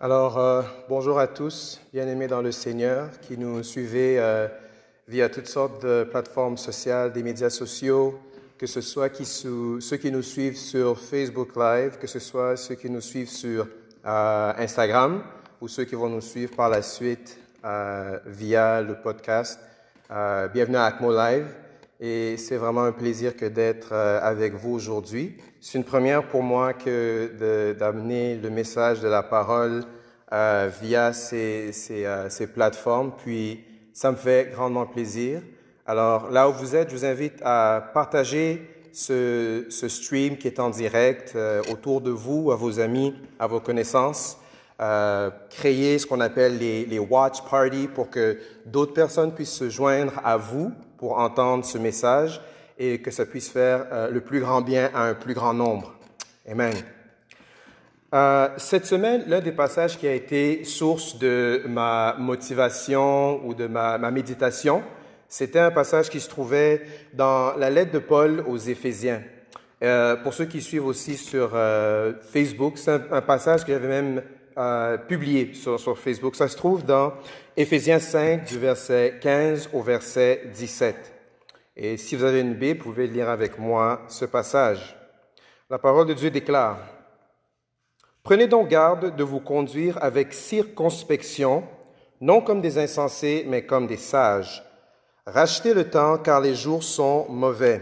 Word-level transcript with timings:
Alors, 0.00 0.38
euh, 0.38 0.62
bonjour 0.88 1.18
à 1.18 1.28
tous, 1.28 1.80
bien-aimés 1.92 2.26
dans 2.26 2.42
le 2.42 2.50
Seigneur, 2.50 3.08
qui 3.20 3.38
nous 3.38 3.62
suivez 3.62 4.18
euh, 4.18 4.48
via 5.06 5.28
toutes 5.28 5.46
sortes 5.46 5.82
de 5.82 6.04
plateformes 6.04 6.56
sociales, 6.56 7.12
des 7.12 7.22
médias 7.22 7.50
sociaux, 7.50 8.18
que 8.58 8.66
ce 8.66 8.80
soit 8.80 9.10
ceux 9.24 9.96
qui 9.96 10.10
nous 10.10 10.22
suivent 10.22 10.56
sur 10.56 10.98
Facebook 10.98 11.54
Live, 11.56 11.98
que 12.00 12.08
ce 12.08 12.18
soit 12.18 12.56
ceux 12.56 12.74
qui 12.74 12.90
nous 12.90 13.00
suivent 13.00 13.28
sur 13.28 13.68
euh, 14.04 14.52
Instagram 14.56 15.22
ou 15.60 15.68
ceux 15.68 15.84
qui 15.84 15.94
vont 15.94 16.08
nous 16.08 16.20
suivre 16.20 16.56
par 16.56 16.68
la 16.68 16.82
suite 16.82 17.38
via 18.26 18.82
le 18.82 18.96
podcast. 18.96 19.60
Bienvenue 20.52 20.78
à 20.78 20.86
Acmo 20.86 21.16
Live 21.16 21.46
et 22.04 22.36
c'est 22.36 22.56
vraiment 22.56 22.82
un 22.82 22.90
plaisir 22.90 23.36
que 23.36 23.46
d'être 23.46 23.90
euh, 23.92 24.18
avec 24.20 24.54
vous 24.54 24.72
aujourd'hui. 24.72 25.36
C'est 25.60 25.78
une 25.78 25.84
première 25.84 26.24
pour 26.26 26.42
moi 26.42 26.72
que 26.72 27.74
d'amener 27.78 28.34
le 28.34 28.50
message 28.50 29.00
de 29.00 29.06
la 29.06 29.22
parole 29.22 29.84
euh, 30.32 30.68
via 30.82 31.12
ces, 31.12 31.70
euh, 31.92 32.28
ces, 32.28 32.46
plateformes, 32.48 33.12
puis 33.16 33.64
ça 33.92 34.10
me 34.10 34.16
fait 34.16 34.50
grandement 34.52 34.84
plaisir. 34.84 35.42
Alors 35.86 36.28
là 36.28 36.48
où 36.48 36.52
vous 36.52 36.74
êtes, 36.74 36.90
je 36.90 36.96
vous 36.96 37.04
invite 37.04 37.40
à 37.44 37.90
partager 37.94 38.68
ce, 38.92 39.64
stream 39.70 40.36
qui 40.38 40.48
est 40.48 40.58
en 40.58 40.70
direct 40.70 41.38
autour 41.70 42.00
de 42.00 42.10
vous, 42.10 42.50
à 42.50 42.56
vos 42.56 42.80
amis, 42.80 43.14
à 43.38 43.46
vos 43.46 43.60
connaissances. 43.60 44.38
Euh, 44.80 45.30
créer 45.50 45.98
ce 46.00 46.06
qu'on 46.06 46.20
appelle 46.20 46.58
les 46.58 46.98
watch 46.98 47.42
parties 47.48 47.86
pour 47.86 48.10
que 48.10 48.38
d'autres 48.66 48.94
personnes 48.94 49.32
puissent 49.32 49.52
se 49.52 49.70
joindre 49.70 50.14
à 50.24 50.36
vous 50.36 50.72
pour 51.02 51.18
entendre 51.18 51.64
ce 51.64 51.78
message 51.78 52.40
et 52.78 53.00
que 53.00 53.10
ça 53.10 53.26
puisse 53.26 53.48
faire 53.48 53.86
euh, 53.90 54.08
le 54.08 54.20
plus 54.20 54.38
grand 54.38 54.60
bien 54.60 54.88
à 54.94 55.08
un 55.08 55.14
plus 55.14 55.34
grand 55.34 55.52
nombre. 55.52 55.96
Amen. 56.48 56.72
Euh, 58.14 58.48
cette 58.56 58.86
semaine, 58.86 59.24
l'un 59.26 59.40
des 59.40 59.50
passages 59.50 59.98
qui 59.98 60.06
a 60.06 60.14
été 60.14 60.62
source 60.62 61.18
de 61.18 61.64
ma 61.66 62.14
motivation 62.20 63.44
ou 63.44 63.52
de 63.52 63.66
ma, 63.66 63.98
méditation, 64.12 64.84
c'était 65.28 65.58
un 65.58 65.72
passage 65.72 66.08
qui 66.08 66.20
se 66.20 66.28
trouvait 66.28 66.82
dans 67.14 67.56
la 67.56 67.68
lettre 67.68 67.90
de 67.90 67.98
Paul 67.98 68.44
aux 68.46 68.58
Éphésiens. 68.58 69.24
Euh, 69.82 70.14
pour 70.14 70.34
ceux 70.34 70.44
qui 70.44 70.60
suivent 70.60 70.86
aussi 70.86 71.16
sur 71.16 71.58
Facebook, 72.30 72.74
c'est 72.76 72.92
un, 72.92 73.02
un, 73.10 73.22
passage 73.22 73.64
que 73.64 73.72
j'avais 73.72 73.88
même 73.88 74.22
publié 75.08 75.54
sur, 75.54 75.78
sur, 75.78 75.98
Facebook. 75.98 76.36
Ça 76.36 76.48
se 76.48 76.56
trouve 76.56 76.84
dans 76.84 77.12
Éphésiens 77.56 77.98
5, 77.98 78.44
du 78.44 78.58
verset 78.58 79.18
15 79.20 79.70
au 79.72 79.82
verset 79.82 80.50
17. 80.54 81.12
Et 81.76 81.96
si 81.96 82.16
vous 82.16 82.24
avez 82.24 82.40
une 82.40 82.54
Bible, 82.54 82.80
vous 82.80 82.90
pouvez 82.90 83.06
lire 83.06 83.28
avec 83.28 83.58
moi 83.58 84.02
ce 84.08 84.24
passage. 84.24 84.96
La 85.70 85.78
parole 85.78 86.06
de 86.06 86.14
Dieu 86.14 86.30
déclare, 86.30 86.78
Prenez 88.22 88.46
donc 88.46 88.68
garde 88.68 89.16
de 89.16 89.24
vous 89.24 89.40
conduire 89.40 89.98
avec 90.00 90.32
circonspection, 90.32 91.64
non 92.20 92.40
comme 92.40 92.60
des 92.60 92.78
insensés, 92.78 93.44
mais 93.48 93.66
comme 93.66 93.88
des 93.88 93.96
sages. 93.96 94.62
Rachetez 95.26 95.74
le 95.74 95.90
temps, 95.90 96.18
car 96.18 96.40
les 96.40 96.54
jours 96.54 96.84
sont 96.84 97.26
mauvais. 97.28 97.80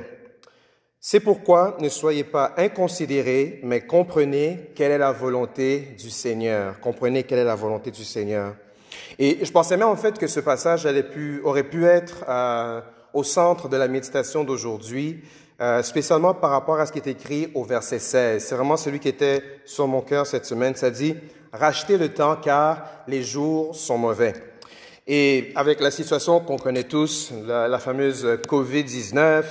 C'est 1.02 1.20
pourquoi 1.20 1.78
ne 1.80 1.88
soyez 1.88 2.24
pas 2.24 2.52
inconsidérés, 2.58 3.60
mais 3.62 3.80
comprenez 3.80 4.70
quelle 4.74 4.92
est 4.92 4.98
la 4.98 5.12
volonté 5.12 5.96
du 5.98 6.10
Seigneur. 6.10 6.78
Comprenez 6.80 7.22
quelle 7.22 7.38
est 7.38 7.44
la 7.44 7.54
volonté 7.54 7.90
du 7.90 8.04
Seigneur. 8.04 8.54
Et 9.18 9.38
je 9.42 9.50
pensais 9.50 9.78
même 9.78 9.88
en 9.88 9.96
fait 9.96 10.18
que 10.18 10.26
ce 10.26 10.40
passage 10.40 10.86
aurait 11.42 11.62
pu 11.62 11.86
être 11.86 12.26
euh, 12.28 12.82
au 13.14 13.24
centre 13.24 13.70
de 13.70 13.78
la 13.78 13.88
méditation 13.88 14.44
d'aujourd'hui, 14.44 15.24
euh, 15.62 15.82
spécialement 15.82 16.34
par 16.34 16.50
rapport 16.50 16.78
à 16.78 16.84
ce 16.84 16.92
qui 16.92 16.98
est 16.98 17.06
écrit 17.06 17.50
au 17.54 17.64
verset 17.64 17.98
16. 17.98 18.44
C'est 18.44 18.54
vraiment 18.54 18.76
celui 18.76 19.00
qui 19.00 19.08
était 19.08 19.42
sur 19.64 19.88
mon 19.88 20.02
cœur 20.02 20.26
cette 20.26 20.44
semaine. 20.44 20.74
Ça 20.74 20.90
dit, 20.90 21.16
rachetez 21.50 21.96
le 21.96 22.10
temps 22.10 22.36
car 22.36 22.84
les 23.08 23.22
jours 23.22 23.74
sont 23.74 23.96
mauvais. 23.96 24.34
Et 25.06 25.50
avec 25.56 25.80
la 25.80 25.90
situation 25.90 26.40
qu'on 26.40 26.58
connaît 26.58 26.84
tous, 26.84 27.32
la, 27.46 27.68
la 27.68 27.78
fameuse 27.78 28.38
COVID-19, 28.46 29.44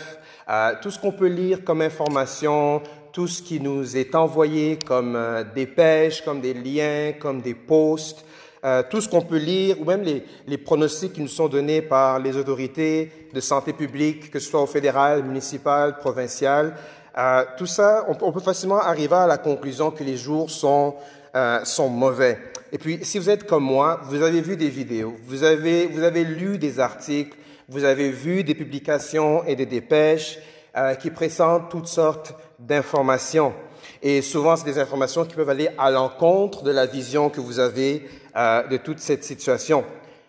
tout 0.81 0.91
ce 0.91 0.99
qu'on 0.99 1.11
peut 1.11 1.27
lire 1.27 1.63
comme 1.63 1.81
information, 1.81 2.81
tout 3.11 3.27
ce 3.27 3.41
qui 3.41 3.59
nous 3.59 3.97
est 3.97 4.15
envoyé 4.15 4.77
comme 4.85 5.15
euh, 5.15 5.43
des 5.55 5.65
pêches, 5.65 6.23
comme 6.23 6.41
des 6.41 6.53
liens, 6.53 7.13
comme 7.19 7.41
des 7.41 7.53
posts, 7.53 8.23
euh, 8.63 8.83
tout 8.89 8.99
ce 8.99 9.07
qu'on 9.07 9.21
peut 9.21 9.37
lire, 9.37 9.79
ou 9.79 9.85
même 9.85 10.03
les, 10.03 10.57
pronostics 10.57 11.13
qui 11.13 11.21
nous 11.21 11.29
sont 11.29 11.47
donnés 11.47 11.81
par 11.81 12.19
les 12.19 12.35
autorités 12.35 13.11
de 13.33 13.39
santé 13.39 13.71
publique, 13.71 14.29
que 14.29 14.39
ce 14.39 14.49
soit 14.49 14.61
au 14.61 14.67
fédéral, 14.67 15.23
municipal, 15.23 15.97
provincial, 15.97 16.75
euh, 17.17 17.45
tout 17.57 17.65
ça, 17.65 18.05
on, 18.07 18.17
on, 18.21 18.31
peut 18.31 18.41
facilement 18.41 18.79
arriver 18.79 19.15
à 19.15 19.27
la 19.27 19.37
conclusion 19.37 19.91
que 19.91 20.03
les 20.03 20.17
jours 20.17 20.49
sont, 20.51 20.95
euh, 21.35 21.63
sont 21.63 21.89
mauvais. 21.89 22.37
Et 22.71 22.77
puis, 22.77 22.99
si 23.03 23.17
vous 23.17 23.29
êtes 23.29 23.45
comme 23.45 23.63
moi, 23.63 24.01
vous 24.03 24.21
avez 24.21 24.41
vu 24.41 24.57
des 24.57 24.69
vidéos, 24.69 25.15
vous 25.23 25.43
avez, 25.43 25.87
vous 25.87 26.03
avez 26.03 26.23
lu 26.23 26.57
des 26.57 26.79
articles, 26.79 27.37
vous 27.69 27.83
avez 27.83 28.09
vu 28.09 28.43
des 28.43 28.55
publications 28.55 29.43
et 29.45 29.55
des 29.55 29.67
dépêches 29.67 30.39
euh, 30.75 30.95
qui 30.95 31.11
présentent 31.11 31.69
toutes 31.69 31.87
sortes 31.87 32.33
d'informations. 32.57 33.53
Et 34.01 34.21
souvent, 34.21 34.55
c'est 34.55 34.65
des 34.65 34.79
informations 34.79 35.25
qui 35.25 35.35
peuvent 35.35 35.49
aller 35.49 35.69
à 35.77 35.91
l'encontre 35.91 36.63
de 36.63 36.71
la 36.71 36.85
vision 36.85 37.29
que 37.29 37.39
vous 37.39 37.59
avez 37.59 38.09
euh, 38.35 38.67
de 38.67 38.77
toute 38.77 38.99
cette 38.99 39.23
situation. 39.23 39.83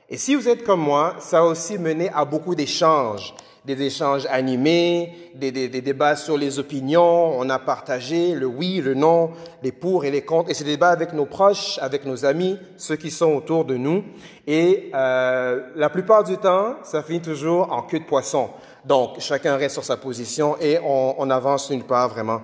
Et 0.09 0.19
si 0.19 0.35
vous 0.35 0.49
êtes 0.49 0.65
comme 0.65 0.81
moi, 0.81 1.17
ça 1.21 1.39
a 1.39 1.43
aussi 1.43 1.79
mené 1.79 2.11
à 2.15 2.25
beaucoup 2.25 2.55
d'échanges, 2.55 3.35
des 3.65 3.83
échanges 3.83 4.27
animés, 4.31 5.13
des, 5.35 5.53
des, 5.53 5.69
des, 5.69 5.81
débats 5.81 6.17
sur 6.17 6.39
les 6.39 6.59
opinions. 6.59 7.39
On 7.39 7.49
a 7.51 7.59
partagé 7.59 8.35
le 8.35 8.47
oui, 8.47 8.81
le 8.81 8.95
non, 8.95 9.31
les 9.63 9.73
pour 9.73 10.05
et 10.05 10.11
les 10.11 10.23
contre. 10.23 10.51
Et 10.51 10.55
ces 10.55 10.65
débats 10.65 10.91
avec 10.91 11.13
nos 11.13 11.27
proches, 11.27 11.79
avec 11.83 12.07
nos 12.07 12.25
amis, 12.25 12.59
ceux 12.77 12.97
qui 12.97 13.11
sont 13.11 13.35
autour 13.35 13.65
de 13.65 13.77
nous. 13.77 14.05
Et 14.47 14.91
euh, 14.95 15.61
la 15.77 15.91
plupart 15.91 16.25
du 16.25 16.39
temps, 16.39 16.77
ça 16.83 17.03
finit 17.03 17.21
toujours 17.21 17.73
en 17.73 17.83
queue 17.83 18.01
de 18.01 18.05
poisson. 18.05 18.51
Donc, 18.85 19.21
chacun 19.21 19.57
reste 19.57 19.75
sur 19.75 19.85
sa 19.85 19.99
position 19.99 20.57
et 20.61 20.79
on, 20.79 21.17
on 21.19 21.31
avance 21.31 21.71
nulle 21.71 21.85
part 21.85 22.09
vraiment. 22.09 22.41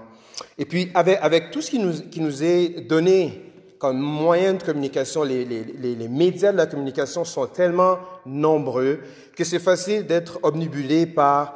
Et 0.59 0.67
puis, 0.67 0.91
avec, 0.95 1.19
avec 1.23 1.51
tout 1.51 1.63
ce 1.63 1.71
qui 1.71 1.79
nous, 1.79 1.95
qui 2.11 2.21
nous 2.21 2.43
est 2.43 2.87
donné 2.87 3.46
comme 3.79 3.99
moyen 3.99 4.55
de 4.55 4.63
communication, 4.63 5.23
les, 5.23 6.09
médias 6.09 6.53
de 6.53 6.57
la 6.57 6.67
communication 6.67 7.25
sont 7.25 7.47
tellement 7.47 7.99
nombreux 8.25 9.01
que 9.37 9.45
c'est 9.45 9.59
facile 9.59 10.07
d'être 10.07 10.39
obnubilé 10.43 11.07
par 11.07 11.55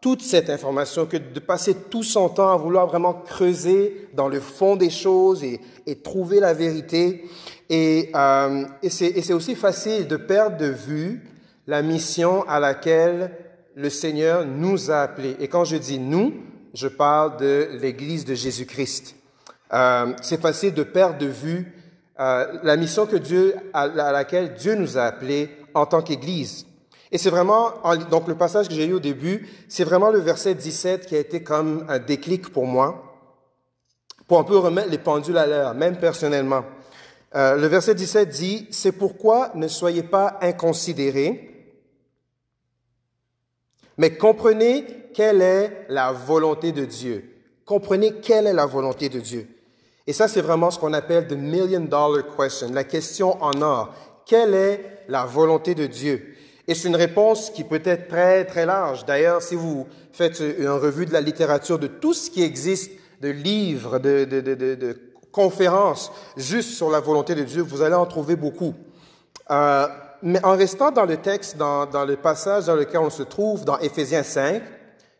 toute 0.00 0.22
cette 0.22 0.48
information, 0.48 1.06
que 1.06 1.16
de 1.16 1.40
passer 1.40 1.74
tout 1.74 2.04
son 2.04 2.28
temps 2.28 2.52
à 2.52 2.56
vouloir 2.56 2.86
vraiment 2.86 3.14
creuser 3.14 4.08
dans 4.14 4.28
le 4.28 4.40
fond 4.40 4.76
des 4.76 4.90
choses 4.90 5.42
et, 5.42 5.60
trouver 6.02 6.40
la 6.40 6.54
vérité. 6.54 7.24
Euh, 7.70 8.64
et 8.82 8.90
c'est 8.90 9.32
aussi 9.32 9.54
facile 9.54 10.06
de 10.06 10.16
perdre 10.16 10.56
de 10.56 10.66
vue 10.66 11.22
la 11.66 11.82
mission 11.82 12.48
à 12.48 12.60
laquelle 12.60 13.32
le 13.74 13.90
Seigneur 13.90 14.46
nous 14.46 14.90
a 14.90 15.02
appelés. 15.02 15.36
Et 15.40 15.48
quand 15.48 15.64
je 15.64 15.76
dis 15.76 15.98
nous, 15.98 16.32
je 16.74 16.88
parle 16.88 17.36
de 17.38 17.68
l'Église 17.80 18.24
de 18.24 18.34
Jésus-Christ. 18.34 19.14
Euh, 19.72 20.12
c'est 20.22 20.40
facile 20.40 20.74
de 20.74 20.82
perdre 20.82 21.18
de 21.18 21.26
vue 21.26 21.72
euh, 22.20 22.58
la 22.62 22.76
mission 22.76 23.06
que 23.06 23.16
Dieu, 23.16 23.54
à, 23.72 23.86
laquelle 23.86 24.54
Dieu 24.54 24.74
nous 24.74 24.98
a 24.98 25.02
appelés 25.02 25.50
en 25.74 25.86
tant 25.86 26.02
qu'Église. 26.02 26.66
Et 27.12 27.18
c'est 27.18 27.30
vraiment, 27.30 27.72
donc 28.10 28.28
le 28.28 28.34
passage 28.34 28.68
que 28.68 28.74
j'ai 28.74 28.86
lu 28.86 28.94
au 28.94 29.00
début, 29.00 29.48
c'est 29.68 29.84
vraiment 29.84 30.10
le 30.10 30.18
verset 30.18 30.54
17 30.54 31.06
qui 31.06 31.16
a 31.16 31.20
été 31.20 31.42
comme 31.42 31.86
un 31.88 31.98
déclic 31.98 32.50
pour 32.52 32.66
moi, 32.66 33.16
pour 34.26 34.38
un 34.38 34.44
peu 34.44 34.58
remettre 34.58 34.90
les 34.90 34.98
pendules 34.98 35.38
à 35.38 35.46
l'heure, 35.46 35.74
même 35.74 35.96
personnellement. 35.96 36.64
Euh, 37.34 37.56
le 37.56 37.66
verset 37.66 37.94
17 37.94 38.28
dit, 38.28 38.66
c'est 38.70 38.92
pourquoi 38.92 39.52
ne 39.54 39.68
soyez 39.68 40.02
pas 40.02 40.38
inconsidérés, 40.42 41.48
mais 43.96 44.16
comprenez 44.16 44.84
quelle 45.14 45.40
est 45.40 45.86
la 45.88 46.12
volonté 46.12 46.72
de 46.72 46.84
Dieu. 46.84 47.34
Comprenez 47.64 48.20
quelle 48.20 48.46
est 48.46 48.52
la 48.52 48.66
volonté 48.66 49.08
de 49.08 49.20
Dieu. 49.20 49.48
Et 50.08 50.14
ça, 50.14 50.26
c'est 50.26 50.40
vraiment 50.40 50.70
ce 50.70 50.78
qu'on 50.78 50.94
appelle 50.94 51.26
the 51.26 51.34
million 51.34 51.80
dollar 51.80 52.24
question, 52.34 52.70
la 52.72 52.84
question 52.84 53.36
en 53.42 53.60
or. 53.60 53.92
Quelle 54.24 54.54
est 54.54 55.02
la 55.06 55.26
volonté 55.26 55.74
de 55.74 55.86
Dieu? 55.86 56.34
Et 56.66 56.74
c'est 56.74 56.88
une 56.88 56.96
réponse 56.96 57.50
qui 57.50 57.62
peut 57.62 57.82
être 57.84 58.08
très, 58.08 58.46
très 58.46 58.64
large. 58.64 59.04
D'ailleurs, 59.04 59.42
si 59.42 59.54
vous 59.54 59.86
faites 60.12 60.40
une 60.40 60.70
revue 60.70 61.04
de 61.04 61.12
la 61.12 61.20
littérature, 61.20 61.78
de 61.78 61.88
tout 61.88 62.14
ce 62.14 62.30
qui 62.30 62.42
existe, 62.42 62.90
de 63.20 63.28
livres, 63.28 63.98
de, 63.98 64.24
de, 64.24 64.40
de, 64.40 64.98
conférences, 65.30 66.10
juste 66.38 66.70
sur 66.70 66.90
la 66.90 67.00
volonté 67.00 67.34
de 67.34 67.42
Dieu, 67.42 67.60
vous 67.60 67.82
allez 67.82 67.94
en 67.94 68.06
trouver 68.06 68.34
beaucoup. 68.34 68.72
Euh, 69.50 69.88
mais 70.22 70.42
en 70.42 70.56
restant 70.56 70.90
dans 70.90 71.04
le 71.04 71.18
texte, 71.18 71.58
dans, 71.58 71.84
dans 71.84 72.06
le 72.06 72.16
passage 72.16 72.64
dans 72.64 72.76
lequel 72.76 73.00
on 73.00 73.10
se 73.10 73.24
trouve, 73.24 73.66
dans 73.66 73.78
Éphésiens 73.78 74.22
5, 74.22 74.62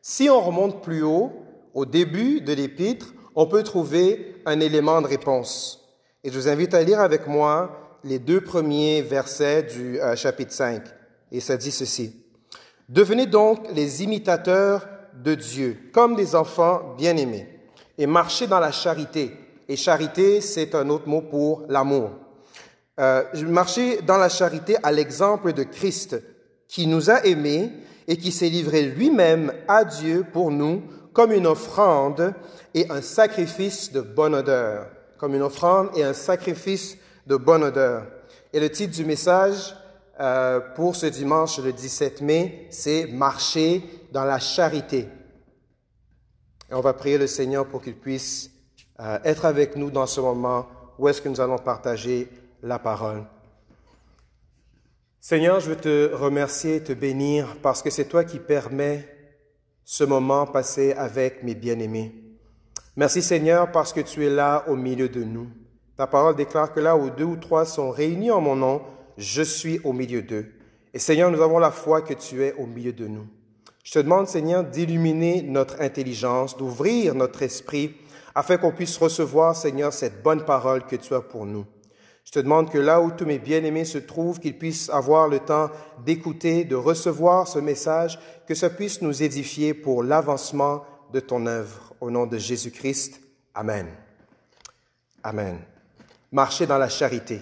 si 0.01 0.31
on 0.31 0.41
remonte 0.41 0.83
plus 0.83 1.03
haut, 1.03 1.31
au 1.75 1.85
début 1.85 2.41
de 2.41 2.55
l'épître, 2.55 3.09
on 3.35 3.47
peut 3.47 3.63
trouver 3.63 4.38
un 4.49 4.61
élément 4.61 5.01
de 5.03 5.07
réponse. 5.07 5.87
Et 6.25 6.31
je 6.31 6.39
vous 6.39 6.49
invite 6.49 6.75
à 6.75 6.83
lire 6.83 7.01
avec 7.01 7.27
moi 7.27 7.99
les 8.05 8.19
deux 8.19 8.41
premiers 8.41 9.03
versets 9.03 9.63
du 9.63 10.01
euh, 10.01 10.17
chapitre 10.17 10.53
5. 10.53 10.83
Et 11.31 11.41
ça 11.41 11.57
dit 11.57 11.71
ceci. 11.71 12.25
Devenez 12.89 13.27
donc 13.27 13.67
les 13.75 14.03
imitateurs 14.03 14.89
de 15.23 15.35
Dieu, 15.35 15.77
comme 15.93 16.17
des 16.17 16.35
enfants 16.35 16.95
bien-aimés, 16.97 17.49
et 17.99 18.07
marchez 18.07 18.47
dans 18.47 18.61
la 18.61 18.73
charité. 18.73 19.33
Et 19.69 19.77
charité, 19.77 20.41
c'est 20.41 20.75
un 20.75 20.89
autre 20.89 21.09
mot 21.09 21.21
pour 21.21 21.65
l'amour. 21.69 22.11
Euh, 22.99 23.25
marcher 23.47 24.01
dans 24.03 24.17
la 24.17 24.29
charité 24.29 24.77
à 24.83 24.91
l'exemple 24.91 25.53
de 25.53 25.63
Christ, 25.63 26.17
qui 26.67 26.87
nous 26.87 27.11
a 27.11 27.25
aimés 27.27 27.71
et 28.07 28.17
qui 28.17 28.33
s'est 28.33 28.49
livré 28.49 28.83
lui-même 28.83 29.53
à 29.69 29.85
Dieu 29.85 30.25
pour 30.33 30.51
nous 30.51 30.83
comme 31.19 31.33
une 31.33 31.49
offrande 31.49 32.33
et 32.75 32.89
un 32.93 33.03
sacrifice 33.03 33.91
de 33.91 34.01
bonne 34.01 34.37
odeur. 34.37 34.87
Comme 35.17 35.35
une 35.35 35.43
offrande 35.43 35.89
et 35.97 36.05
un 36.05 36.13
sacrifice 36.13 36.97
de 37.27 37.35
bonne 37.35 37.65
odeur. 37.65 38.07
Et 38.53 38.61
le 38.61 38.71
titre 38.71 38.95
du 38.95 39.05
message 39.05 39.75
euh, 40.21 40.61
pour 40.77 40.95
ce 40.95 41.07
dimanche, 41.07 41.59
le 41.59 41.73
17 41.73 42.21
mai, 42.21 42.69
c'est 42.71 43.09
Marcher 43.09 43.83
dans 44.13 44.25
la 44.25 44.39
charité. 44.39 45.09
Et 46.71 46.75
on 46.75 46.81
va 46.81 46.93
prier 46.93 47.19
le 47.19 47.27
Seigneur 47.27 47.67
pour 47.67 47.83
qu'il 47.83 47.97
puisse 47.97 48.53
euh, 49.01 49.19
être 49.25 49.45
avec 49.45 49.75
nous 49.75 49.91
dans 49.91 50.07
ce 50.07 50.21
moment 50.21 50.69
où 51.01 51.09
est-ce 51.09 51.21
que 51.21 51.29
nous 51.29 51.41
allons 51.41 51.59
partager 51.59 52.29
la 52.63 52.79
parole. 52.79 53.25
Seigneur, 55.19 55.59
je 55.59 55.71
veux 55.71 55.77
te 55.77 56.15
remercier 56.15 56.77
et 56.77 56.85
te 56.85 56.93
bénir 56.93 57.57
parce 57.61 57.83
que 57.83 57.91
c'est 57.91 58.05
toi 58.05 58.23
qui 58.23 58.39
permets 58.39 59.18
ce 59.91 60.05
moment 60.05 60.45
passé 60.45 60.93
avec 60.93 61.43
mes 61.43 61.55
bien-aimés. 61.55 62.13
Merci 62.95 63.23
Seigneur 63.23 63.73
parce 63.73 63.95
que 63.95 64.03
tu 64.03 64.27
es 64.27 64.29
là 64.29 64.65
au 64.69 64.77
milieu 64.77 65.09
de 65.09 65.25
nous. 65.25 65.49
Ta 65.97 66.07
parole 66.07 66.37
déclare 66.37 66.75
que 66.75 66.81
là 66.81 66.95
où 66.95 67.09
deux 67.09 67.25
ou 67.25 67.37
trois 67.37 67.65
sont 67.65 67.89
réunis 67.89 68.31
en 68.31 68.43
mon 68.43 68.55
nom, 68.55 68.83
je 69.17 69.41
suis 69.41 69.81
au 69.85 69.95
milieu 69.95 70.21
d'eux. 70.21 70.53
Et 70.93 70.99
Seigneur, 70.99 71.31
nous 71.31 71.41
avons 71.41 71.59
la 71.59 71.71
foi 71.71 72.03
que 72.03 72.13
tu 72.13 72.45
es 72.45 72.53
au 72.59 72.67
milieu 72.67 72.93
de 72.93 73.07
nous. 73.07 73.27
Je 73.83 73.95
te 73.95 73.99
demande, 74.01 74.29
Seigneur, 74.29 74.63
d'illuminer 74.63 75.41
notre 75.41 75.81
intelligence, 75.81 76.59
d'ouvrir 76.59 77.15
notre 77.15 77.41
esprit, 77.41 77.97
afin 78.35 78.59
qu'on 78.59 78.73
puisse 78.73 78.99
recevoir, 78.99 79.57
Seigneur, 79.57 79.95
cette 79.95 80.23
bonne 80.23 80.45
parole 80.45 80.85
que 80.85 80.97
tu 80.97 81.15
as 81.15 81.23
pour 81.23 81.47
nous. 81.47 81.65
Je 82.29 82.33
te 82.33 82.41
demande 82.41 82.71
que 82.71 82.77
là 82.77 83.01
où 83.01 83.11
tous 83.11 83.25
mes 83.25 83.39
bien-aimés 83.39 83.87
se 83.87 83.97
trouvent, 83.97 84.39
qu'ils 84.39 84.59
puissent 84.59 84.91
avoir 84.91 85.29
le 85.29 85.39
temps 85.39 85.71
d'écouter, 86.05 86.65
de 86.65 86.77
recevoir 86.77 87.49
ce 87.49 87.59
message, 87.59 88.19
que 88.47 88.55
ça 88.55 88.69
puisse 88.69 89.01
nous 89.01 89.23
édifier 89.23 89.73
pour 89.73 90.03
l'avancement 90.03 90.85
de 91.11 91.21
ton 91.21 91.47
œuvre. 91.47 91.95
Au 92.03 92.11
nom 92.11 92.27
de 92.27 92.37
Jésus-Christ. 92.37 93.19
Amen. 93.55 93.87
Amen. 95.23 95.59
Marcher 96.31 96.67
dans 96.67 96.77
la 96.77 96.91
charité. 96.91 97.41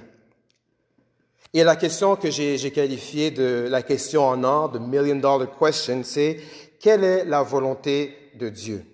Et 1.53 1.65
la 1.65 1.75
question 1.75 2.15
que 2.15 2.31
j'ai 2.31 2.71
qualifiée 2.71 3.33
de 3.33 3.67
la 3.69 3.83
question 3.83 4.23
en 4.23 4.45
or, 4.45 4.71
de 4.71 4.79
million 4.79 5.17
dollar 5.17 5.49
question, 5.59 6.05
c'est 6.05 6.39
quelle 6.79 7.03
est 7.03 7.25
la 7.25 7.43
volonté 7.43 8.17
de 8.39 8.49
Dieu? 8.51 8.85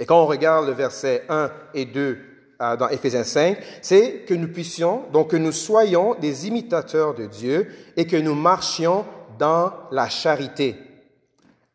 Et 0.00 0.06
quand 0.06 0.20
on 0.20 0.26
regarde 0.26 0.66
le 0.66 0.72
verset 0.72 1.24
1 1.28 1.52
et 1.74 1.84
2 1.84 2.27
dans 2.58 2.88
Éphésiens 2.88 3.24
5, 3.24 3.58
c'est 3.82 4.24
que 4.26 4.34
nous 4.34 4.48
puissions, 4.48 5.02
donc 5.12 5.30
que 5.30 5.36
nous 5.36 5.52
soyons 5.52 6.14
des 6.14 6.48
imitateurs 6.48 7.14
de 7.14 7.26
Dieu 7.26 7.68
et 7.96 8.06
que 8.06 8.16
nous 8.16 8.34
marchions 8.34 9.04
dans 9.38 9.72
la 9.92 10.08
charité. 10.08 10.76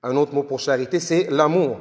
Un 0.04 0.18
autre 0.18 0.34
mot 0.34 0.44
pour 0.44 0.60
charité, 0.60 1.00
c'est 1.00 1.28
l'amour. 1.30 1.80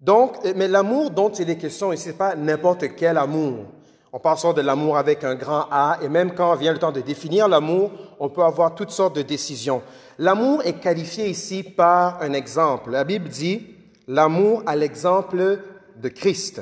Donc, 0.00 0.36
mais 0.56 0.68
l'amour 0.68 1.10
dont 1.10 1.30
il 1.30 1.48
est 1.48 1.56
question 1.56 1.92
ici, 1.92 2.08
n'est 2.08 2.14
pas 2.14 2.34
n'importe 2.34 2.94
quel 2.96 3.16
amour. 3.16 3.66
On 4.12 4.18
parle 4.18 4.54
de 4.54 4.60
l'amour 4.60 4.96
avec 4.96 5.22
un 5.24 5.36
grand 5.36 5.66
A, 5.70 5.98
et 6.02 6.08
même 6.08 6.34
quand 6.34 6.54
vient 6.56 6.72
le 6.72 6.78
temps 6.78 6.90
de 6.90 7.00
définir 7.00 7.48
l'amour, 7.48 7.92
on 8.18 8.28
peut 8.28 8.42
avoir 8.42 8.74
toutes 8.74 8.90
sortes 8.90 9.14
de 9.14 9.22
décisions. 9.22 9.82
L'amour 10.18 10.62
est 10.64 10.80
qualifié 10.80 11.28
ici 11.28 11.62
par 11.62 12.20
un 12.20 12.32
exemple. 12.32 12.90
La 12.90 13.04
Bible 13.04 13.28
dit 13.28 13.68
l'amour 14.08 14.62
à 14.66 14.74
l'exemple 14.74 15.60
de 15.96 16.08
Christ. 16.08 16.60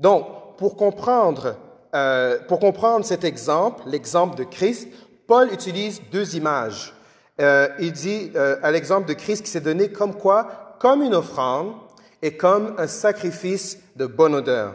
Donc, 0.00 0.26
pour 0.60 0.76
comprendre, 0.76 1.56
euh, 1.94 2.38
pour 2.46 2.60
comprendre 2.60 3.02
cet 3.02 3.24
exemple, 3.24 3.82
l'exemple 3.86 4.36
de 4.36 4.44
Christ, 4.44 4.88
Paul 5.26 5.50
utilise 5.54 6.02
deux 6.12 6.36
images. 6.36 6.94
Euh, 7.40 7.68
il 7.78 7.92
dit 7.92 8.30
euh, 8.36 8.56
à 8.62 8.70
l'exemple 8.70 9.08
de 9.08 9.14
Christ 9.14 9.42
qui 9.42 9.50
s'est 9.50 9.62
donné 9.62 9.90
comme 9.90 10.14
quoi? 10.14 10.76
Comme 10.78 11.00
une 11.00 11.14
offrande 11.14 11.72
et 12.20 12.36
comme 12.36 12.74
un 12.76 12.88
sacrifice 12.88 13.78
de 13.96 14.04
bonne 14.04 14.34
odeur. 14.34 14.74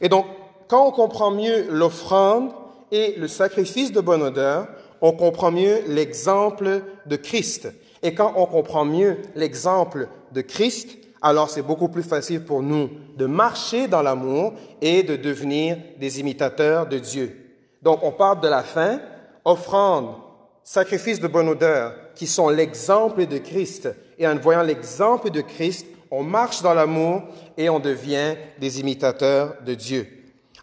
Et 0.00 0.08
donc, 0.08 0.24
quand 0.66 0.86
on 0.86 0.92
comprend 0.92 1.30
mieux 1.30 1.66
l'offrande 1.68 2.50
et 2.90 3.14
le 3.18 3.28
sacrifice 3.28 3.92
de 3.92 4.00
bonne 4.00 4.22
odeur, 4.22 4.66
on 5.02 5.12
comprend 5.12 5.50
mieux 5.50 5.80
l'exemple 5.88 6.80
de 7.04 7.16
Christ. 7.16 7.68
Et 8.02 8.14
quand 8.14 8.32
on 8.36 8.46
comprend 8.46 8.86
mieux 8.86 9.18
l'exemple 9.34 10.08
de 10.32 10.40
Christ, 10.40 10.96
alors 11.22 11.48
c'est 11.48 11.62
beaucoup 11.62 11.88
plus 11.88 12.02
facile 12.02 12.44
pour 12.44 12.62
nous 12.62 12.90
de 13.16 13.26
marcher 13.26 13.86
dans 13.86 14.02
l'amour 14.02 14.54
et 14.80 15.04
de 15.04 15.16
devenir 15.16 15.78
des 15.98 16.18
imitateurs 16.18 16.86
de 16.88 16.98
Dieu. 16.98 17.36
Donc 17.80 18.00
on 18.02 18.10
parle 18.10 18.40
de 18.40 18.48
la 18.48 18.62
fin, 18.62 19.00
offrande, 19.44 20.16
sacrifice 20.64 21.20
de 21.20 21.28
bonne 21.28 21.48
odeur, 21.48 21.94
qui 22.14 22.26
sont 22.26 22.48
l'exemple 22.48 23.26
de 23.26 23.38
Christ. 23.38 23.88
Et 24.18 24.26
en 24.26 24.36
voyant 24.36 24.62
l'exemple 24.62 25.30
de 25.30 25.40
Christ, 25.40 25.86
on 26.10 26.22
marche 26.22 26.60
dans 26.60 26.74
l'amour 26.74 27.22
et 27.56 27.70
on 27.70 27.78
devient 27.78 28.34
des 28.60 28.80
imitateurs 28.80 29.54
de 29.64 29.74
Dieu. 29.74 30.06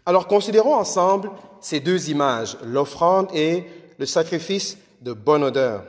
Alors 0.06 0.26
considérons 0.28 0.74
ensemble 0.74 1.30
ces 1.60 1.80
deux 1.80 2.10
images, 2.10 2.56
l'offrande 2.64 3.28
et 3.34 3.64
le 3.98 4.06
sacrifice 4.06 4.78
de 5.00 5.12
bonne 5.12 5.44
odeur. 5.44 5.84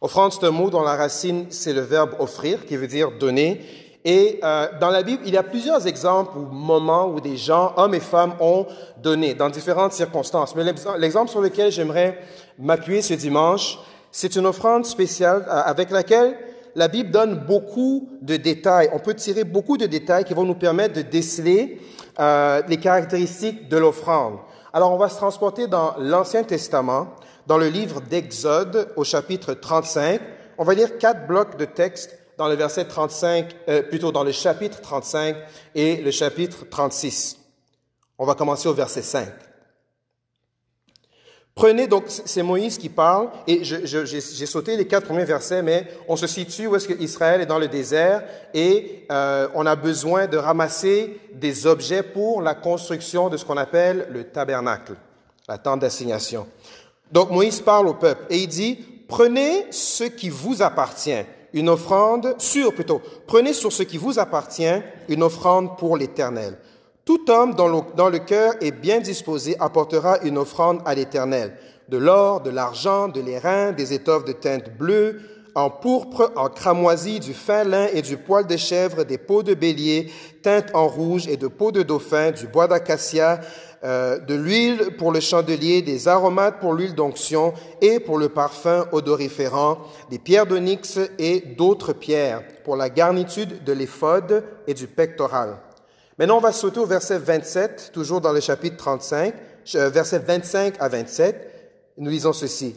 Offrande, 0.00 0.32
c'est 0.32 0.44
un 0.46 0.50
mot 0.50 0.68
dont 0.68 0.82
la 0.82 0.94
racine, 0.94 1.46
c'est 1.50 1.72
le 1.72 1.80
verbe 1.80 2.10
offrir, 2.18 2.66
qui 2.66 2.76
veut 2.76 2.86
dire 2.86 3.12
donner. 3.18 3.60
Et 4.04 4.38
euh, 4.44 4.68
dans 4.80 4.90
la 4.90 5.02
Bible, 5.02 5.22
il 5.26 5.34
y 5.34 5.36
a 5.36 5.42
plusieurs 5.42 5.86
exemples 5.86 6.38
ou 6.38 6.42
moments 6.42 7.08
où 7.08 7.20
des 7.20 7.36
gens, 7.36 7.72
hommes 7.76 7.94
et 7.94 8.00
femmes, 8.00 8.34
ont 8.40 8.66
donné 9.02 9.34
dans 9.34 9.48
différentes 9.50 9.92
circonstances. 9.92 10.54
Mais 10.54 10.62
l'exemple 10.98 11.30
sur 11.30 11.40
lequel 11.40 11.72
j'aimerais 11.72 12.18
m'appuyer 12.58 13.02
ce 13.02 13.14
dimanche, 13.14 13.78
c'est 14.12 14.36
une 14.36 14.46
offrande 14.46 14.86
spéciale 14.86 15.44
euh, 15.48 15.62
avec 15.64 15.90
laquelle 15.90 16.36
la 16.76 16.88
Bible 16.88 17.10
donne 17.10 17.46
beaucoup 17.46 18.08
de 18.20 18.36
détails. 18.36 18.90
On 18.92 18.98
peut 18.98 19.14
tirer 19.14 19.44
beaucoup 19.44 19.76
de 19.78 19.86
détails 19.86 20.24
qui 20.24 20.34
vont 20.34 20.44
nous 20.44 20.54
permettre 20.54 20.94
de 20.94 21.02
déceler 21.02 21.80
euh, 22.20 22.62
les 22.68 22.76
caractéristiques 22.76 23.68
de 23.68 23.78
l'offrande. 23.78 24.36
Alors, 24.72 24.92
on 24.92 24.98
va 24.98 25.08
se 25.08 25.16
transporter 25.16 25.66
dans 25.66 25.94
l'Ancien 25.98 26.42
Testament 26.44 27.08
dans 27.46 27.58
le 27.58 27.68
livre 27.68 28.00
d'Exode 28.00 28.92
au 28.96 29.04
chapitre 29.04 29.54
35. 29.54 30.20
On 30.58 30.64
va 30.64 30.74
lire 30.74 30.98
quatre 30.98 31.26
blocs 31.26 31.56
de 31.56 31.64
texte 31.64 32.18
dans 32.38 32.48
le 32.48 32.54
verset 32.54 32.84
35, 32.84 33.56
euh, 33.68 33.82
plutôt 33.82 34.12
dans 34.12 34.24
le 34.24 34.32
chapitre 34.32 34.80
35 34.80 35.36
et 35.74 35.96
le 35.96 36.10
chapitre 36.10 36.66
36. 36.68 37.38
On 38.18 38.26
va 38.26 38.34
commencer 38.34 38.68
au 38.68 38.74
verset 38.74 39.02
5. 39.02 39.28
Prenez 41.54 41.86
donc, 41.86 42.04
c'est 42.08 42.42
Moïse 42.42 42.76
qui 42.76 42.90
parle, 42.90 43.30
et 43.46 43.64
j'ai 43.64 44.46
sauté 44.46 44.76
les 44.76 44.86
quatre 44.86 45.06
premiers 45.06 45.24
versets, 45.24 45.62
mais 45.62 45.86
on 46.06 46.14
se 46.14 46.26
situe 46.26 46.66
où 46.66 46.76
est-ce 46.76 46.86
que 46.86 47.02
Israël 47.02 47.40
est 47.40 47.46
dans 47.46 47.58
le 47.58 47.66
désert, 47.66 48.24
et 48.52 49.06
euh, 49.10 49.48
on 49.54 49.64
a 49.64 49.74
besoin 49.74 50.26
de 50.26 50.36
ramasser 50.36 51.18
des 51.32 51.66
objets 51.66 52.02
pour 52.02 52.42
la 52.42 52.54
construction 52.54 53.30
de 53.30 53.38
ce 53.38 53.46
qu'on 53.46 53.56
appelle 53.56 54.06
le 54.10 54.24
tabernacle, 54.24 54.96
la 55.48 55.56
tente 55.56 55.80
d'assignation. 55.80 56.46
Donc 57.12 57.30
Moïse 57.30 57.60
parle 57.60 57.88
au 57.88 57.94
peuple 57.94 58.26
et 58.30 58.38
il 58.38 58.48
dit, 58.48 58.78
prenez 59.08 59.66
ce 59.70 60.04
qui 60.04 60.28
vous 60.28 60.62
appartient, 60.62 61.24
une 61.52 61.68
offrande 61.68 62.34
sur, 62.38 62.74
plutôt, 62.74 63.00
prenez 63.26 63.52
sur 63.52 63.72
ce 63.72 63.82
qui 63.82 63.96
vous 63.96 64.18
appartient 64.18 64.82
une 65.08 65.22
offrande 65.22 65.78
pour 65.78 65.96
l'Éternel. 65.96 66.58
Tout 67.04 67.30
homme 67.30 67.54
dont 67.54 67.68
le, 67.68 67.96
dans 67.96 68.08
le 68.08 68.18
cœur 68.18 68.54
est 68.60 68.72
bien 68.72 69.00
disposé 69.00 69.56
apportera 69.60 70.18
une 70.24 70.38
offrande 70.38 70.80
à 70.84 70.94
l'Éternel. 70.94 71.56
De 71.88 71.98
l'or, 71.98 72.40
de 72.40 72.50
l'argent, 72.50 73.06
de 73.06 73.20
l'airain, 73.20 73.70
des 73.70 73.92
étoffes 73.92 74.24
de 74.24 74.32
teinte 74.32 74.76
bleue, 74.76 75.20
en 75.56 75.70
pourpre, 75.70 76.32
en 76.36 76.50
cramoisi, 76.50 77.18
du 77.18 77.32
fin 77.32 77.64
lin 77.64 77.88
et 77.94 78.02
du 78.02 78.18
poil 78.18 78.46
de 78.46 78.58
chèvre, 78.58 79.04
des 79.04 79.16
peaux 79.16 79.42
de 79.42 79.54
bélier, 79.54 80.12
teintes 80.42 80.70
en 80.74 80.86
rouge 80.86 81.26
et 81.28 81.38
de 81.38 81.48
peaux 81.48 81.72
de 81.72 81.82
dauphin, 81.82 82.30
du 82.30 82.46
bois 82.46 82.68
d'acacia, 82.68 83.40
euh, 83.82 84.18
de 84.18 84.34
l'huile 84.34 84.96
pour 84.98 85.12
le 85.12 85.20
chandelier, 85.20 85.80
des 85.80 86.08
aromates 86.08 86.60
pour 86.60 86.74
l'huile 86.74 86.94
d'onction 86.94 87.54
et 87.80 88.00
pour 88.00 88.18
le 88.18 88.28
parfum 88.28 88.86
odoriférant, 88.92 89.78
des 90.10 90.18
pierres 90.18 90.44
d'onyx 90.44 90.98
et 91.18 91.40
d'autres 91.56 91.94
pierres 91.94 92.42
pour 92.62 92.76
la 92.76 92.90
garnitude 92.90 93.64
de 93.64 93.72
l'éphode 93.72 94.44
et 94.66 94.74
du 94.74 94.86
pectoral. 94.86 95.56
Maintenant, 96.18 96.36
on 96.36 96.40
va 96.40 96.52
sauter 96.52 96.80
au 96.80 96.86
verset 96.86 97.18
27, 97.18 97.92
toujours 97.94 98.20
dans 98.20 98.32
le 98.32 98.40
chapitre 98.40 98.76
35, 98.76 99.32
euh, 99.74 99.88
verset 99.88 100.18
25 100.18 100.74
à 100.80 100.90
27. 100.90 101.94
Nous 101.96 102.10
lisons 102.10 102.34
ceci. 102.34 102.76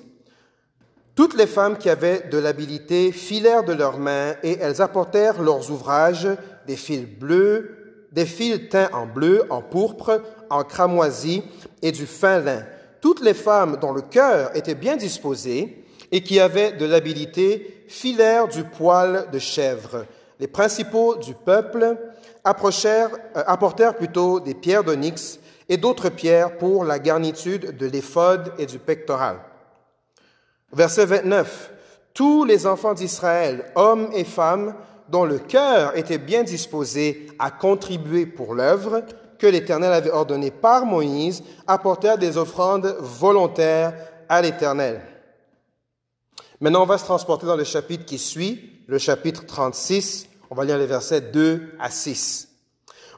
Toutes 1.20 1.36
les 1.36 1.48
femmes 1.48 1.78
qui 1.78 1.90
avaient 1.90 2.30
de 2.32 2.38
l'habilité 2.38 3.12
filèrent 3.12 3.66
de 3.66 3.74
leurs 3.74 4.00
mains 4.00 4.36
et 4.42 4.58
elles 4.62 4.82
apportèrent 4.82 5.42
leurs 5.42 5.70
ouvrages, 5.70 6.30
des 6.66 6.78
fils 6.78 7.06
bleus, 7.06 8.06
des 8.14 8.26
fils 8.26 8.70
teints 8.70 8.88
en 8.94 9.06
bleu, 9.06 9.44
en 9.50 9.62
pourpre, 9.62 10.22
en 10.50 10.64
cramoisi 10.64 11.44
et 11.82 11.92
du 11.92 12.06
fin 12.06 12.40
lin. 12.40 12.64
Toutes 13.02 13.22
les 13.22 13.34
femmes 13.34 13.80
dont 13.82 13.92
le 13.92 14.00
cœur 14.02 14.56
était 14.56 14.76
bien 14.76 14.96
disposé 14.96 15.84
et 16.10 16.24
qui 16.24 16.40
avaient 16.40 16.72
de 16.72 16.86
l'habilité 16.86 17.84
filèrent 17.90 18.48
du 18.48 18.64
poil 18.64 19.28
de 19.30 19.40
chèvre. 19.40 20.06
Les 20.40 20.48
principaux 20.48 21.18
du 21.18 21.34
peuple 21.34 21.98
approchèrent, 22.46 23.12
euh, 23.36 23.44
apportèrent 23.46 23.98
plutôt 23.98 24.40
des 24.40 24.54
pierres 24.54 24.86
d'onyx 24.86 25.42
et 25.68 25.76
d'autres 25.76 26.08
pierres 26.08 26.58
pour 26.58 26.86
la 26.86 26.98
garnitude 26.98 27.76
de 27.76 27.88
l'éphod 27.88 28.54
et 28.58 28.66
du 28.66 28.80
pectoral. 28.80 29.36
Verset 30.72 31.06
29. 31.06 31.72
Tous 32.14 32.44
les 32.46 32.68
enfants 32.68 32.94
d'Israël, 32.94 33.72
hommes 33.76 34.10
et 34.14 34.24
femmes, 34.24 34.76
dont 35.10 35.26
le 35.26 35.40
cœur 35.40 35.98
était 35.98 36.18
bien 36.18 36.44
disposé 36.44 37.28
à 37.40 37.50
contribuer 37.50 38.26
pour 38.26 38.54
l'œuvre 38.54 39.04
que 39.40 39.48
l'Éternel 39.48 39.94
avait 39.94 40.12
ordonnée 40.12 40.52
par 40.52 40.86
Moïse, 40.86 41.44
apportèrent 41.66 42.18
des 42.18 42.38
offrandes 42.38 42.96
volontaires 43.00 43.94
à 44.28 44.42
l'Éternel. 44.42 45.02
Maintenant, 46.60 46.84
on 46.84 46.88
va 46.88 46.98
se 46.98 47.06
transporter 47.06 47.46
dans 47.46 47.56
le 47.56 47.64
chapitre 47.64 48.06
qui 48.06 48.18
suit, 48.18 48.84
le 48.88 48.98
chapitre 48.98 49.46
36. 49.46 50.28
On 50.50 50.56
va 50.56 50.66
lire 50.66 50.78
les 50.78 50.86
versets 50.86 51.22
2 51.22 51.76
à 51.80 51.90
6. 51.90 52.50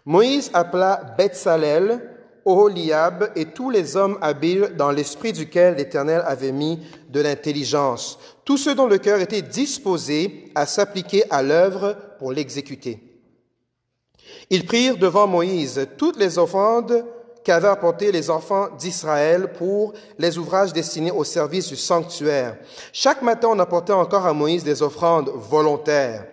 Moïse 0.06 0.52
appela 0.54 1.16
Bethsalel, 1.18 2.11
Oholiab 2.46 3.32
et 3.36 3.46
tous 3.46 3.70
les 3.70 3.96
hommes 3.96 4.18
habiles 4.22 4.74
dans 4.78 4.92
l'esprit 4.92 5.34
duquel 5.34 5.76
l'Éternel 5.76 6.24
avait 6.26 6.52
mis 6.52 6.80
de 7.10 7.22
l'intelligence, 7.22 8.20
tous 8.46 8.58
ceux 8.58 8.76
dont 8.76 8.88
le 8.88 8.98
cœur 8.98 9.20
était 9.20 9.42
disposé 9.42 10.52
à 10.56 10.66
s'appliquer 10.66 11.24
à 11.30 11.44
l'œuvre 11.44 11.96
pour 12.20 12.32
l'exécuter. 12.32 13.00
Ils 14.50 14.66
prirent 14.66 14.98
devant 14.98 15.28
Moïse 15.28 15.88
toutes 15.98 16.18
les 16.18 16.38
offrandes 16.38 17.06
qu'avaient 17.44 17.68
apportées 17.68 18.12
les 18.12 18.30
enfants 18.30 18.70
d'Israël 18.78 19.52
pour 19.54 19.94
les 20.18 20.38
ouvrages 20.38 20.74
destinés 20.74 21.12
au 21.12 21.24
service 21.24 21.68
du 21.68 21.76
sanctuaire. 21.76 22.58
Chaque 22.94 23.22
matin, 23.22 23.50
on 23.52 23.60
apportait 23.60 23.94
encore 23.94 24.26
à 24.26 24.34
Moïse 24.34 24.64
des 24.64 24.82
offrandes 24.84 25.32
volontaires. 25.34 26.28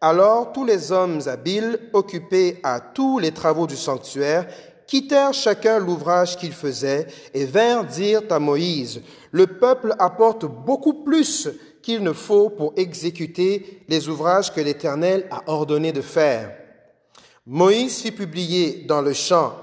Alors 0.00 0.52
tous 0.52 0.64
les 0.64 0.90
hommes 0.90 1.20
habiles, 1.26 1.78
occupés 1.92 2.58
à 2.62 2.80
tous 2.80 3.18
les 3.18 3.32
travaux 3.32 3.66
du 3.66 3.76
sanctuaire, 3.76 4.46
quittèrent 4.92 5.32
chacun 5.32 5.78
l'ouvrage 5.78 6.36
qu'ils 6.36 6.52
faisaient 6.52 7.06
et 7.32 7.46
vinrent 7.46 7.86
dire 7.86 8.20
à 8.28 8.38
Moïse, 8.38 9.00
le 9.30 9.46
peuple 9.46 9.94
apporte 9.98 10.44
beaucoup 10.44 11.02
plus 11.02 11.48
qu'il 11.80 12.02
ne 12.02 12.12
faut 12.12 12.50
pour 12.50 12.74
exécuter 12.76 13.84
les 13.88 14.10
ouvrages 14.10 14.52
que 14.52 14.60
l'Éternel 14.60 15.26
a 15.30 15.44
ordonné 15.46 15.92
de 15.92 16.02
faire. 16.02 16.54
Moïse 17.46 18.02
fit 18.02 18.12
publier 18.12 18.84
dans 18.86 19.00
le 19.00 19.14
champ, 19.14 19.54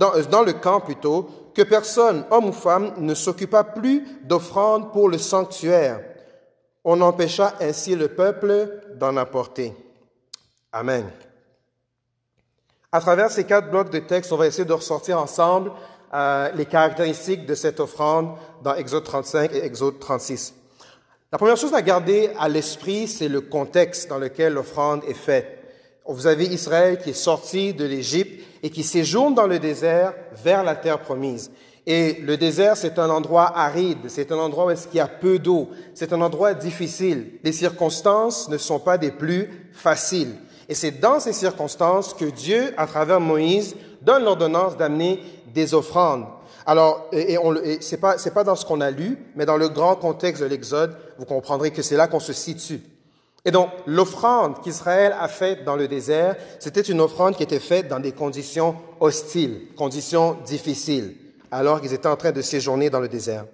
euh, 0.00 0.52
camp 0.62 0.80
plutôt, 0.82 1.28
que 1.52 1.62
personne, 1.62 2.24
homme 2.30 2.50
ou 2.50 2.52
femme, 2.52 2.92
ne 2.98 3.14
s'occupa 3.14 3.64
plus 3.64 4.06
d'offrandes 4.22 4.92
pour 4.92 5.08
le 5.08 5.18
sanctuaire. 5.18 6.00
On 6.84 7.00
empêcha 7.00 7.54
ainsi 7.60 7.96
le 7.96 8.06
peuple 8.06 8.82
d'en 9.00 9.16
apporter. 9.16 9.74
Amen. 10.70 11.10
À 12.92 13.00
travers 13.00 13.30
ces 13.30 13.44
quatre 13.44 13.70
blocs 13.70 13.90
de 13.90 14.00
texte, 14.00 14.32
on 14.32 14.36
va 14.36 14.48
essayer 14.48 14.64
de 14.64 14.72
ressortir 14.72 15.20
ensemble 15.20 15.70
euh, 16.12 16.50
les 16.56 16.66
caractéristiques 16.66 17.46
de 17.46 17.54
cette 17.54 17.78
offrande 17.78 18.34
dans 18.64 18.74
Exode 18.74 19.04
35 19.04 19.54
et 19.54 19.64
Exode 19.64 20.00
36. 20.00 20.54
La 21.30 21.38
première 21.38 21.56
chose 21.56 21.72
à 21.72 21.82
garder 21.82 22.30
à 22.36 22.48
l'esprit, 22.48 23.06
c'est 23.06 23.28
le 23.28 23.42
contexte 23.42 24.08
dans 24.08 24.18
lequel 24.18 24.54
l'offrande 24.54 25.02
est 25.06 25.14
faite. 25.14 25.62
Vous 26.04 26.26
avez 26.26 26.46
Israël 26.46 26.98
qui 26.98 27.10
est 27.10 27.12
sorti 27.12 27.72
de 27.74 27.84
l'Égypte 27.84 28.44
et 28.64 28.70
qui 28.70 28.82
séjourne 28.82 29.36
dans 29.36 29.46
le 29.46 29.60
désert 29.60 30.12
vers 30.42 30.64
la 30.64 30.74
terre 30.74 30.98
promise. 30.98 31.52
Et 31.86 32.14
le 32.14 32.36
désert, 32.36 32.76
c'est 32.76 32.98
un 32.98 33.08
endroit 33.08 33.56
aride, 33.56 34.08
c'est 34.08 34.32
un 34.32 34.38
endroit 34.38 34.66
où 34.66 34.76
il 34.92 34.96
y 34.96 35.00
a 35.00 35.06
peu 35.06 35.38
d'eau, 35.38 35.68
c'est 35.94 36.12
un 36.12 36.20
endroit 36.20 36.54
difficile. 36.54 37.38
Les 37.44 37.52
circonstances 37.52 38.48
ne 38.48 38.58
sont 38.58 38.80
pas 38.80 38.98
des 38.98 39.12
plus 39.12 39.70
faciles. 39.72 40.34
Et 40.70 40.74
c'est 40.74 41.00
dans 41.00 41.18
ces 41.18 41.32
circonstances 41.32 42.14
que 42.14 42.24
Dieu, 42.24 42.72
à 42.76 42.86
travers 42.86 43.20
Moïse, 43.20 43.74
donne 44.02 44.22
l'ordonnance 44.22 44.76
d'amener 44.76 45.20
des 45.52 45.74
offrandes. 45.74 46.26
Alors, 46.64 47.08
et, 47.10 47.34
et 47.64 47.78
c'est 47.80 47.96
pas 47.96 48.18
c'est 48.18 48.32
pas 48.32 48.44
dans 48.44 48.54
ce 48.54 48.64
qu'on 48.64 48.80
a 48.80 48.92
lu, 48.92 49.18
mais 49.34 49.44
dans 49.44 49.56
le 49.56 49.68
grand 49.68 49.96
contexte 49.96 50.40
de 50.40 50.48
l'Exode, 50.48 50.96
vous 51.18 51.24
comprendrez 51.24 51.72
que 51.72 51.82
c'est 51.82 51.96
là 51.96 52.06
qu'on 52.06 52.20
se 52.20 52.32
situe. 52.32 52.80
Et 53.44 53.50
donc, 53.50 53.68
l'offrande 53.84 54.62
qu'Israël 54.62 55.16
a 55.18 55.26
faite 55.26 55.64
dans 55.64 55.74
le 55.74 55.88
désert, 55.88 56.36
c'était 56.60 56.82
une 56.82 57.00
offrande 57.00 57.34
qui 57.34 57.42
était 57.42 57.58
faite 57.58 57.88
dans 57.88 57.98
des 57.98 58.12
conditions 58.12 58.76
hostiles, 59.00 59.62
conditions 59.76 60.36
difficiles, 60.44 61.16
alors 61.50 61.80
qu'ils 61.80 61.94
étaient 61.94 62.06
en 62.06 62.16
train 62.16 62.32
de 62.32 62.42
séjourner 62.42 62.90
dans 62.90 63.00
le 63.00 63.08
désert. 63.08 63.46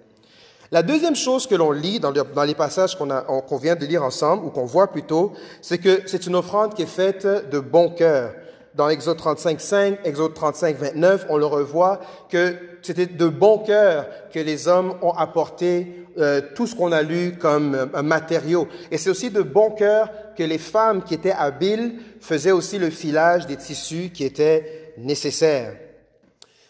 La 0.71 0.83
deuxième 0.83 1.15
chose 1.15 1.47
que 1.47 1.55
l'on 1.55 1.71
lit 1.71 1.99
dans, 1.99 2.11
les 2.43 2.55
passages 2.55 2.97
qu'on 2.97 3.57
vient 3.57 3.75
de 3.75 3.85
lire 3.85 4.03
ensemble, 4.03 4.45
ou 4.45 4.49
qu'on 4.49 4.65
voit 4.65 4.87
plutôt, 4.87 5.31
c'est 5.61 5.77
que 5.77 6.01
c'est 6.05 6.27
une 6.27 6.35
offrande 6.35 6.73
qui 6.73 6.81
est 6.81 6.85
faite 6.85 7.25
de 7.25 7.59
bon 7.59 7.89
cœur. 7.89 8.33
Dans 8.75 8.89
Exode 8.89 9.17
35, 9.17 9.59
5, 9.61 9.99
Exode 10.03 10.33
35, 10.33 10.77
29, 10.77 11.27
on 11.29 11.37
le 11.37 11.45
revoit 11.45 11.99
que 12.29 12.55
c'était 12.81 13.07
de 13.07 13.27
bon 13.27 13.59
cœur 13.59 14.07
que 14.31 14.39
les 14.39 14.67
hommes 14.67 14.93
ont 15.01 15.13
apporté 15.13 16.05
euh, 16.19 16.41
tout 16.53 16.67
ce 16.67 16.75
qu'on 16.75 16.91
a 16.91 17.01
lu 17.01 17.37
comme 17.39 17.73
euh, 17.73 17.85
un 17.93 18.03
matériau. 18.03 18.67
Et 18.91 18.97
c'est 18.97 19.09
aussi 19.09 19.31
de 19.31 19.41
bon 19.41 19.71
cœur 19.71 20.09
que 20.37 20.43
les 20.43 20.57
femmes 20.57 21.01
qui 21.03 21.15
étaient 21.15 21.31
habiles 21.31 21.95
faisaient 22.21 22.51
aussi 22.51 22.77
le 22.77 22.89
filage 22.89 23.47
des 23.47 23.55
tissus 23.55 24.11
qui 24.13 24.25
étaient 24.25 24.93
nécessaires. 24.97 25.73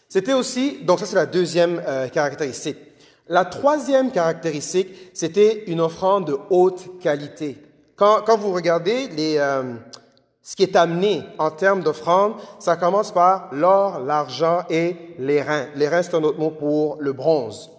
C'était 0.08 0.32
aussi, 0.32 0.78
donc 0.84 1.00
ça 1.00 1.06
c'est 1.06 1.16
la 1.16 1.26
deuxième 1.26 1.82
euh, 1.86 2.08
caractéristique. 2.08 2.87
La 3.30 3.44
troisième 3.44 4.10
caractéristique, 4.10 4.88
c'était 5.12 5.64
une 5.66 5.82
offrande 5.82 6.28
de 6.28 6.38
haute 6.48 6.98
qualité. 7.00 7.58
Quand, 7.94 8.22
quand 8.24 8.38
vous 8.38 8.52
regardez 8.52 9.08
les, 9.08 9.36
euh, 9.36 9.74
ce 10.42 10.56
qui 10.56 10.62
est 10.62 10.76
amené 10.76 11.22
en 11.36 11.50
termes 11.50 11.82
d'offrande, 11.82 12.34
ça 12.58 12.76
commence 12.76 13.12
par 13.12 13.50
l'or, 13.52 14.00
l'argent 14.00 14.62
et 14.70 14.96
les 15.18 15.42
reins. 15.42 15.66
Les 15.76 15.88
reins, 15.88 16.02
c'est 16.02 16.14
un 16.14 16.22
autre 16.22 16.38
mot 16.38 16.50
pour 16.50 16.96
le 17.00 17.12
bronze. 17.12 17.70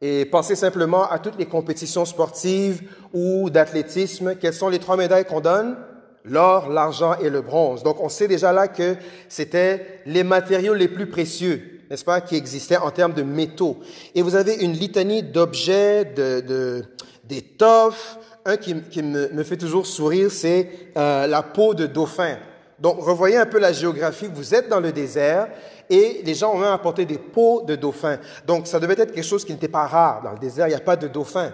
Et 0.00 0.24
pensez 0.24 0.56
simplement 0.56 1.08
à 1.08 1.20
toutes 1.20 1.38
les 1.38 1.46
compétitions 1.46 2.04
sportives 2.04 2.82
ou 3.12 3.50
d'athlétisme. 3.50 4.34
Quelles 4.34 4.54
sont 4.54 4.68
les 4.68 4.80
trois 4.80 4.96
médailles 4.96 5.26
qu'on 5.26 5.40
donne? 5.40 5.76
L'or, 6.24 6.70
l'argent 6.70 7.14
et 7.20 7.30
le 7.30 7.40
bronze. 7.40 7.84
Donc 7.84 8.02
on 8.02 8.08
sait 8.08 8.26
déjà 8.26 8.52
là 8.52 8.66
que 8.66 8.96
c'était 9.28 10.00
les 10.06 10.24
matériaux 10.24 10.74
les 10.74 10.88
plus 10.88 11.06
précieux 11.06 11.77
n'est-ce 11.90 12.04
pas, 12.04 12.20
qui 12.20 12.36
existait 12.36 12.76
en 12.76 12.90
termes 12.90 13.14
de 13.14 13.22
métaux. 13.22 13.78
Et 14.14 14.22
vous 14.22 14.36
avez 14.36 14.54
une 14.56 14.72
litanie 14.72 15.22
d'objets, 15.22 16.04
de, 16.04 16.84
d'étoffes. 17.24 18.18
Un 18.44 18.56
qui, 18.56 18.74
me, 19.02 19.42
fait 19.42 19.56
toujours 19.56 19.86
sourire, 19.86 20.30
c'est 20.30 20.70
euh, 20.96 21.26
la 21.26 21.42
peau 21.42 21.74
de 21.74 21.86
dauphin. 21.86 22.38
Donc, 22.78 23.00
revoyez 23.00 23.36
un 23.36 23.46
peu 23.46 23.58
la 23.58 23.72
géographie. 23.72 24.28
Vous 24.32 24.54
êtes 24.54 24.68
dans 24.68 24.80
le 24.80 24.92
désert 24.92 25.48
et 25.90 26.22
les 26.24 26.34
gens 26.34 26.54
ont 26.54 26.58
même 26.58 26.72
apporté 26.72 27.04
des 27.04 27.18
peaux 27.18 27.62
de 27.62 27.76
dauphin. 27.76 28.18
Donc, 28.46 28.66
ça 28.66 28.78
devait 28.78 28.94
être 28.94 29.12
quelque 29.12 29.22
chose 29.22 29.44
qui 29.44 29.52
n'était 29.52 29.68
pas 29.68 29.86
rare. 29.86 30.22
Dans 30.22 30.32
le 30.32 30.38
désert, 30.38 30.66
il 30.66 30.70
n'y 30.70 30.76
a 30.76 30.80
pas 30.80 30.96
de 30.96 31.08
dauphin. 31.08 31.52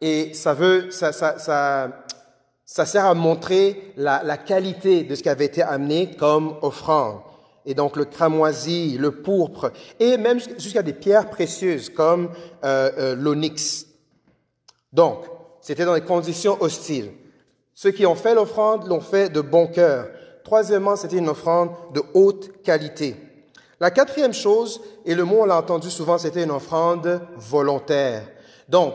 Et 0.00 0.34
ça 0.34 0.52
veut, 0.52 0.90
ça, 0.90 1.12
ça, 1.12 1.38
ça, 1.38 2.04
ça 2.64 2.84
sert 2.84 3.06
à 3.06 3.14
montrer 3.14 3.92
la, 3.96 4.22
la 4.22 4.36
qualité 4.36 5.04
de 5.04 5.14
ce 5.14 5.22
qui 5.22 5.28
avait 5.28 5.46
été 5.46 5.62
amené 5.62 6.14
comme 6.16 6.56
offrande 6.62 7.20
et 7.66 7.74
donc 7.74 7.96
le 7.96 8.04
cramoisi, 8.04 8.96
le 8.96 9.10
pourpre, 9.10 9.72
et 9.98 10.16
même 10.16 10.38
jusqu'à 10.38 10.82
des 10.82 10.92
pierres 10.92 11.28
précieuses 11.28 11.90
comme 11.90 12.30
euh, 12.64 12.90
euh, 12.96 13.14
l'onyx. 13.16 13.86
Donc, 14.92 15.24
c'était 15.60 15.84
dans 15.84 15.94
des 15.94 16.00
conditions 16.00 16.56
hostiles. 16.62 17.10
Ceux 17.74 17.90
qui 17.90 18.06
ont 18.06 18.14
fait 18.14 18.34
l'offrande 18.34 18.86
l'ont 18.86 19.00
fait 19.00 19.28
de 19.28 19.40
bon 19.40 19.66
cœur. 19.66 20.08
Troisièmement, 20.44 20.94
c'était 20.94 21.18
une 21.18 21.28
offrande 21.28 21.70
de 21.92 22.02
haute 22.14 22.62
qualité. 22.62 23.16
La 23.80 23.90
quatrième 23.90 24.32
chose, 24.32 24.80
et 25.04 25.14
le 25.14 25.24
mot 25.24 25.40
on 25.40 25.44
l'a 25.44 25.58
entendu 25.58 25.90
souvent, 25.90 26.16
c'était 26.16 26.44
une 26.44 26.52
offrande 26.52 27.20
volontaire. 27.36 28.22
Donc, 28.68 28.94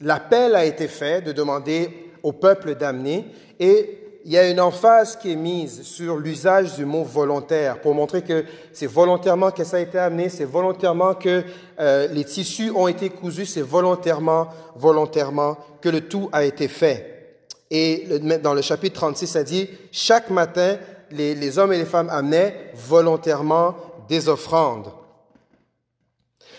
l'appel 0.00 0.54
a 0.54 0.64
été 0.64 0.88
fait 0.88 1.22
de 1.22 1.32
demander 1.32 2.12
au 2.22 2.32
peuple 2.32 2.74
d'amener, 2.74 3.24
et 3.58 4.05
il 4.26 4.32
y 4.32 4.38
a 4.38 4.50
une 4.50 4.58
emphase 4.58 5.14
qui 5.14 5.30
est 5.30 5.36
mise 5.36 5.82
sur 5.82 6.16
l'usage 6.16 6.74
du 6.74 6.84
mot 6.84 7.04
volontaire 7.04 7.80
pour 7.80 7.94
montrer 7.94 8.22
que 8.22 8.44
c'est 8.72 8.88
volontairement 8.88 9.52
que 9.52 9.62
ça 9.62 9.76
a 9.76 9.80
été 9.80 9.98
amené, 9.98 10.28
c'est 10.28 10.44
volontairement 10.44 11.14
que 11.14 11.44
euh, 11.78 12.08
les 12.08 12.24
tissus 12.24 12.72
ont 12.72 12.88
été 12.88 13.08
cousus, 13.08 13.46
c'est 13.46 13.62
volontairement, 13.62 14.48
volontairement 14.74 15.56
que 15.80 15.88
le 15.88 16.00
tout 16.00 16.28
a 16.32 16.42
été 16.44 16.66
fait. 16.66 17.36
Et 17.70 18.18
dans 18.42 18.52
le 18.52 18.62
chapitre 18.62 18.96
36, 18.96 19.28
ça 19.28 19.44
dit, 19.44 19.70
chaque 19.92 20.30
matin, 20.30 20.76
les, 21.12 21.58
hommes 21.60 21.72
et 21.72 21.78
les 21.78 21.84
femmes 21.84 22.10
amenaient 22.10 22.72
volontairement 22.74 23.76
des 24.08 24.28
offrandes. 24.28 24.90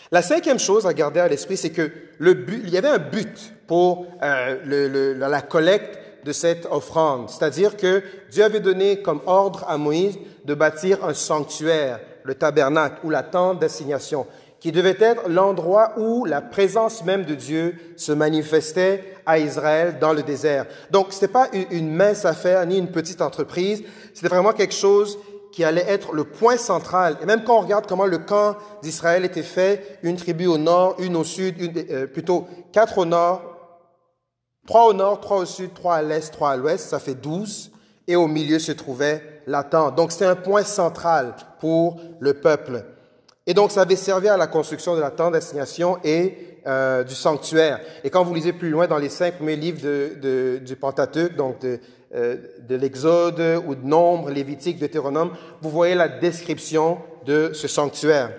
La 0.10 0.22
cinquième 0.22 0.60
chose 0.60 0.88
à 0.88 0.94
garder 0.94 1.20
à 1.20 1.28
l'esprit, 1.28 1.58
c'est 1.58 1.72
que 1.72 1.92
il 2.22 2.70
y 2.70 2.78
avait 2.78 2.88
un 2.88 2.98
but 2.98 3.54
pour 3.68 4.08
euh, 4.24 5.16
la 5.18 5.42
collecte 5.42 6.07
de 6.24 6.32
cette 6.32 6.68
offrande. 6.72 7.30
C'est-à-dire 7.30 7.78
que 7.78 8.04
Dieu 8.32 8.44
avait 8.44 8.60
donné 8.60 9.02
comme 9.02 9.22
ordre 9.26 9.66
à 9.68 9.78
Moïse 9.78 10.18
de 10.46 10.54
bâtir 10.54 11.04
un 11.06 11.14
sanctuaire, 11.14 12.00
le 12.24 12.36
tabernacle 12.36 13.00
ou 13.04 13.10
la 13.10 13.24
tente 13.24 13.60
d'assignation, 13.60 14.26
qui 14.60 14.72
devait 14.72 14.98
être 15.00 15.30
l'endroit 15.30 15.94
où 15.98 16.26
la 16.26 16.42
présence 16.42 17.04
même 17.06 17.26
de 17.26 17.36
Dieu 17.36 17.76
se 17.96 18.12
manifestait 18.12 19.04
à 19.26 19.40
Israël 19.40 19.98
dans 20.00 20.14
le 20.14 20.24
désert. 20.24 20.66
Donc, 20.90 21.08
ce 21.12 21.18
n'était 21.18 21.28
pas 21.28 21.50
une 21.72 21.94
mince 21.94 22.26
affaire 22.26 22.66
ni 22.66 22.78
une 22.78 22.92
petite 22.92 23.22
entreprise, 23.22 23.84
c'était 24.14 24.30
vraiment 24.30 24.54
quelque 24.54 24.74
chose 24.74 25.20
qui 25.52 25.64
allait 25.64 25.86
être 25.88 26.14
le 26.14 26.24
point 26.24 26.58
central. 26.58 27.18
Et 27.22 27.26
même 27.26 27.44
quand 27.44 27.58
on 27.58 27.62
regarde 27.62 27.88
comment 27.88 28.06
le 28.06 28.20
camp 28.20 28.58
d'Israël 28.84 29.26
était 29.26 29.42
fait, 29.42 30.00
une 30.04 30.16
tribu 30.16 30.46
au 30.46 30.58
nord, 30.58 30.96
une 31.00 31.16
au 31.16 31.24
sud, 31.24 31.56
euh, 31.90 32.06
plutôt 32.08 32.48
quatre 32.72 33.00
au 33.00 33.06
nord, 33.06 33.57
trois 34.68 34.86
au 34.86 34.94
nord, 34.94 35.20
trois 35.20 35.38
au 35.38 35.46
sud, 35.46 35.74
trois 35.74 35.96
à 35.96 36.02
l'est, 36.04 36.32
trois 36.32 36.52
à 36.52 36.58
l'ouest, 36.58 36.88
ça 36.88 37.00
fait 37.00 37.16
douze. 37.16 37.72
Et 38.08 38.16
au 38.16 38.28
milieu 38.28 38.60
se 38.60 38.72
trouvait 38.72 39.42
la 39.48 39.64
tente. 39.64 39.96
Donc 39.96 40.12
c'est 40.12 40.26
un 40.26 40.36
point 40.36 40.64
central 40.64 41.36
pour 41.60 42.00
le 42.20 42.36
peuple. 42.36 42.86
Et 43.48 43.54
donc 43.54 43.72
ça 43.72 43.82
avait 43.82 43.96
servi 43.96 44.28
à 44.28 44.38
la 44.38 44.48
construction 44.48 44.96
de 44.96 45.02
la 45.02 45.10
tente 45.10 45.34
d'assignation 45.34 45.98
et 46.04 46.60
euh, 46.68 47.04
du 47.04 47.16
sanctuaire. 47.16 47.80
Et 48.04 48.10
quand 48.10 48.24
vous 48.24 48.34
lisez 48.34 48.54
plus 48.54 48.70
loin 48.70 48.88
dans 48.88 48.98
les 48.98 49.10
cinq 49.10 49.38
premiers 49.38 49.56
livres 49.56 49.82
de, 49.82 50.58
du 50.58 50.76
Pentateuque, 50.76 51.36
donc 51.36 51.60
de, 51.60 51.80
euh, 52.16 52.38
de 52.68 52.76
l'Exode 52.76 53.42
ou 53.66 53.76
de 53.76 53.86
Nombre, 53.86 54.30
Lévitique, 54.30 54.80
Deutéronome, 54.80 55.32
vous 55.62 55.70
voyez 55.70 55.96
la 55.96 56.10
description 56.10 57.00
de 57.26 57.52
ce 57.54 57.68
sanctuaire. 57.68 58.32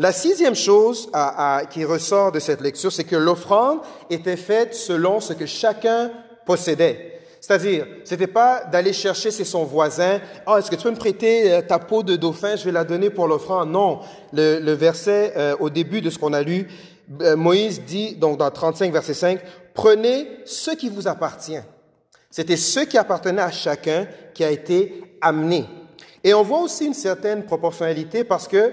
La 0.00 0.12
sixième 0.12 0.54
chose 0.54 1.10
à, 1.12 1.64
qui 1.68 1.84
ressort 1.84 2.32
de 2.32 2.40
cette 2.40 2.62
lecture, 2.62 2.90
c'est 2.90 3.04
que 3.04 3.16
l'offrande 3.16 3.80
était 4.08 4.38
faite 4.38 4.74
selon 4.74 5.20
ce 5.20 5.34
que 5.34 5.44
chacun 5.44 6.10
possédait. 6.46 7.20
C'est-à-dire, 7.38 7.86
c'était 8.04 8.26
pas 8.26 8.64
d'aller 8.64 8.94
chercher 8.94 9.30
chez 9.30 9.44
son 9.44 9.64
voisin, 9.64 10.18
oh, 10.46 10.56
est-ce 10.56 10.70
que 10.70 10.76
tu 10.76 10.84
peux 10.84 10.90
me 10.90 10.96
prêter 10.96 11.52
euh, 11.52 11.60
ta 11.60 11.78
peau 11.78 12.02
de 12.02 12.16
dauphin, 12.16 12.56
je 12.56 12.64
vais 12.64 12.72
la 12.72 12.84
donner 12.84 13.10
pour 13.10 13.28
l'offrande. 13.28 13.72
Non, 13.72 14.00
le, 14.32 14.72
verset 14.72 15.34
euh, 15.36 15.54
au 15.60 15.68
début 15.68 16.00
de 16.00 16.08
ce 16.08 16.18
qu'on 16.18 16.32
a 16.32 16.40
lu, 16.40 16.66
euh, 17.20 17.36
Moïse 17.36 17.82
dit, 17.82 18.14
donc 18.14 18.38
dans 18.38 18.50
35, 18.50 18.90
verset 18.94 19.12
5, 19.12 19.40
prenez 19.74 20.28
ce 20.46 20.70
qui 20.70 20.88
vous 20.88 21.08
appartient. 21.08 21.60
C'était 22.30 22.56
ce 22.56 22.80
qui 22.80 22.96
appartenait 22.96 23.42
à 23.42 23.50
chacun 23.50 24.06
qui 24.32 24.44
a 24.44 24.50
été 24.50 25.02
amené. 25.20 25.66
Et 26.24 26.32
on 26.32 26.42
voit 26.42 26.60
aussi 26.60 26.86
une 26.86 26.94
certaine 26.94 27.44
proportionnalité 27.44 28.24
parce 28.24 28.48
que 28.48 28.72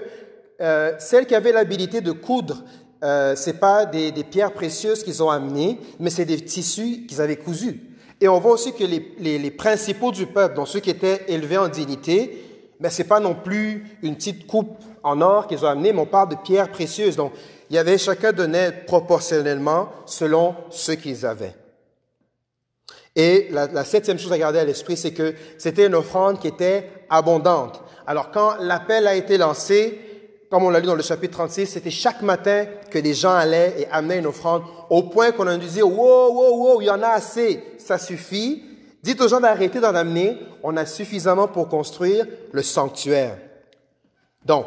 euh, 0.60 0.92
celles 0.98 1.26
qui 1.26 1.34
avaient 1.34 1.52
l'habilité 1.52 2.00
de 2.00 2.12
coudre, 2.12 2.64
euh, 3.04 3.34
c'est 3.36 3.60
pas 3.60 3.86
des, 3.86 4.10
des 4.10 4.24
pierres 4.24 4.52
précieuses 4.52 5.04
qu'ils 5.04 5.22
ont 5.22 5.30
amenées, 5.30 5.78
mais 6.00 6.10
c'est 6.10 6.24
des 6.24 6.40
tissus 6.40 7.06
qu'ils 7.06 7.20
avaient 7.20 7.36
cousus. 7.36 7.80
Et 8.20 8.26
on 8.28 8.40
voit 8.40 8.52
aussi 8.52 8.72
que 8.72 8.82
les, 8.82 9.14
les, 9.20 9.38
les 9.38 9.50
principaux 9.52 10.10
du 10.10 10.26
peuple, 10.26 10.56
donc 10.56 10.66
ceux 10.66 10.80
qui 10.80 10.90
étaient 10.90 11.24
élevés 11.28 11.58
en 11.58 11.68
dignité, 11.68 12.44
mais 12.80 12.90
c'est 12.90 13.04
pas 13.04 13.20
non 13.20 13.34
plus 13.34 13.86
une 14.02 14.16
petite 14.16 14.46
coupe 14.46 14.78
en 15.04 15.20
or 15.20 15.46
qu'ils 15.46 15.64
ont 15.64 15.68
amenée, 15.68 15.92
mais 15.92 16.00
on 16.00 16.06
parle 16.06 16.30
de 16.30 16.36
pierres 16.36 16.70
précieuses. 16.70 17.16
Donc, 17.16 17.32
il 17.70 17.76
y 17.76 17.78
avait 17.78 17.98
chacun 17.98 18.32
donnait 18.32 18.72
proportionnellement 18.72 19.90
selon 20.06 20.56
ce 20.70 20.92
qu'ils 20.92 21.24
avaient. 21.24 21.54
Et 23.14 23.48
la, 23.50 23.66
la, 23.66 23.84
septième 23.84 24.18
chose 24.18 24.32
à 24.32 24.38
garder 24.38 24.60
à 24.60 24.64
l'esprit, 24.64 24.96
c'est 24.96 25.12
que 25.12 25.34
c'était 25.58 25.86
une 25.86 25.94
offrande 25.94 26.40
qui 26.40 26.48
était 26.48 26.88
abondante. 27.10 27.82
Alors, 28.06 28.30
quand 28.30 28.56
l'appel 28.60 29.06
a 29.06 29.14
été 29.14 29.38
lancé, 29.38 30.00
comme 30.50 30.64
on 30.64 30.70
l'a 30.70 30.80
lu 30.80 30.86
dans 30.86 30.94
le 30.94 31.02
chapitre 31.02 31.34
36, 31.34 31.66
c'était 31.66 31.90
chaque 31.90 32.22
matin 32.22 32.66
que 32.90 32.98
les 32.98 33.12
gens 33.12 33.32
allaient 33.32 33.74
et 33.78 33.86
amenaient 33.90 34.18
une 34.18 34.26
offrande 34.26 34.62
au 34.88 35.02
point 35.02 35.30
qu'on 35.32 35.46
a 35.46 35.56
dû 35.56 35.66
dire, 35.66 35.86
wow, 35.86 36.32
wow, 36.32 36.56
wow, 36.56 36.80
il 36.80 36.86
y 36.86 36.90
en 36.90 37.02
a 37.02 37.08
assez, 37.08 37.62
ça 37.78 37.98
suffit. 37.98 38.64
Dites 39.02 39.20
aux 39.20 39.28
gens 39.28 39.40
d'arrêter 39.40 39.78
d'en 39.80 39.94
amener, 39.94 40.38
on 40.62 40.76
a 40.76 40.86
suffisamment 40.86 41.48
pour 41.48 41.68
construire 41.68 42.26
le 42.52 42.62
sanctuaire. 42.62 43.36
Donc, 44.44 44.66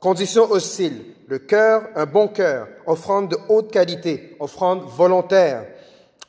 conditions 0.00 0.50
hostiles, 0.50 1.04
le 1.26 1.38
cœur, 1.38 1.82
un 1.94 2.06
bon 2.06 2.28
cœur, 2.28 2.68
offrande 2.86 3.30
de 3.30 3.36
haute 3.48 3.70
qualité, 3.70 4.36
offrande 4.40 4.82
volontaire, 4.86 5.66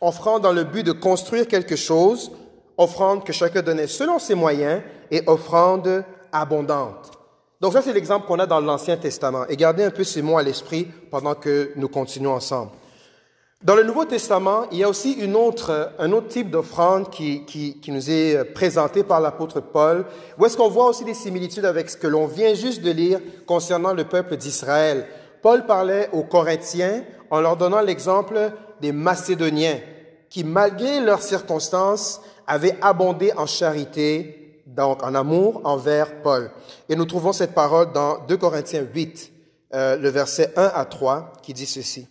offrande 0.02 0.44
dans 0.44 0.52
le 0.52 0.66
but 0.66 0.86
de 0.86 0.92
construire 0.92 1.48
quelque 1.48 1.78
chose, 1.78 2.32
offrande 2.78 3.24
que 3.24 3.34
chacun 3.34 3.62
donnait 3.62 3.88
selon 3.88 4.20
ses 4.20 4.36
moyens 4.36 4.82
et 5.10 5.24
offrande 5.26 6.04
abondante. 6.32 7.19
Donc 7.62 7.74
ça, 7.74 7.82
c'est 7.82 7.92
l'exemple 7.92 8.26
qu'on 8.26 8.40
a 8.40 8.46
dans 8.46 8.62
l'Ancien 8.62 8.96
Testament. 8.96 9.46
Et 9.50 9.58
gardez 9.58 9.84
un 9.84 9.92
peu 9.92 10.06
ces 10.06 10.22
mots 10.22 10.38
à 10.38 10.44
l'esprit 10.44 10.88
pendant 11.12 11.36
que 11.36 11.72
nous 11.76 11.90
continuons 11.90 12.34
ensemble. 12.34 12.72
Dans 13.62 13.76
le 13.76 13.84
Nouveau 13.84 14.06
Testament, 14.06 14.68
il 14.72 14.78
y 14.78 14.86
a 14.86 14.90
aussi 14.90 15.12
une 15.12 15.36
autre, 15.36 15.92
un 16.00 16.14
autre 16.14 16.30
type 16.30 16.50
d'offrande 16.50 17.10
qui, 17.10 17.44
qui, 17.44 17.82
qui, 17.82 17.92
nous 17.92 18.10
est 18.10 18.46
présenté 18.54 19.04
par 19.04 19.20
l'apôtre 19.20 19.60
Paul, 19.60 20.06
où 20.38 20.46
est-ce 20.46 20.56
qu'on 20.56 20.70
voit 20.70 20.86
aussi 20.86 21.04
des 21.04 21.14
similitudes 21.14 21.66
avec 21.66 21.90
ce 21.90 21.98
que 21.98 22.08
l'on 22.08 22.26
vient 22.26 22.54
juste 22.54 22.82
de 22.82 22.92
lire 22.92 23.20
concernant 23.46 23.92
le 23.92 24.06
peuple 24.06 24.38
d'Israël. 24.38 25.08
Paul 25.42 25.66
parlait 25.66 26.10
aux 26.14 26.24
Corinthiens 26.24 27.04
en 27.30 27.42
leur 27.42 27.58
donnant 27.58 27.82
l'exemple 27.82 28.54
des 28.80 28.94
Macédoniens, 28.94 29.80
qui, 30.30 30.46
malgré 30.46 31.02
leurs 31.02 31.22
circonstances, 31.22 32.22
avaient 32.48 32.78
abondé 32.82 33.34
en 33.36 33.46
charité 33.46 34.39
donc 34.76 35.04
en 35.04 35.16
amour 35.16 35.62
envers 35.64 36.22
Paul. 36.22 36.52
Et 36.88 36.96
nous 36.96 37.06
trouvons 37.06 37.34
cette 37.34 37.54
parole 37.54 37.92
dans 37.92 38.20
2 38.28 38.38
Corinthiens 38.38 38.86
8, 38.94 39.32
euh, 39.74 39.98
le 39.98 40.10
verset 40.10 40.54
1 40.56 40.72
à 40.74 40.86
3, 40.86 41.34
qui 41.42 41.54
dit 41.54 41.66
ceci. 41.66 42.08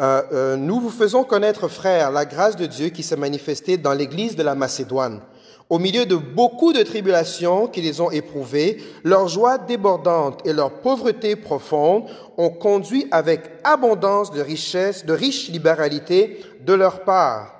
Euh, 0.00 0.22
euh, 0.32 0.56
nous 0.56 0.80
vous 0.80 0.90
faisons 0.90 1.24
connaître, 1.24 1.68
frères, 1.68 2.10
la 2.10 2.24
grâce 2.24 2.56
de 2.56 2.66
Dieu 2.66 2.88
qui 2.88 3.02
s'est 3.02 3.16
manifestée 3.16 3.76
dans 3.76 3.92
l'église 3.92 4.36
de 4.36 4.42
la 4.42 4.54
Macédoine. 4.54 5.20
Au 5.68 5.78
milieu 5.78 6.04
de 6.04 6.16
beaucoup 6.16 6.72
de 6.72 6.82
tribulations 6.82 7.68
qui 7.68 7.80
les 7.80 8.00
ont 8.00 8.10
éprouvées, 8.10 8.82
leur 9.04 9.28
joie 9.28 9.58
débordante 9.58 10.40
et 10.44 10.52
leur 10.52 10.80
pauvreté 10.80 11.36
profonde 11.36 12.06
ont 12.38 12.50
conduit 12.50 13.06
avec 13.12 13.42
abondance 13.62 14.32
de 14.32 14.40
richesse, 14.40 15.06
de 15.06 15.12
riche 15.12 15.48
libéralité 15.48 16.40
de 16.66 16.72
leur 16.72 17.04
part 17.04 17.59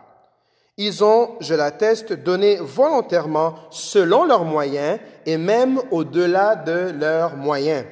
ils 0.83 1.05
ont, 1.05 1.33
je 1.41 1.53
l'atteste, 1.53 2.15
donné 2.15 2.57
volontairement 2.57 3.55
selon 3.69 4.25
leurs 4.25 4.47
moyens 4.47 4.99
et 5.27 5.37
même 5.37 5.79
au-delà 5.91 6.57
de 6.57 6.93
leurs 6.99 7.37
moyens. 7.37 7.85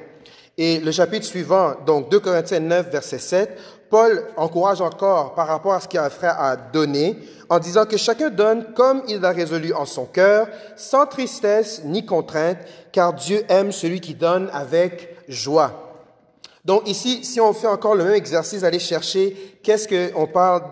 Et 0.57 0.79
le 0.79 0.91
chapitre 0.91 1.27
suivant, 1.27 1.75
donc 1.85 2.09
2 2.09 2.19
Corinthiens 2.19 2.59
9, 2.59 2.89
verset 2.89 3.19
7, 3.19 3.59
Paul 3.91 4.23
encourage 4.35 4.81
encore 4.81 5.35
par 5.35 5.45
rapport 5.45 5.73
à 5.73 5.81
ce 5.81 5.87
qu'il 5.87 5.99
a 5.99 6.09
frère 6.09 6.41
à 6.41 6.55
donner, 6.55 7.19
en 7.47 7.59
disant 7.59 7.85
que 7.85 7.95
chacun 7.95 8.31
donne 8.31 8.73
comme 8.73 9.03
il 9.07 9.19
l'a 9.19 9.33
résolu 9.33 9.71
en 9.71 9.85
son 9.85 10.05
cœur, 10.05 10.47
sans 10.75 11.05
tristesse 11.05 11.83
ni 11.85 12.07
contrainte, 12.07 12.57
car 12.91 13.13
Dieu 13.13 13.45
aime 13.49 13.71
celui 13.71 14.01
qui 14.01 14.15
donne 14.15 14.49
avec 14.51 15.15
joie. 15.27 15.88
Donc 16.65 16.87
ici, 16.87 17.23
si 17.23 17.39
on 17.39 17.53
fait 17.53 17.67
encore 17.67 17.95
le 17.95 18.03
même 18.03 18.13
exercice, 18.13 18.63
aller 18.63 18.79
chercher 18.79 19.57
qu'est-ce 19.63 19.87
qu'on 19.87 20.27
parle 20.27 20.63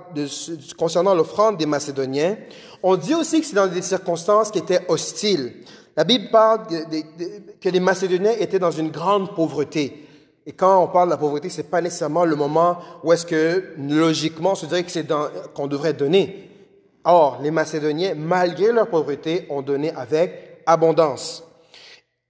concernant 0.78 1.16
l'offrande 1.16 1.58
des 1.58 1.66
Macédoniens, 1.66 2.38
on 2.84 2.96
dit 2.96 3.16
aussi 3.16 3.40
que 3.40 3.48
c'est 3.48 3.56
dans 3.56 3.68
des 3.68 3.82
circonstances 3.82 4.52
qui 4.52 4.60
étaient 4.60 4.86
hostiles. 4.88 5.54
La 5.96 6.04
Bible 6.04 6.30
parle 6.30 6.68
que 7.60 7.70
les 7.70 7.80
Macédoniens 7.80 8.34
étaient 8.38 8.60
dans 8.60 8.72
une 8.72 8.92
grande 8.92 9.34
pauvreté. 9.34 10.06
Et 10.46 10.52
quand 10.52 10.84
on 10.84 10.88
parle 10.88 11.08
de 11.08 11.12
la 11.14 11.18
pauvreté, 11.18 11.50
c'est 11.50 11.64
pas 11.64 11.82
nécessairement 11.82 12.24
le 12.24 12.36
moment 12.36 12.78
où 13.04 13.12
est-ce 13.12 13.26
que 13.26 13.74
logiquement 13.78 14.52
on 14.52 14.56
se 14.56 14.66
dirait 14.66 14.84
que 14.84 14.92
c'est 14.92 15.08
qu'on 15.54 15.68
devrait 15.68 15.94
donner. 15.94 16.50
Or, 17.04 17.40
les 17.42 17.52
Macédoniens, 17.52 18.14
malgré 18.16 18.72
leur 18.72 18.88
pauvreté, 18.88 19.48
ont 19.50 19.62
donné 19.62 19.92
avec 19.92 20.62
abondance. 20.66 21.47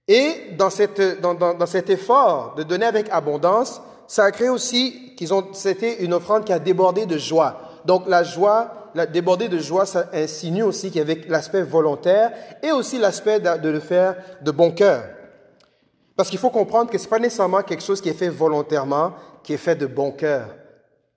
Et 0.08 0.54
dans, 0.56 0.70
cette, 0.70 1.20
dans, 1.20 1.34
dans, 1.34 1.52
dans, 1.52 1.66
cet 1.66 1.90
effort 1.90 2.54
de 2.56 2.62
donner 2.62 2.86
avec 2.86 3.08
abondance, 3.10 3.82
ça 4.06 4.24
a 4.24 4.30
créé 4.30 4.48
aussi 4.48 5.14
qu'ils 5.16 5.34
ont, 5.34 5.48
c'était 5.52 6.02
une 6.02 6.14
offrande 6.14 6.46
qui 6.46 6.52
a 6.52 6.58
débordé 6.58 7.04
de 7.04 7.18
joie. 7.18 7.60
Donc 7.84 8.08
la 8.08 8.22
joie, 8.22 8.90
la 8.94 9.04
débordée 9.04 9.48
de 9.48 9.58
joie, 9.58 9.84
ça 9.84 10.06
insinue 10.14 10.62
aussi 10.62 10.88
qu'il 10.88 10.98
y 10.98 11.02
avait 11.02 11.20
l'aspect 11.28 11.62
volontaire 11.62 12.32
et 12.62 12.72
aussi 12.72 12.98
l'aspect 12.98 13.38
de, 13.38 13.68
le 13.68 13.80
faire 13.80 14.16
de 14.40 14.50
bon 14.50 14.70
cœur. 14.70 15.04
Parce 16.16 16.30
qu'il 16.30 16.38
faut 16.38 16.50
comprendre 16.50 16.90
que 16.90 16.96
c'est 16.96 17.08
pas 17.08 17.18
nécessairement 17.18 17.62
quelque 17.62 17.82
chose 17.82 18.00
qui 18.00 18.08
est 18.08 18.14
fait 18.14 18.30
volontairement, 18.30 19.12
qui 19.42 19.52
est 19.52 19.58
fait 19.58 19.76
de 19.76 19.86
bon 19.86 20.10
cœur. 20.12 20.46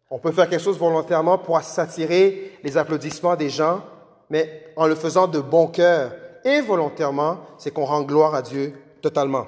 On 0.09 0.19
peut 0.19 0.33
faire 0.33 0.49
quelque 0.49 0.61
chose 0.61 0.77
volontairement 0.77 1.37
pour 1.37 1.59
s'attirer 1.61 2.59
les 2.61 2.77
applaudissements 2.77 3.37
des 3.37 3.49
gens, 3.49 3.81
mais 4.29 4.65
en 4.75 4.85
le 4.85 4.95
faisant 4.95 5.27
de 5.27 5.39
bon 5.39 5.67
cœur 5.67 6.11
et 6.45 6.61
volontairement, 6.61 7.37
c'est 7.57 7.71
qu'on 7.71 7.85
rend 7.85 8.01
gloire 8.01 8.35
à 8.35 8.41
Dieu 8.41 8.73
totalement. 9.01 9.47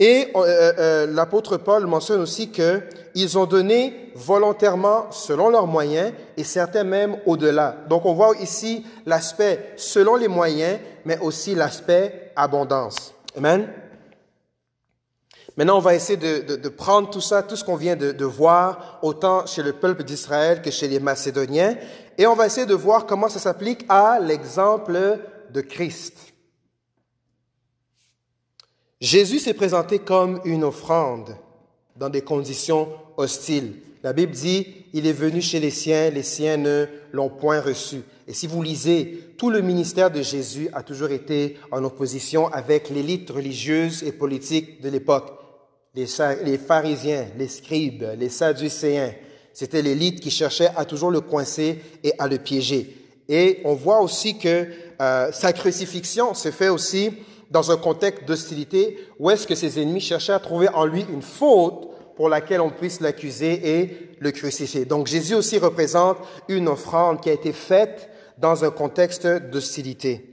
Et 0.00 0.28
euh, 0.34 0.38
euh, 0.38 0.72
euh, 0.78 1.06
l'apôtre 1.06 1.58
Paul 1.58 1.86
mentionne 1.86 2.22
aussi 2.22 2.50
qu'ils 2.50 3.38
ont 3.38 3.44
donné 3.44 4.12
volontairement 4.14 5.12
selon 5.12 5.50
leurs 5.50 5.66
moyens 5.66 6.12
et 6.38 6.44
certains 6.44 6.84
même 6.84 7.18
au-delà. 7.26 7.76
Donc 7.86 8.06
on 8.06 8.14
voit 8.14 8.34
ici 8.40 8.86
l'aspect 9.04 9.74
selon 9.76 10.16
les 10.16 10.28
moyens, 10.28 10.78
mais 11.04 11.18
aussi 11.18 11.54
l'aspect 11.54 12.32
abondance. 12.34 13.12
Amen. 13.36 13.68
Maintenant, 15.58 15.76
on 15.76 15.80
va 15.80 15.94
essayer 15.94 16.16
de 16.16 16.68
prendre 16.70 17.10
tout 17.10 17.20
ça, 17.20 17.42
tout 17.42 17.56
ce 17.56 17.64
qu'on 17.64 17.76
vient 17.76 17.96
de, 17.96 18.12
de, 18.12 18.24
voir, 18.24 18.98
autant 19.02 19.44
chez 19.44 19.62
le 19.62 19.74
peuple 19.74 20.04
d'Israël 20.04 20.62
que 20.62 20.70
chez 20.70 20.88
les 20.88 21.00
Macédoniens, 21.00 21.76
et 22.16 22.26
on 22.26 22.34
va 22.34 22.46
essayer 22.46 22.66
de 22.66 22.74
voir 22.74 23.04
comment 23.04 23.28
ça 23.28 23.40
s'applique 23.40 23.84
à 23.88 24.18
l'exemple 24.20 25.18
de 25.52 25.60
Christ. 25.60 26.32
Jésus 29.00 29.38
s'est 29.38 29.54
présenté 29.54 29.98
comme 29.98 30.40
une 30.44 30.64
offrande 30.64 31.36
dans 31.96 32.10
des 32.10 32.20
conditions 32.20 32.88
hostiles. 33.16 33.74
La 34.02 34.12
Bible 34.12 34.32
dit, 34.32 34.66
il 34.92 35.06
est 35.06 35.12
venu 35.12 35.40
chez 35.42 35.60
les 35.60 35.70
siens, 35.70 36.10
les 36.10 36.22
siens 36.22 36.56
ne 36.56 36.86
l'ont 37.12 37.28
point 37.28 37.60
reçu. 37.60 38.02
Et 38.26 38.32
si 38.32 38.46
vous 38.46 38.62
lisez, 38.62 39.34
tout 39.36 39.50
le 39.50 39.60
ministère 39.60 40.10
de 40.10 40.22
Jésus 40.22 40.68
a 40.72 40.82
toujours 40.82 41.10
été 41.10 41.56
en 41.70 41.82
opposition 41.84 42.48
avec 42.48 42.88
l'élite 42.88 43.30
religieuse 43.30 44.02
et 44.02 44.12
politique 44.12 44.80
de 44.80 44.88
l'époque. 44.88 45.32
Les, 45.94 46.06
pharisiens, 46.58 47.26
les 47.36 47.48
scribes, 47.48 48.04
les 48.16 48.28
sadducéens. 48.28 49.12
C'était 49.52 49.82
l'élite 49.82 50.20
qui 50.20 50.30
cherchait 50.30 50.70
à 50.76 50.84
toujours 50.84 51.10
le 51.10 51.20
coincer 51.20 51.80
et 52.04 52.12
à 52.18 52.28
le 52.28 52.38
piéger. 52.38 52.99
Et 53.30 53.60
on 53.64 53.74
voit 53.74 54.00
aussi 54.00 54.36
que 54.36 54.66
euh, 55.00 55.32
sa 55.32 55.52
crucifixion 55.52 56.34
se 56.34 56.50
fait 56.50 56.68
aussi 56.68 57.12
dans 57.50 57.70
un 57.70 57.76
contexte 57.76 58.24
d'hostilité 58.26 58.98
où 59.20 59.30
est-ce 59.30 59.46
que 59.46 59.54
ses 59.54 59.80
ennemis 59.80 60.00
cherchaient 60.00 60.32
à 60.32 60.40
trouver 60.40 60.68
en 60.68 60.84
lui 60.84 61.06
une 61.10 61.22
faute 61.22 61.88
pour 62.16 62.28
laquelle 62.28 62.60
on 62.60 62.70
puisse 62.70 63.00
l'accuser 63.00 63.80
et 63.80 64.10
le 64.18 64.32
crucifier. 64.32 64.84
Donc 64.84 65.06
Jésus 65.06 65.34
aussi 65.34 65.58
représente 65.58 66.18
une 66.48 66.68
offrande 66.68 67.20
qui 67.22 67.30
a 67.30 67.32
été 67.32 67.52
faite 67.52 68.10
dans 68.36 68.64
un 68.64 68.70
contexte 68.70 69.26
d'hostilité. 69.26 70.29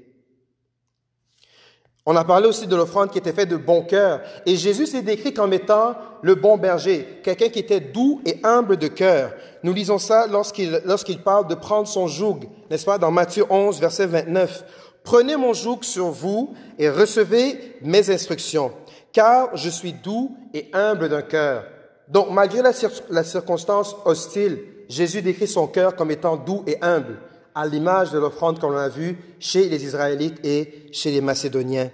On 2.10 2.16
a 2.16 2.24
parlé 2.24 2.48
aussi 2.48 2.68
de 2.68 2.76
l'offrande 2.78 3.12
qui 3.12 3.18
était 3.18 3.34
faite 3.34 3.50
de 3.50 3.58
bon 3.58 3.82
cœur. 3.82 4.22
Et 4.46 4.56
Jésus 4.56 4.88
s'est 4.88 5.02
décrit 5.02 5.34
comme 5.34 5.52
étant 5.52 5.94
le 6.22 6.36
bon 6.36 6.56
berger, 6.58 7.20
quelqu'un 7.22 7.50
qui 7.50 7.60
était 7.60 7.82
doux 7.82 8.22
et 8.26 8.40
humble 8.46 8.78
de 8.78 8.88
cœur. 8.88 9.34
Nous 9.62 9.74
lisons 9.74 9.98
ça 9.98 10.26
lorsqu'il 10.26 10.82
lorsqu'il 10.86 11.20
parle 11.20 11.50
de 11.50 11.56
prendre 11.56 11.86
son 11.86 12.08
joug, 12.08 12.40
n'est-ce 12.72 12.86
pas, 12.86 12.98
dans 12.98 13.12
Matthieu 13.12 13.44
11, 13.50 13.82
verset 13.82 14.06
29. 14.06 14.64
Prenez 15.04 15.36
mon 15.36 15.52
joug 15.52 15.80
sur 15.82 16.08
vous 16.08 16.54
et 16.80 16.90
recevez 16.90 17.76
mes 17.82 18.10
instructions, 18.10 18.72
car 19.12 19.58
je 19.58 19.70
suis 19.70 19.92
doux 19.92 20.34
et 20.54 20.70
humble 20.72 21.10
d'un 21.10 21.24
cœur. 21.24 21.66
Donc, 22.08 22.30
malgré 22.32 22.62
la, 22.62 23.24
circonstance 23.26 23.98
hostile, 24.06 24.60
Jésus 24.88 25.22
décrit 25.22 25.48
son 25.48 25.68
cœur 25.68 25.94
comme 25.98 26.12
étant 26.12 26.38
doux 26.38 26.64
et 26.68 26.78
humble 26.82 27.18
à 27.54 27.66
l'image 27.66 28.12
de 28.12 28.20
l'offrande 28.20 28.60
qu'on 28.60 28.78
a 28.78 28.88
vue 28.88 29.18
chez 29.40 29.68
les 29.68 29.84
Israélites 29.84 30.40
et 30.46 30.88
chez 30.94 31.12
les 31.12 31.22
Macédoniens. 31.22 31.90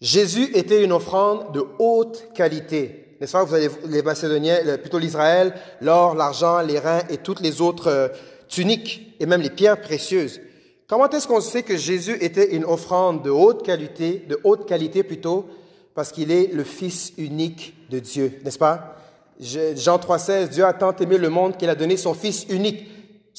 Jésus 0.00 0.50
était 0.54 0.84
une 0.84 0.92
offrande 0.92 1.52
de 1.52 1.64
haute 1.78 2.28
qualité. 2.34 3.16
N'est-ce 3.20 3.32
pas? 3.32 3.44
Vous 3.44 3.54
avez 3.54 3.70
les 3.86 4.02
Macédoniens, 4.02 4.58
plutôt 4.78 4.98
l'Israël, 4.98 5.54
l'or, 5.80 6.14
l'argent, 6.14 6.60
les 6.60 6.78
reins 6.78 7.02
et 7.08 7.16
toutes 7.16 7.40
les 7.40 7.60
autres 7.60 7.88
euh, 7.88 8.08
tuniques 8.48 9.14
et 9.18 9.26
même 9.26 9.40
les 9.40 9.50
pierres 9.50 9.80
précieuses. 9.80 10.40
Comment 10.86 11.08
est-ce 11.08 11.26
qu'on 11.26 11.40
sait 11.40 11.62
que 11.62 11.76
Jésus 11.76 12.16
était 12.20 12.54
une 12.54 12.64
offrande 12.64 13.24
de 13.24 13.30
haute 13.30 13.64
qualité, 13.64 14.24
de 14.28 14.38
haute 14.44 14.68
qualité 14.68 15.02
plutôt? 15.02 15.46
Parce 15.94 16.12
qu'il 16.12 16.30
est 16.30 16.52
le 16.52 16.62
Fils 16.62 17.14
unique 17.16 17.74
de 17.90 17.98
Dieu, 17.98 18.38
n'est-ce 18.44 18.58
pas? 18.58 18.98
Jean 19.40 19.96
3,16, 19.96 20.50
Dieu 20.50 20.64
a 20.64 20.74
tant 20.74 20.94
aimé 20.96 21.16
le 21.16 21.30
monde 21.30 21.56
qu'il 21.56 21.70
a 21.70 21.74
donné 21.74 21.96
son 21.96 22.14
Fils 22.14 22.46
unique 22.50 22.86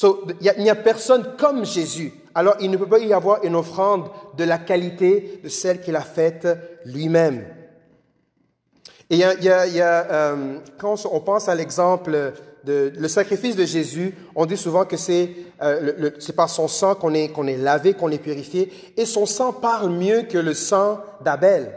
il 0.03 0.63
n'y 0.63 0.69
a, 0.69 0.75
personne 0.75 1.35
comme 1.37 1.65
Jésus. 1.65 2.13
Alors, 2.37 2.53
il 2.59 2.69
ne 2.69 2.77
peut 2.77 2.85
pas 2.85 2.99
y 2.99 3.13
avoir 3.13 3.43
une 3.43 3.55
offrande 3.55 4.11
de 4.37 4.43
la 4.43 4.59
qualité 4.59 5.39
de 5.43 5.49
celle 5.49 5.81
qu'il 5.81 5.95
a 5.95 6.01
faite 6.01 6.47
lui-même. 6.85 7.43
Et 9.09 9.23
quand 10.77 11.05
on 11.11 11.19
pense 11.19 11.49
à 11.49 11.55
l'exemple 11.55 12.33
de 12.63 12.93
le 12.95 13.07
sacrifice 13.07 13.55
de 13.55 13.65
Jésus, 13.65 14.13
on 14.35 14.45
dit 14.45 14.55
souvent 14.55 14.85
que 14.85 14.97
c'est 14.97 15.31
euh, 15.63 16.11
par 16.35 16.47
son 16.51 16.67
sang 16.67 16.93
qu'on 16.93 17.15
est 17.15 17.31
est 17.35 17.57
lavé, 17.57 17.95
qu'on 17.95 18.11
est 18.11 18.19
purifié, 18.19 18.71
et 18.97 19.07
son 19.07 19.25
sang 19.25 19.51
parle 19.51 19.89
mieux 19.89 20.21
que 20.21 20.37
le 20.37 20.53
sang 20.53 20.99
d'Abel. 21.21 21.75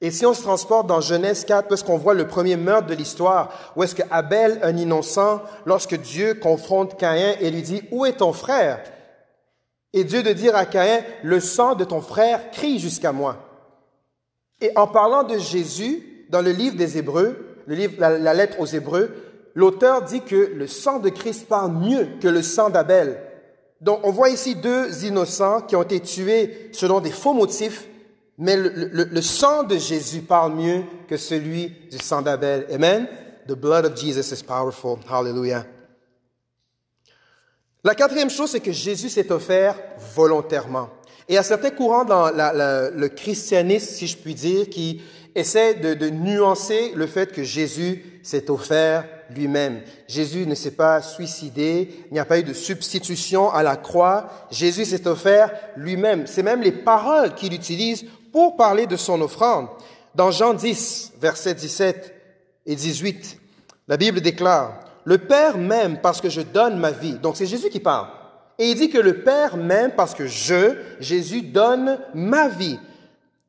Et 0.00 0.10
si 0.10 0.24
on 0.24 0.32
se 0.32 0.40
transporte 0.40 0.86
dans 0.86 1.02
Genèse 1.02 1.44
4, 1.44 1.68
parce 1.68 1.82
qu'on 1.82 1.98
voit 1.98 2.14
le 2.14 2.26
premier 2.26 2.56
meurtre 2.56 2.86
de 2.86 2.94
l'histoire, 2.94 3.74
où 3.76 3.82
est-ce 3.82 3.94
que 3.94 4.02
Abel, 4.10 4.58
un 4.62 4.78
innocent, 4.78 5.42
lorsque 5.66 6.00
Dieu 6.00 6.32
confronte 6.32 6.98
Caïn 6.98 7.34
et 7.42 7.50
lui 7.50 7.60
dit, 7.60 7.82
où 7.90 8.06
est 8.06 8.16
ton 8.16 8.32
frère? 8.32 8.80
Et 9.92 10.04
Dieu 10.04 10.22
de 10.22 10.32
dire 10.32 10.56
à 10.56 10.66
Caïn, 10.66 11.02
le 11.22 11.40
sang 11.40 11.74
de 11.74 11.84
ton 11.84 12.00
frère 12.00 12.50
crie 12.50 12.78
jusqu'à 12.78 13.12
moi. 13.12 13.38
Et 14.60 14.70
en 14.76 14.86
parlant 14.86 15.22
de 15.22 15.38
Jésus, 15.38 16.26
dans 16.30 16.42
le 16.42 16.50
livre 16.50 16.76
des 16.76 16.98
Hébreux, 16.98 17.36
le 17.66 17.74
livre, 17.74 17.94
la, 17.98 18.34
lettre 18.34 18.60
aux 18.60 18.66
Hébreux, 18.66 19.10
l'auteur 19.54 20.02
dit 20.02 20.20
que 20.20 20.52
le 20.54 20.66
sang 20.66 20.98
de 20.98 21.08
Christ 21.08 21.48
parle 21.48 21.72
mieux 21.72 22.08
que 22.20 22.28
le 22.28 22.42
sang 22.42 22.70
d'Abel. 22.70 23.20
Donc 23.80 24.00
on 24.04 24.10
voit 24.10 24.30
ici 24.30 24.54
deux 24.54 25.04
innocents 25.04 25.62
qui 25.62 25.76
ont 25.76 25.82
été 25.82 26.00
tués 26.00 26.70
selon 26.72 27.00
des 27.00 27.10
faux 27.10 27.34
motifs 27.34 27.86
mais 28.38 28.56
le, 28.56 29.22
sang 29.22 29.62
de 29.62 29.78
Jésus 29.78 30.20
parle 30.20 30.54
mieux 30.54 30.82
que 31.08 31.16
celui 31.16 31.72
du 31.90 31.98
sang 31.98 32.20
d'Abel. 32.20 32.66
Amen. 32.70 33.08
The 33.48 33.54
blood 33.54 33.86
of 33.86 33.96
Jesus 33.96 34.30
is 34.32 34.42
powerful. 34.42 34.98
Hallelujah. 35.08 35.64
La 37.86 37.94
quatrième 37.94 38.30
chose, 38.30 38.50
c'est 38.50 38.58
que 38.58 38.72
Jésus 38.72 39.10
s'est 39.10 39.30
offert 39.30 39.76
volontairement. 40.16 40.88
Et 41.28 41.34
il 41.34 41.36
y 41.36 41.38
a 41.38 41.44
certains 41.44 41.70
courants 41.70 42.04
dans 42.04 42.32
le 42.32 43.06
christianisme, 43.06 43.94
si 43.94 44.08
je 44.08 44.16
puis 44.16 44.34
dire, 44.34 44.68
qui 44.68 45.02
essaient 45.36 45.74
de, 45.74 45.94
de 45.94 46.10
nuancer 46.10 46.90
le 46.96 47.06
fait 47.06 47.30
que 47.30 47.44
Jésus 47.44 48.20
s'est 48.24 48.50
offert 48.50 49.04
lui-même. 49.30 49.82
Jésus 50.08 50.48
ne 50.48 50.56
s'est 50.56 50.72
pas 50.72 51.00
suicidé, 51.00 52.06
il 52.10 52.14
n'y 52.14 52.18
a 52.18 52.24
pas 52.24 52.40
eu 52.40 52.42
de 52.42 52.54
substitution 52.54 53.52
à 53.52 53.62
la 53.62 53.76
croix. 53.76 54.30
Jésus 54.50 54.86
s'est 54.86 55.06
offert 55.06 55.52
lui-même. 55.76 56.26
C'est 56.26 56.42
même 56.42 56.62
les 56.62 56.72
paroles 56.72 57.36
qu'il 57.36 57.54
utilise 57.54 58.04
pour 58.32 58.56
parler 58.56 58.88
de 58.88 58.96
son 58.96 59.20
offrande. 59.20 59.68
Dans 60.12 60.32
Jean 60.32 60.54
10, 60.54 61.12
versets 61.20 61.54
17 61.54 62.12
et 62.66 62.74
18, 62.74 63.38
la 63.86 63.96
Bible 63.96 64.20
déclare, 64.20 64.85
Le 65.06 65.18
Père 65.18 65.56
m'aime 65.56 65.98
parce 66.02 66.20
que 66.20 66.28
je 66.28 66.40
donne 66.40 66.78
ma 66.78 66.90
vie. 66.90 67.14
Donc 67.14 67.36
c'est 67.36 67.46
Jésus 67.46 67.70
qui 67.70 67.78
parle. 67.78 68.08
Et 68.58 68.70
il 68.70 68.74
dit 68.74 68.90
que 68.90 68.98
le 68.98 69.22
Père 69.22 69.56
m'aime 69.56 69.92
parce 69.96 70.14
que 70.14 70.26
je, 70.26 70.74
Jésus, 70.98 71.42
donne 71.42 71.98
ma 72.12 72.48
vie 72.48 72.78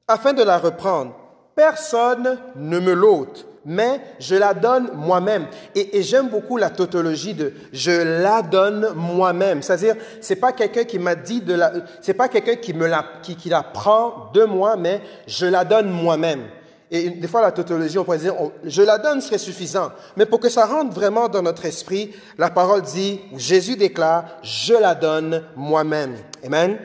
afin 0.07 0.33
de 0.33 0.43
la 0.43 0.59
reprendre. 0.59 1.15
Personne 1.55 2.37
ne 2.55 2.79
me 2.79 2.93
l'ôte, 2.93 3.47
mais 3.65 3.99
je 4.19 4.35
la 4.35 4.53
donne 4.53 4.91
moi-même. 4.93 5.47
Et, 5.73 6.03
j'aime 6.03 6.29
beaucoup 6.29 6.57
la 6.57 6.69
tautologie 6.69 7.33
de 7.33 7.51
je 7.73 8.21
la 8.21 8.43
donne 8.43 8.93
moi-même. 8.95 9.63
C'est-à-dire, 9.63 9.95
c'est 10.21 10.35
pas 10.35 10.51
quelqu'un 10.51 10.83
qui 10.83 10.99
m'a 10.99 11.15
dit 11.15 11.41
de 11.41 11.55
la, 11.55 11.73
c'est 12.01 12.13
pas 12.13 12.27
quelqu'un 12.27 12.57
qui 12.57 12.75
me 12.75 12.85
la, 12.85 13.03
qui, 13.23 13.35
qui 13.35 13.49
la 13.49 13.63
prend 13.63 14.29
de 14.31 14.43
moi, 14.43 14.75
mais 14.75 15.01
je 15.25 15.47
la 15.47 15.65
donne 15.65 15.89
moi-même. 15.89 16.43
Et 16.89 17.09
des 17.09 17.27
fois, 17.27 17.41
la 17.41 17.51
tautologie, 17.51 17.97
on 17.97 18.05
pourrait 18.05 18.17
dire, 18.17 18.33
je 18.63 18.81
la 18.81 18.97
donne 18.97 19.19
serait 19.19 19.37
suffisant. 19.37 19.91
Mais 20.15 20.25
pour 20.25 20.39
que 20.39 20.49
ça 20.49 20.65
rentre 20.65 20.93
vraiment 20.93 21.27
dans 21.27 21.41
notre 21.41 21.65
esprit, 21.65 22.13
la 22.37 22.49
parole 22.49 22.81
dit, 22.81 23.19
Jésus 23.35 23.75
déclare, 23.75 24.25
je 24.41 24.73
la 24.73 24.95
donne 24.95 25.43
moi-même. 25.55 26.15
Amen. 26.45 26.77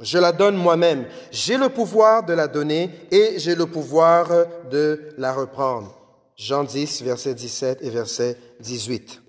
Je 0.00 0.18
la 0.18 0.30
donne 0.30 0.56
moi-même. 0.56 1.06
J'ai 1.32 1.56
le 1.56 1.68
pouvoir 1.68 2.24
de 2.24 2.32
la 2.32 2.46
donner 2.46 2.90
et 3.10 3.38
j'ai 3.38 3.56
le 3.56 3.66
pouvoir 3.66 4.28
de 4.70 5.10
la 5.18 5.32
reprendre. 5.32 5.92
Jean 6.36 6.62
10, 6.62 7.02
verset 7.02 7.34
17 7.34 7.80
et 7.82 7.90
verset 7.90 8.36
18. 8.60 9.20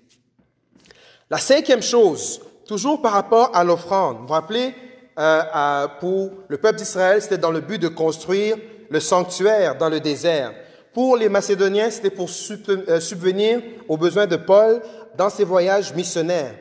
La 1.28 1.38
cinquième 1.38 1.82
chose, 1.82 2.40
toujours 2.66 3.02
par 3.02 3.12
rapport 3.12 3.50
à 3.52 3.64
l'offrande. 3.64 4.18
Vous 4.18 4.26
vous 4.28 4.32
rappelez, 4.32 4.72
euh, 5.18 5.88
pour 5.98 6.30
le 6.46 6.56
peuple 6.58 6.78
d'Israël, 6.78 7.20
c'était 7.20 7.38
dans 7.38 7.50
le 7.50 7.60
but 7.60 7.78
de 7.78 7.88
construire 7.88 8.56
le 8.90 9.00
sanctuaire 9.00 9.78
dans 9.78 9.88
le 9.88 10.00
désert. 10.00 10.52
Pour 10.92 11.16
les 11.16 11.28
Macédoniens, 11.28 11.90
c'était 11.90 12.10
pour 12.10 12.28
euh, 12.28 13.00
subvenir 13.00 13.62
aux 13.88 13.96
besoins 13.96 14.26
de 14.26 14.36
Paul 14.36 14.82
dans 15.16 15.30
ses 15.30 15.44
voyages 15.44 15.94
missionnaires. 15.94 16.54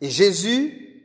Et 0.00 0.10
Jésus, 0.10 1.04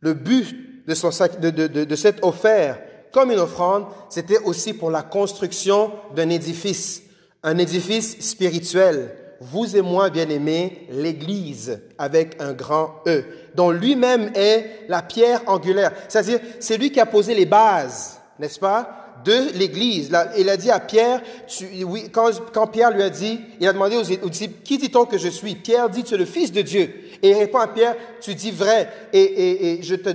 le 0.00 0.14
but 0.14 0.86
de, 0.86 1.96
cette 1.96 2.24
offert 2.24 2.78
comme 3.12 3.32
une 3.32 3.38
offrande, 3.38 3.86
c'était 4.08 4.38
aussi 4.38 4.74
pour 4.74 4.90
la 4.90 5.02
construction 5.02 5.90
d'un 6.14 6.28
édifice, 6.28 7.02
un 7.42 7.58
édifice 7.58 8.20
spirituel. 8.20 9.10
Vous 9.40 9.76
et 9.76 9.82
moi, 9.82 10.10
bien-aimés, 10.10 10.86
l'Église 10.90 11.80
avec 11.98 12.40
un 12.40 12.52
grand 12.52 13.02
E, 13.06 13.24
dont 13.54 13.70
lui-même 13.70 14.30
est 14.34 14.86
la 14.88 15.02
pierre 15.02 15.42
angulaire. 15.46 15.92
C'est-à-dire, 16.08 16.40
c'est 16.60 16.78
lui 16.78 16.92
qui 16.92 17.00
a 17.00 17.06
posé 17.06 17.34
les 17.34 17.46
bases, 17.46 18.20
n'est-ce 18.38 18.58
pas, 18.58 19.05
de 19.26 19.58
l'Église. 19.58 20.10
Il 20.38 20.48
a 20.48 20.56
dit 20.56 20.70
à 20.70 20.80
Pierre, 20.80 21.20
tu, 21.46 21.66
oui, 21.84 22.04
quand, 22.10 22.30
quand, 22.52 22.68
Pierre 22.68 22.92
lui 22.92 23.02
a 23.02 23.10
dit, 23.10 23.40
il 23.60 23.66
a 23.66 23.72
demandé 23.72 23.96
aux, 23.96 24.28
disciples, 24.28 24.62
qui 24.64 24.78
dit-on 24.78 25.04
que 25.04 25.18
je 25.18 25.28
suis? 25.28 25.56
Pierre 25.56 25.90
dit, 25.90 26.04
tu 26.04 26.14
es 26.14 26.16
le 26.16 26.24
Fils 26.24 26.52
de 26.52 26.62
Dieu. 26.62 26.94
Et 27.22 27.30
il 27.30 27.34
répond 27.34 27.58
à 27.58 27.66
Pierre, 27.66 27.96
tu 28.20 28.34
dis 28.34 28.52
vrai. 28.52 28.88
Et, 29.12 29.20
et, 29.20 29.72
et 29.72 29.82
je 29.82 29.96
te, 29.96 30.10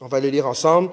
on 0.00 0.06
va 0.06 0.20
le 0.20 0.28
lire 0.28 0.46
ensemble. 0.46 0.90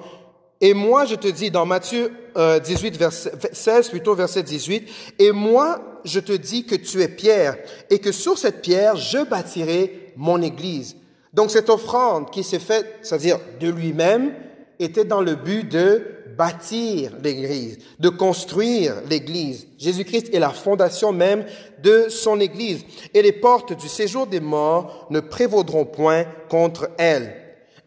Et 0.59 0.73
moi, 0.73 1.05
je 1.05 1.15
te 1.15 1.27
dis 1.27 1.51
dans 1.51 1.65
Matthieu 1.65 2.11
18, 2.35 2.37
euh, 2.37 2.97
verset, 2.97 3.31
16, 3.51 3.89
plutôt 3.89 4.15
verset 4.15 4.43
18, 4.43 4.89
et 5.19 5.31
moi, 5.31 5.99
je 6.05 6.19
te 6.19 6.31
dis 6.31 6.65
que 6.65 6.75
tu 6.75 7.01
es 7.01 7.09
Pierre, 7.09 7.57
et 7.89 7.99
que 7.99 8.11
sur 8.11 8.37
cette 8.37 8.61
pierre, 8.61 8.95
je 8.95 9.23
bâtirai 9.23 10.13
mon 10.15 10.41
église. 10.41 10.95
Donc 11.33 11.51
cette 11.51 11.69
offrande 11.69 12.31
qui 12.31 12.43
s'est 12.43 12.59
faite, 12.59 12.87
c'est-à-dire 13.01 13.39
de 13.59 13.69
lui-même, 13.69 14.33
était 14.79 15.05
dans 15.05 15.21
le 15.21 15.35
but 15.35 15.69
de 15.69 16.05
bâtir 16.37 17.11
l'Église, 17.23 17.79
de 17.99 18.09
construire 18.09 18.95
l'Église. 19.09 19.67
Jésus-Christ 19.77 20.33
est 20.33 20.39
la 20.39 20.49
fondation 20.49 21.11
même 21.11 21.45
de 21.81 22.07
son 22.09 22.39
Église. 22.39 22.83
Et 23.13 23.21
les 23.21 23.31
portes 23.31 23.73
du 23.79 23.87
séjour 23.87 24.27
des 24.27 24.39
morts 24.39 25.07
ne 25.09 25.19
prévaudront 25.19 25.85
point 25.85 26.25
contre 26.49 26.89
elle. 26.97 27.35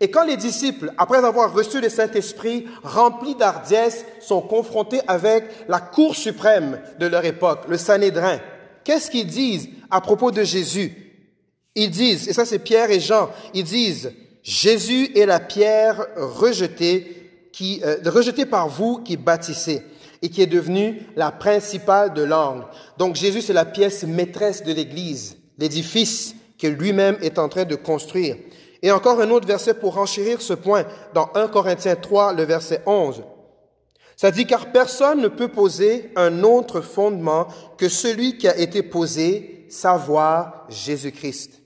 Et 0.01 0.11
quand 0.11 0.25
les 0.25 0.37
disciples, 0.37 0.93
après 0.99 1.25
avoir 1.25 1.55
reçu 1.55 1.81
le 1.81 1.89
Saint-Esprit, 1.89 2.67
remplis 2.83 3.35
d'hardiesse, 3.35 4.05
sont 4.21 4.43
confrontés 4.43 5.01
avec 5.09 5.45
la 5.69 5.81
Cour 5.81 6.15
suprême 6.15 6.81
de 6.99 7.07
leur 7.07 7.25
époque, 7.25 7.65
le 7.69 7.79
Sanhédrin, 7.79 8.39
qu'est-ce 8.85 9.11
qu'ils 9.11 9.27
disent 9.27 9.69
à 9.91 10.01
propos 10.03 10.31
de 10.31 10.43
Jésus? 10.43 10.93
Ils 11.75 11.91
disent, 11.91 12.29
et 12.29 12.35
ça 12.35 12.45
c'est 12.45 12.59
Pierre 12.59 12.91
et 12.91 13.01
Jean, 13.01 13.31
ils 13.55 13.65
disent, 13.65 14.13
Jésus 14.43 15.11
est 15.17 15.27
la 15.27 15.41
pierre 15.41 16.07
rejetée, 16.17 17.16
qui, 17.57 17.81
euh, 17.87 17.97
rejetée 18.05 18.45
par 18.45 18.69
vous 18.69 18.99
qui 18.99 19.17
bâtissez 19.17 19.83
et 20.21 20.29
qui 20.29 20.43
est 20.43 20.47
devenue 20.47 21.01
la 21.17 21.33
principale 21.33 22.13
de 22.13 22.23
l'angle. 22.23 22.67
Donc 22.99 23.17
Jésus, 23.17 23.41
c'est 23.41 23.55
la 23.55 23.65
pièce 23.65 24.05
maîtresse 24.05 24.63
de 24.63 24.75
l'Église, 24.75 25.39
l'édifice 25.57 26.35
que 26.59 26.67
lui-même 26.67 27.17
est 27.23 27.39
en 27.39 27.49
train 27.49 27.65
de 27.65 27.75
construire. 27.75 28.37
Et 28.83 28.93
encore 28.93 29.23
un 29.23 29.31
autre 29.31 29.47
verset 29.47 29.73
pour 29.73 29.97
enchérir 29.97 30.43
ce 30.43 30.53
point 30.53 30.85
dans 31.15 31.31
1 31.35 31.49
Corinthiens 31.49 31.97
3, 31.97 32.35
le 32.35 32.43
verset 32.43 32.83
11. 32.85 33.25
Ça 34.17 34.31
dit, 34.31 34.47
car 34.47 34.71
personne 34.71 35.23
ne 35.23 35.29
peut 35.29 35.49
poser 35.49 36.11
un 36.15 36.43
autre 36.43 36.83
fondement 36.83 37.49
que 37.79 37.89
celui 37.89 38.37
qui 38.37 38.49
a 38.49 38.59
été 38.59 38.83
posé, 38.83 39.65
savoir 39.71 40.67
Jésus-Christ. 40.69 41.63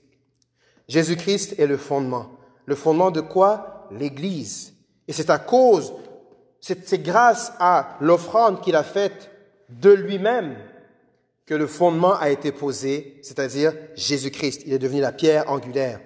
Jésus-Christ 0.87 1.59
est 1.59 1.67
le 1.67 1.77
fondement. 1.77 2.27
Le 2.65 2.75
fondement 2.75 3.11
de 3.11 3.19
quoi? 3.19 3.89
L'Église. 3.91 4.70
Et 5.11 5.13
c'est 5.13 5.29
à 5.29 5.39
cause, 5.39 5.91
c'est 6.61 7.03
grâce 7.03 7.51
à 7.59 7.97
l'offrande 7.99 8.61
qu'il 8.61 8.77
a 8.77 8.83
faite 8.83 9.29
de 9.67 9.89
lui-même 9.89 10.55
que 11.45 11.53
le 11.53 11.67
fondement 11.67 12.17
a 12.17 12.29
été 12.29 12.53
posé, 12.53 13.19
c'est-à-dire 13.21 13.73
Jésus-Christ. 13.93 14.61
Il 14.65 14.71
est 14.71 14.79
devenu 14.79 15.01
la 15.01 15.11
pierre 15.11 15.51
angulaire. 15.51 15.99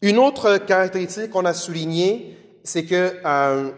Une 0.00 0.16
autre 0.18 0.58
caractéristique 0.58 1.30
qu'on 1.30 1.44
a 1.44 1.54
soulignée, 1.54 2.38
c'est 2.62 2.84
que 2.84 3.16
euh, 3.24 3.72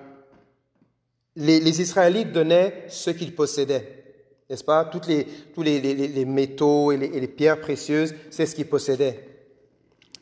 les, 1.36 1.80
Israélites 1.80 2.30
donnaient 2.30 2.84
ce 2.88 3.08
qu'ils 3.08 3.34
possédaient. 3.34 4.04
N'est-ce 4.50 4.64
pas? 4.64 4.84
Toutes 4.84 5.06
les, 5.06 5.24
tous 5.54 5.62
les, 5.62 6.26
métaux 6.26 6.92
et 6.92 6.98
les, 6.98 7.26
pierres 7.26 7.62
précieuses, 7.62 8.14
c'est 8.28 8.44
ce 8.44 8.54
qu'ils 8.54 8.68
possédaient. 8.68 9.26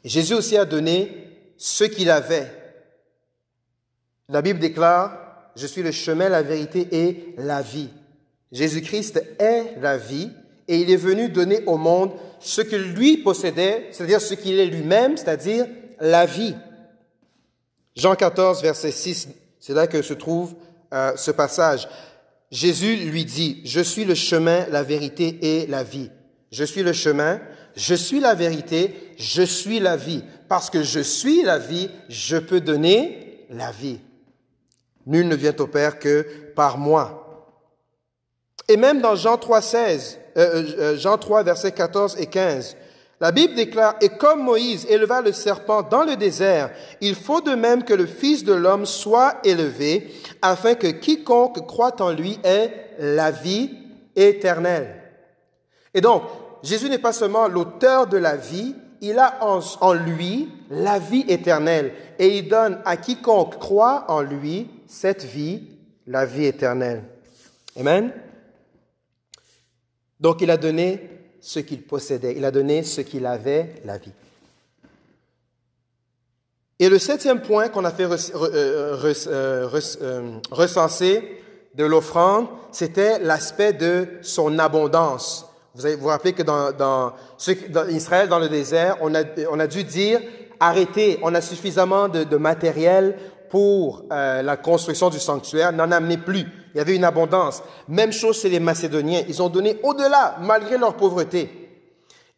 Jésus 0.05 0.35
aussi 0.35 0.57
a 0.57 0.65
donné 0.65 1.28
ce 1.59 1.85
qu'il 1.85 2.11
avait. 2.11 2.51
La 4.29 4.41
Bible 4.41 4.61
déclare, 4.61 5.51
je 5.57 5.67
suis 5.67 5.83
le 5.83 5.91
chemin, 5.91 6.29
la 6.29 6.43
vérité 6.43 6.89
et 6.93 7.35
la 7.37 7.61
vie. 7.61 7.91
Jésus-Christ 8.53 9.23
est 9.39 9.75
la 9.81 9.99
vie 9.99 10.31
et 10.69 10.79
il 10.79 10.91
est 10.91 10.97
venu 10.97 11.29
donner 11.29 11.63
au 11.67 11.77
monde 11.77 12.13
ce 12.41 12.61
que 12.61 12.77
lui 12.77 13.19
possédait, 13.19 13.89
c'est-à-dire 13.91 14.21
ce 14.21 14.35
qu'il 14.35 14.59
est 14.59 14.67
lui-même, 14.67 15.17
c'est-à-dire 15.17 15.67
la 16.01 16.25
vie. 16.27 16.55
Jean 17.97 18.15
14, 18.15 18.63
verset 18.63 18.93
6, 18.93 19.29
c'est 19.59 19.75
là 19.75 19.87
que 19.87 20.03
se 20.03 20.15
trouve 20.15 20.55
euh, 20.95 21.13
ce 21.17 21.31
passage. 21.31 21.89
Jésus 22.51 22.97
lui 22.97 23.25
dit, 23.25 23.61
je 23.65 23.81
suis 23.81 24.05
le 24.05 24.15
chemin, 24.15 24.67
la 24.71 24.83
vérité 24.83 25.39
et 25.43 25.67
la 25.67 25.83
vie. 25.83 26.11
Je 26.51 26.65
suis 26.65 26.83
le 26.83 26.93
chemin, 26.93 27.41
je 27.77 27.95
suis 27.95 28.21
la 28.21 28.35
vérité, 28.35 28.95
je 29.19 29.43
suis 29.43 29.81
la 29.81 29.97
vie. 29.97 30.23
Parce 30.49 30.71
que 30.71 30.83
je 30.83 31.01
suis 31.01 31.43
la 31.43 31.59
vie, 31.59 31.91
je 32.09 32.37
peux 32.37 32.61
donner 32.61 33.47
la 33.51 33.71
vie. 33.71 34.01
Nul 35.07 35.29
ne 35.29 35.37
vient 35.37 35.55
au 35.59 35.67
Père 35.67 35.99
que 35.99 36.23
par 36.55 36.79
moi. 36.79 37.25
Et 38.69 38.77
même 38.77 39.01
dans 39.01 39.15
Jean 39.15 39.39
3, 39.39 39.63
16, 39.63 40.19
euh, 40.37 40.65
euh, 40.79 40.97
Jean 40.99 41.17
3, 41.17 41.43
verset 41.43 41.73
14 41.73 42.17
et 42.19 42.27
15, 42.27 42.77
la 43.21 43.33
Bible 43.33 43.55
déclare, 43.55 43.97
et 44.01 44.11
comme 44.11 44.45
Moïse 44.45 44.87
éleva 44.89 45.23
le 45.23 45.33
serpent 45.33 45.83
dans 45.83 46.05
le 46.05 46.15
désert, 46.15 46.71
il 47.01 47.17
faut 47.17 47.41
de 47.41 47.55
même 47.55 47.83
que 47.83 47.95
le 47.95 48.07
Fils 48.07 48.45
de 48.45 48.53
l'homme 48.53 48.87
soit 48.87 49.39
élevé, 49.43 50.13
afin 50.41 50.75
que 50.75 50.87
quiconque 50.87 51.67
croit 51.67 52.01
en 52.01 52.11
lui 52.11 52.39
ait 52.45 52.73
la 52.99 53.33
vie 53.33 53.71
éternelle. 54.15 55.03
Et 55.95 56.01
donc, 56.01 56.23
Jésus 56.63 56.89
n'est 56.89 56.99
pas 56.99 57.13
seulement 57.13 57.49
l'auteur 57.49 58.07
de 58.07 58.19
la 58.19 58.37
vie, 58.37 58.75
il 59.01 59.19
a 59.19 59.39
en, 59.45 59.93
lui 59.93 60.49
la 60.71 60.99
vie 60.99 61.25
éternelle, 61.29 61.93
et 62.19 62.39
il 62.39 62.49
donne 62.49 62.81
à 62.85 62.97
quiconque 62.97 63.59
croit 63.59 64.05
en 64.09 64.21
lui 64.21 64.69
cette 64.87 65.25
vie, 65.25 65.63
la 66.07 66.27
vie 66.27 66.47
éternelle. 66.47 67.05
Amen. 67.79 68.13
Donc 70.21 70.41
il 70.41 70.51
a 70.51 70.57
donné 70.57 71.11
ce 71.41 71.61
qu'il 71.61 71.83
possédait, 71.83 72.35
il 72.37 72.45
a 72.45 72.51
donné 72.51 72.83
ce 72.83 73.01
qu'il 73.01 73.25
avait, 73.27 73.75
la 73.85 73.99
vie. 73.99 74.13
Et 76.81 76.89
le 76.89 76.99
septième 76.99 77.43
point 77.43 77.69
qu'on 77.69 77.85
a 77.85 77.91
fait 77.91 78.05
euh, 78.05 78.17
euh, 78.35 79.81
euh, 80.01 80.39
recenser 80.51 81.43
de 81.75 81.85
l'offrande, 81.85 82.47
c'était 82.71 83.19
l'aspect 83.19 83.73
de 83.73 84.07
son 84.23 84.59
abondance. 84.59 85.48
Vous 85.79 86.01
vous, 86.01 86.09
rappelez 86.09 86.33
que 86.33 86.43
dans, 86.43 86.73
dans, 86.73 87.13
Israël, 87.89 88.29
dans 88.29 88.39
le 88.39 88.49
désert, 88.49 88.97
on 89.01 89.15
a, 89.15 89.23
on 89.51 89.61
a 89.61 89.67
dû 89.67 89.85
dire, 89.85 90.21
arrêtez, 90.59 91.19
on 91.23 91.35
a 91.35 91.41
suffisamment 91.41 92.09
de, 92.09 92.25
de 92.25 92.37
matériel 92.37 93.17
pour 93.49 94.05
la 94.11 94.57
construction 94.57 95.09
du 95.09 95.19
sanctuaire, 95.19 95.73
n'en 95.73 95.91
amenez 95.91 96.19
plus. 96.19 96.45
Il 96.75 96.79
y 96.79 96.81
avait 96.81 96.97
une 96.97 97.05
abondance. 97.05 97.63
Même 97.89 98.13
chose 98.13 98.41
chez 98.41 98.49
les 98.49 98.61
Macédoniens. 98.61 99.23
Ils 99.29 99.43
ont 99.43 99.49
donné 99.49 99.79
au-delà, 99.83 100.37
malgré 100.43 100.77
leur 100.77 100.95
pauvreté. 100.95 101.51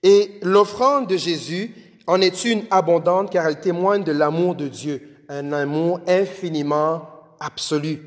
Et 0.03 0.38
l'offrande 0.42 1.09
de 1.09 1.16
Jésus 1.16 1.74
en 2.07 2.20
est 2.20 2.44
une 2.44 2.64
abondante 2.70 3.31
car 3.31 3.46
elle 3.46 3.61
témoigne 3.61 4.03
de 4.03 4.12
l'amour 4.12 4.55
de 4.55 4.68
Dieu, 4.68 5.24
un 5.29 5.53
amour 5.53 6.00
infiniment 6.07 7.09
absolu. 7.38 8.07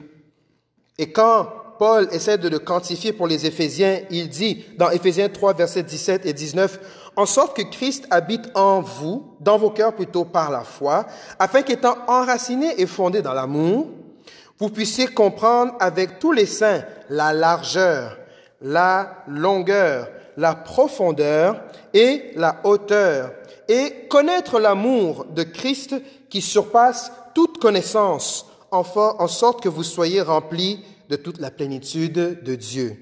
Et 0.97 1.11
quand 1.11 1.47
Paul 1.83 2.07
essaie 2.13 2.37
de 2.37 2.47
le 2.47 2.59
quantifier 2.59 3.11
pour 3.11 3.27
les 3.27 3.45
Éphésiens, 3.45 3.99
il 4.09 4.29
dit 4.29 4.63
dans 4.77 4.89
Éphésiens 4.89 5.27
3, 5.27 5.53
versets 5.53 5.83
17 5.83 6.25
et 6.25 6.31
19, 6.31 6.79
en 7.17 7.25
sorte 7.25 7.57
que 7.57 7.61
Christ 7.61 8.07
habite 8.09 8.49
en 8.55 8.79
vous, 8.79 9.35
dans 9.41 9.57
vos 9.57 9.69
cœurs 9.69 9.93
plutôt 9.93 10.23
par 10.23 10.49
la 10.49 10.61
foi, 10.61 11.05
afin 11.39 11.61
qu'étant 11.61 11.97
enraciné 12.07 12.79
et 12.79 12.85
fondé 12.85 13.21
dans 13.21 13.33
l'amour, 13.33 13.89
vous 14.59 14.69
puissiez 14.69 15.07
comprendre 15.07 15.73
avec 15.81 16.19
tous 16.19 16.31
les 16.31 16.45
saints 16.45 16.83
la 17.09 17.33
largeur, 17.33 18.17
la 18.61 19.17
longueur, 19.27 20.07
la 20.37 20.55
profondeur 20.55 21.63
et 21.93 22.31
la 22.37 22.61
hauteur, 22.63 23.33
et 23.67 24.07
connaître 24.09 24.57
l'amour 24.57 25.25
de 25.35 25.43
Christ 25.43 25.95
qui 26.29 26.39
surpasse 26.39 27.11
toute 27.35 27.57
connaissance, 27.57 28.45
en 28.71 29.27
sorte 29.27 29.61
que 29.61 29.67
vous 29.67 29.83
soyez 29.83 30.21
remplis 30.21 30.79
de 31.09 31.15
toute 31.15 31.39
la 31.39 31.51
plénitude 31.51 32.43
de 32.43 32.55
Dieu. 32.55 32.97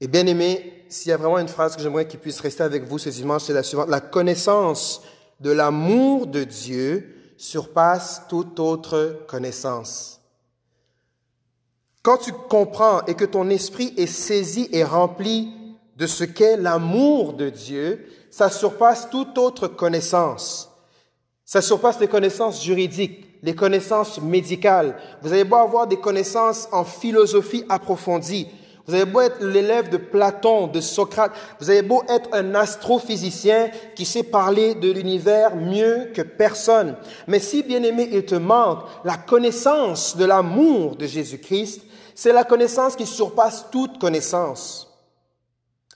Et 0.00 0.08
bien 0.08 0.26
aimé, 0.26 0.84
s'il 0.88 1.10
y 1.10 1.12
a 1.12 1.16
vraiment 1.16 1.38
une 1.38 1.48
phrase 1.48 1.76
que 1.76 1.82
j'aimerais 1.82 2.08
qu'il 2.08 2.20
puisse 2.20 2.40
rester 2.40 2.62
avec 2.62 2.84
vous 2.84 2.98
ce 2.98 3.10
dimanche, 3.10 3.44
c'est 3.44 3.52
la 3.52 3.62
suivante. 3.62 3.88
La 3.88 4.00
connaissance 4.00 5.02
de 5.40 5.50
l'amour 5.50 6.26
de 6.26 6.44
Dieu 6.44 7.34
surpasse 7.36 8.22
toute 8.28 8.58
autre 8.60 9.24
connaissance. 9.26 10.20
Quand 12.02 12.16
tu 12.16 12.32
comprends 12.32 13.04
et 13.06 13.14
que 13.14 13.24
ton 13.24 13.50
esprit 13.50 13.92
est 13.96 14.06
saisi 14.06 14.68
et 14.72 14.84
rempli 14.84 15.52
de 15.96 16.06
ce 16.06 16.24
qu'est 16.24 16.56
l'amour 16.56 17.34
de 17.34 17.50
Dieu, 17.50 18.06
ça 18.30 18.48
surpasse 18.48 19.10
toute 19.10 19.36
autre 19.36 19.68
connaissance. 19.68 20.70
Ça 21.44 21.60
surpasse 21.60 22.00
les 22.00 22.08
connaissances 22.08 22.64
juridiques, 22.64 23.26
les 23.42 23.54
connaissances 23.54 24.20
médicales. 24.20 24.96
Vous 25.22 25.32
allez 25.32 25.44
beau 25.44 25.56
avoir 25.56 25.86
des 25.86 25.98
connaissances 25.98 26.68
en 26.72 26.84
philosophie 26.84 27.64
approfondie, 27.68 28.48
vous 28.90 28.96
avez 28.96 29.04
beau 29.04 29.20
être 29.20 29.40
l'élève 29.44 29.88
de 29.88 29.98
Platon, 29.98 30.66
de 30.66 30.80
Socrate, 30.80 31.30
vous 31.60 31.70
avez 31.70 31.82
beau 31.82 32.02
être 32.08 32.28
un 32.32 32.56
astrophysicien 32.56 33.70
qui 33.94 34.04
sait 34.04 34.24
parler 34.24 34.74
de 34.74 34.90
l'univers 34.90 35.54
mieux 35.54 36.10
que 36.12 36.22
personne. 36.22 36.96
Mais 37.28 37.38
si, 37.38 37.62
bien 37.62 37.84
aimé, 37.84 38.08
il 38.10 38.24
te 38.24 38.34
manque 38.34 38.80
la 39.04 39.16
connaissance 39.16 40.16
de 40.16 40.24
l'amour 40.24 40.96
de 40.96 41.06
Jésus-Christ, 41.06 41.82
c'est 42.16 42.32
la 42.32 42.42
connaissance 42.42 42.96
qui 42.96 43.06
surpasse 43.06 43.66
toute 43.70 44.00
connaissance. 44.00 44.92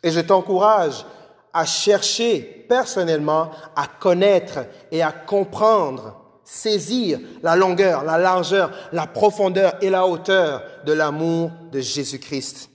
Et 0.05 0.13
je 0.13 0.21
t'encourage 0.21 1.05
à 1.53 1.65
chercher 1.65 2.65
personnellement 2.69 3.51
à 3.75 3.89
connaître 3.89 4.61
et 4.93 5.03
à 5.03 5.11
comprendre, 5.11 6.24
saisir 6.45 7.19
la 7.43 7.57
longueur, 7.57 8.05
la 8.05 8.19
largeur, 8.19 8.71
la 8.93 9.07
profondeur 9.07 9.75
et 9.81 9.91
la 9.91 10.07
hauteur 10.07 10.63
de 10.85 10.93
l'amour 10.93 11.51
de 11.73 11.81
Jésus-Christ. 11.81 12.71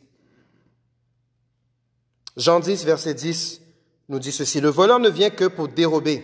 Jean 2.36 2.60
10, 2.60 2.86
verset 2.86 3.14
10 3.14 3.62
nous 4.10 4.20
dit 4.20 4.32
ceci. 4.32 4.60
Le 4.60 4.70
voleur 4.70 5.00
ne 5.00 5.10
vient 5.10 5.30
que 5.30 5.46
pour 5.46 5.68
dérober, 5.68 6.24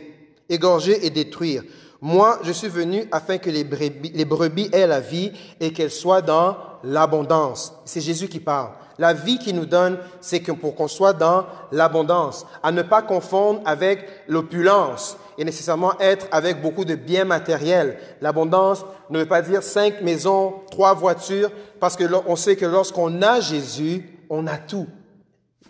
égorger 0.50 1.06
et 1.06 1.10
détruire. 1.10 1.64
Moi, 2.02 2.40
je 2.44 2.52
suis 2.52 2.68
venu 2.68 3.08
afin 3.12 3.38
que 3.38 3.50
les 3.50 3.64
brebis, 3.64 4.12
les 4.14 4.26
brebis 4.26 4.70
aient 4.72 4.88
la 4.88 5.00
vie 5.00 5.32
et 5.60 5.72
qu'elles 5.74 5.92
soient 5.92 6.22
dans 6.22 6.58
l'abondance. 6.84 7.74
C'est 7.86 8.02
Jésus 8.02 8.28
qui 8.28 8.40
parle. 8.40 8.72
La 8.98 9.14
vie 9.14 9.40
qu'il 9.40 9.56
nous 9.56 9.66
donne, 9.66 9.98
c'est 10.22 10.40
pour 10.40 10.76
qu'on 10.76 10.88
soit 10.88 11.14
dans 11.14 11.46
l'abondance, 11.72 12.46
à 12.64 12.72
ne 12.72 12.82
pas 12.82 13.02
confondre 13.02 13.62
avec 13.66 14.08
l'opulence 14.28 15.18
et 15.38 15.46
nécessairement 15.46 16.00
être 16.00 16.28
avec 16.32 16.62
beaucoup 16.62 16.86
de 16.86 16.96
biens 16.96 17.26
matériels. 17.26 17.98
L'abondance 18.22 18.86
ne 19.10 19.20
veut 19.20 19.26
pas 19.26 19.42
dire 19.42 19.64
cinq 19.64 20.02
maisons, 20.02 20.56
trois 20.72 20.94
voitures, 20.94 21.52
parce 21.80 21.96
que 21.96 22.04
on 22.28 22.36
sait 22.36 22.56
que 22.56 22.66
lorsqu'on 22.66 23.22
a 23.22 23.40
Jésus, 23.40 24.10
on 24.30 24.48
a 24.48 24.58
tout. 24.58 24.88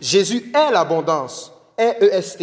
Jésus 0.00 0.52
est 0.54 0.72
l'abondance, 0.72 1.52
est 1.78 2.02
EST. 2.02 2.42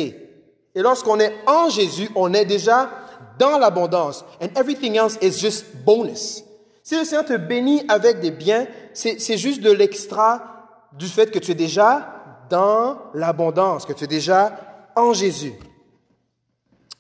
Et 0.76 0.82
lorsqu'on 0.82 1.20
est 1.20 1.34
en 1.46 1.70
Jésus, 1.70 2.10
on 2.16 2.34
est 2.34 2.46
déjà 2.46 2.90
dans 3.38 3.58
l'abondance. 3.58 4.26
And 4.42 4.48
everything 4.56 4.98
else 4.98 5.18
is 5.22 5.40
just 5.40 5.66
bonus. 5.86 6.44
Si 6.84 6.98
le 6.98 7.06
Seigneur 7.06 7.26
te 7.26 7.38
bénit 7.38 7.84
avec 7.88 8.20
des 8.20 8.32
biens, 8.32 8.68
c'est 8.94 9.38
juste 9.38 9.62
de 9.62 9.72
l'extra 9.72 10.90
du 10.98 11.08
fait 11.08 11.32
que 11.32 11.40
tu 11.40 11.52
es 11.52 11.56
déjà 11.56 12.46
dans 12.50 12.98
l'abondance, 13.14 13.86
que 13.86 13.94
tu 13.94 14.04
es 14.04 14.08
déjà 14.08 14.58
en 14.96 15.14
Jésus. 15.14 15.54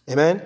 Amen. 0.08 0.42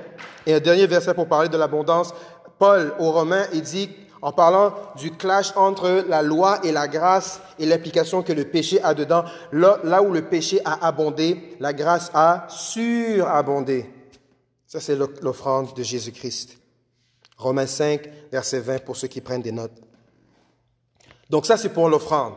Et 0.46 0.54
un 0.54 0.60
dernier 0.60 0.88
verset 0.88 1.14
pour 1.14 1.28
parler 1.28 1.50
de 1.50 1.58
l'abondance. 1.58 2.14
Paul 2.60 2.94
aux 3.00 3.12
Romains, 3.12 3.46
il 3.54 3.62
dit, 3.62 3.90
en 4.22 4.32
parlant 4.32 4.74
du 4.96 5.12
clash 5.12 5.52
entre 5.56 6.06
la 6.08 6.22
loi 6.22 6.60
et 6.64 6.72
la 6.72 6.88
grâce 6.88 7.40
et 7.60 7.66
l'application 7.66 8.24
que 8.24 8.34
le 8.34 8.46
péché 8.46 8.82
a 8.82 8.94
dedans, 8.94 9.24
là, 9.52 10.02
où 10.02 10.12
le 10.12 10.26
péché 10.26 10.60
a 10.66 10.86
abondé, 10.86 11.56
la 11.60 11.74
grâce 11.74 12.10
a 12.14 12.48
surabondé. 12.50 13.90
Ça, 14.66 14.80
c'est 14.80 14.96
l'offrande 14.96 15.74
de 15.76 15.84
Jésus-Christ. 15.84 16.58
Romains 17.38 17.68
5, 17.68 18.10
verset 18.32 18.60
20, 18.60 18.84
pour 18.84 18.98
ceux 18.98 19.08
qui 19.08 19.22
prennent 19.22 19.44
des 19.44 19.52
notes. 19.52 19.80
Donc 21.30 21.46
ça, 21.46 21.58
c'est 21.58 21.70
pour 21.70 21.88
l'offrande. 21.88 22.34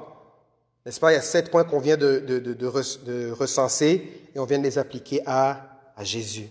N'est-ce 0.85 1.01
pas? 1.01 1.13
Il 1.13 1.17
y 1.17 1.19
a 1.19 1.23
sept 1.23 1.51
points 1.51 1.65
qu'on 1.65 1.81
vient 1.81 1.97
de, 1.97 3.33
recenser 3.33 4.29
et 4.35 4.39
on 4.39 4.45
vient 4.45 4.59
de 4.59 4.65
les 4.65 4.79
appliquer 4.79 5.23
à 5.27 5.79
Jésus. 6.03 6.51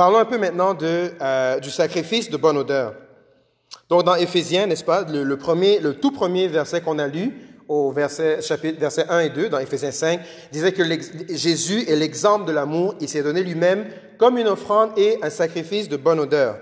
Parlons 0.00 0.16
un 0.16 0.24
peu 0.24 0.38
maintenant 0.38 0.74
euh, 0.80 1.60
du 1.60 1.68
sacrifice 1.68 2.30
de 2.30 2.38
bonne 2.38 2.56
odeur. 2.56 2.94
Donc 3.90 4.04
dans 4.04 4.14
Éphésiens, 4.14 4.64
n'est-ce 4.66 4.82
pas, 4.82 5.02
le, 5.02 5.24
le, 5.24 5.36
premier, 5.36 5.78
le 5.78 5.92
tout 5.92 6.10
premier 6.10 6.48
verset 6.48 6.80
qu'on 6.80 6.98
a 6.98 7.06
lu, 7.06 7.34
au 7.68 7.92
verset, 7.92 8.40
chapitre, 8.40 8.80
verset 8.80 9.04
1 9.10 9.20
et 9.20 9.28
2, 9.28 9.50
dans 9.50 9.58
Éphésiens 9.58 9.90
5, 9.90 10.20
disait 10.52 10.72
que 10.72 10.82
Jésus 11.28 11.86
est 11.86 11.96
l'exemple 11.96 12.46
de 12.46 12.52
l'amour. 12.52 12.94
Il 13.02 13.10
s'est 13.10 13.22
donné 13.22 13.42
lui-même 13.42 13.88
comme 14.18 14.38
une 14.38 14.48
offrande 14.48 14.92
et 14.96 15.18
un 15.20 15.28
sacrifice 15.28 15.86
de 15.90 15.98
bonne 15.98 16.20
odeur. 16.20 16.56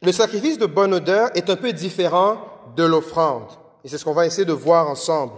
Le 0.00 0.12
sacrifice 0.12 0.56
de 0.56 0.66
bonne 0.66 0.94
odeur 0.94 1.30
est 1.34 1.50
un 1.50 1.56
peu 1.56 1.72
différent 1.72 2.36
de 2.76 2.84
l'offrande. 2.84 3.48
Et 3.82 3.88
c'est 3.88 3.98
ce 3.98 4.04
qu'on 4.04 4.14
va 4.14 4.26
essayer 4.26 4.44
de 4.44 4.52
voir 4.52 4.88
ensemble. 4.88 5.32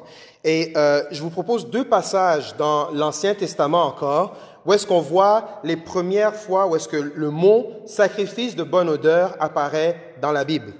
Et 0.45 0.73
euh, 0.77 1.03
je 1.11 1.23
vous 1.23 1.31
propose 1.31 1.71
deux 1.71 1.85
passages 1.85 2.57
dans 2.59 2.91
l'Ancien 2.91 3.35
Testament 3.35 3.87
encore, 3.87 4.37
où 4.65 4.73
est-ce 4.73 4.87
qu'on 4.87 5.01
voit 5.01 5.61
les 5.65 5.77
premières 5.77 6.35
fois 6.35 6.67
où 6.67 6.77
est-ce 6.77 6.89
que 6.89 6.97
le 6.97 7.31
mot 7.31 7.73
sacrifice 7.87 8.55
de 8.55 8.63
bonne 8.63 8.89
odeur 8.89 9.37
apparaît 9.41 10.15
dans 10.21 10.33
la 10.33 10.45
Bible? 10.45 10.73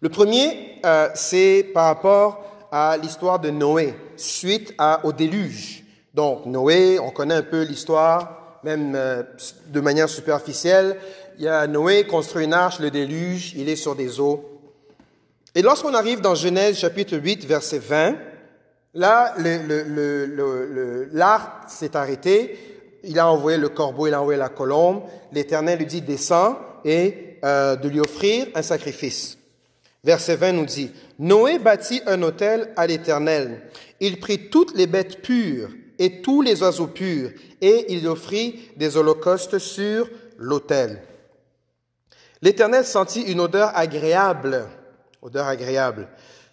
Le 0.00 0.08
premier, 0.08 0.80
euh, 0.84 1.08
c'est 1.14 1.70
par 1.72 1.86
rapport 1.86 2.44
à 2.70 2.96
l'histoire 2.96 3.38
de 3.38 3.50
Noé, 3.50 3.94
suite 4.16 4.74
au 5.02 5.12
déluge. 5.12 5.84
Donc 6.12 6.46
Noé, 6.46 6.98
on 6.98 7.10
connaît 7.10 7.34
un 7.34 7.42
peu 7.42 7.62
l'histoire, 7.62 8.58
même 8.62 8.94
euh, 8.94 9.22
de 9.68 9.80
manière 9.80 10.08
superficielle. 10.08 10.96
Il 11.38 11.44
y 11.44 11.48
a 11.48 11.66
Noé 11.66 12.04
construit 12.04 12.44
une 12.44 12.52
arche, 12.52 12.80
le 12.80 12.90
déluge, 12.90 13.54
il 13.56 13.68
est 13.68 13.76
sur 13.76 13.96
des 13.96 14.20
eaux. 14.20 14.60
Et 15.54 15.62
lorsqu'on 15.62 15.94
arrive 15.94 16.20
dans 16.20 16.34
Genèse 16.34 16.76
chapitre 16.76 17.16
8, 17.16 17.46
verset 17.46 17.78
20, 17.78 18.16
là, 18.94 19.34
l'arc 21.12 21.68
s'est 21.68 21.96
arrêté, 21.96 22.73
il 23.06 23.18
a 23.18 23.28
envoyé 23.28 23.58
le 23.58 23.68
corbeau, 23.68 24.06
il 24.06 24.14
a 24.14 24.20
envoyé 24.20 24.38
la 24.38 24.48
colombe, 24.48 25.02
l'Éternel 25.32 25.78
lui 25.78 25.86
dit, 25.86 26.02
descends 26.02 26.58
et 26.84 27.38
euh, 27.44 27.76
de 27.76 27.88
lui 27.88 28.00
offrir 28.00 28.46
un 28.54 28.62
sacrifice. 28.62 29.38
Verset 30.02 30.36
20 30.36 30.52
nous 30.52 30.66
dit, 30.66 30.90
Noé 31.18 31.58
bâtit 31.58 32.02
un 32.06 32.22
autel 32.22 32.72
à 32.76 32.86
l'Éternel. 32.86 33.62
Il 34.00 34.20
prit 34.20 34.50
toutes 34.50 34.76
les 34.76 34.86
bêtes 34.86 35.22
pures 35.22 35.70
et 35.98 36.20
tous 36.22 36.42
les 36.42 36.62
oiseaux 36.62 36.88
purs, 36.88 37.30
et 37.60 37.86
il 37.94 38.06
offrit 38.08 38.70
des 38.76 38.96
holocaustes 38.96 39.58
sur 39.58 40.08
l'autel. 40.36 41.00
L'Éternel 42.42 42.84
sentit 42.84 43.22
une 43.22 43.40
odeur 43.40 43.70
agréable 43.74 44.68
odeur 45.24 45.46
agréable. 45.46 46.08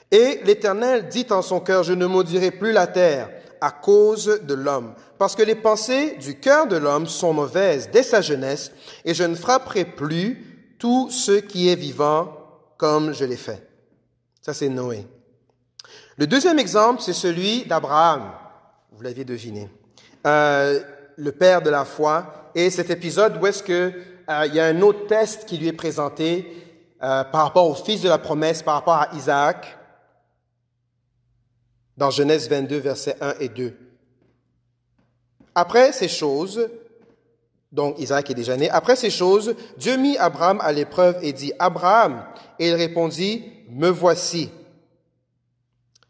Et 0.10 0.40
l'Éternel 0.44 1.08
dit 1.10 1.28
en 1.30 1.42
son 1.42 1.60
cœur, 1.60 1.84
je 1.84 1.94
ne 1.94 2.06
maudirai 2.06 2.52
plus 2.52 2.72
la 2.72 2.88
terre 2.88 3.30
à 3.62 3.72
cause 3.72 4.42
de 4.44 4.54
l'homme, 4.54 4.94
parce 5.20 5.36
que 5.36 5.44
les 5.44 5.56
pensées 5.56 6.18
du 6.20 6.40
cœur 6.40 6.68
de 6.68 6.78
l'homme 6.78 7.08
sont 7.08 7.32
mauvaises 7.32 7.90
dès 7.92 8.04
sa 8.04 8.22
jeunesse, 8.22 8.72
et 9.06 9.14
je 9.14 9.24
ne 9.24 9.36
frapperai 9.36 9.86
plus 9.86 10.76
tout 10.80 11.10
ce 11.12 11.34
qui 11.34 11.70
est 11.70 11.76
vivant 11.76 12.36
comme 12.78 13.14
je 13.14 13.24
l'ai 13.24 13.38
fait. 13.38 13.68
Ça, 14.42 14.56
c'est 14.56 14.70
Noé. 14.70 15.06
Le 16.18 16.26
deuxième 16.26 16.58
exemple, 16.58 17.02
c'est 17.02 17.14
celui 17.14 17.66
d'Abraham. 17.66 18.32
Vous 18.92 19.04
l'aviez 19.04 19.24
deviné. 19.24 19.70
Euh, 20.26 20.80
le 21.16 21.32
père 21.32 21.62
de 21.62 21.70
la 21.70 21.86
foi. 21.86 22.52
Et 22.56 22.70
cet 22.70 22.90
épisode 22.90 23.38
où 23.42 23.46
est-ce 23.46 23.64
que 23.64 23.94
euh, 24.30 24.46
il 24.48 24.56
y 24.56 24.60
a 24.60 24.66
un 24.66 24.82
autre 24.82 25.08
test 25.08 25.46
qui 25.46 25.58
lui 25.58 25.68
est 25.68 25.74
présenté 25.74 26.52
euh, 27.04 27.24
par 27.24 27.44
rapport 27.44 27.70
au 27.70 27.76
fils 27.76 28.02
de 28.02 28.10
la 28.10 28.18
promesse, 28.18 28.62
par 28.62 28.76
rapport 28.76 28.96
à 28.96 29.10
Isaac, 29.16 29.78
dans 31.98 32.10
Genèse 32.10 32.50
22, 32.50 32.78
versets 32.78 33.18
1 33.22 33.36
et 33.40 33.50
2. 33.50 33.74
Après 35.56 35.92
ces 35.92 36.08
choses, 36.08 36.70
donc 37.72 38.00
Isaac 38.00 38.30
est 38.30 38.36
déjà 38.36 38.58
né, 38.58 38.70
après 38.70 38.96
ces 38.96 39.10
choses, 39.10 39.56
Dieu 39.78 39.98
mit 39.98 40.18
Abraham 40.18 40.60
à 40.62 40.72
l'épreuve 40.72 41.18
et 41.22 41.34
dit, 41.34 41.54
Abraham, 41.60 42.26
et 42.60 42.70
il 42.70 42.76
répondit, 42.76 43.44
Me 43.70 43.90
voici. 43.90 44.50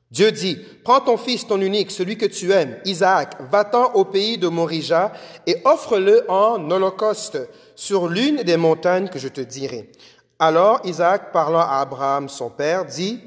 Dieu 0.09 0.31
dit, 0.31 0.57
Prends 0.83 1.01
ton 1.01 1.17
fils, 1.17 1.47
ton 1.47 1.61
unique, 1.61 1.91
celui 1.91 2.17
que 2.17 2.25
tu 2.25 2.51
aimes, 2.51 2.77
Isaac, 2.85 3.37
va-t'en 3.51 3.93
au 3.93 4.05
pays 4.05 4.37
de 4.37 4.47
Morija 4.47 5.13
et 5.47 5.57
offre-le 5.63 6.29
en 6.29 6.69
holocauste 6.69 7.37
sur 7.75 8.07
l'une 8.07 8.43
des 8.43 8.57
montagnes 8.57 9.07
que 9.07 9.19
je 9.19 9.27
te 9.27 9.41
dirai. 9.41 9.89
Alors 10.39 10.81
Isaac, 10.83 11.31
parlant 11.31 11.59
à 11.59 11.79
Abraham, 11.81 12.27
son 12.27 12.49
père, 12.49 12.85
dit, 12.85 13.21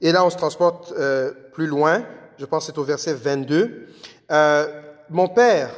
et 0.00 0.12
là 0.12 0.24
on 0.24 0.30
se 0.30 0.36
transporte 0.36 0.92
euh, 0.92 1.32
plus 1.52 1.66
loin, 1.66 2.04
je 2.38 2.44
pense 2.44 2.66
que 2.66 2.72
c'est 2.72 2.78
au 2.78 2.84
verset 2.84 3.14
22, 3.14 3.86
euh, 4.30 4.82
Mon 5.08 5.28
père, 5.28 5.70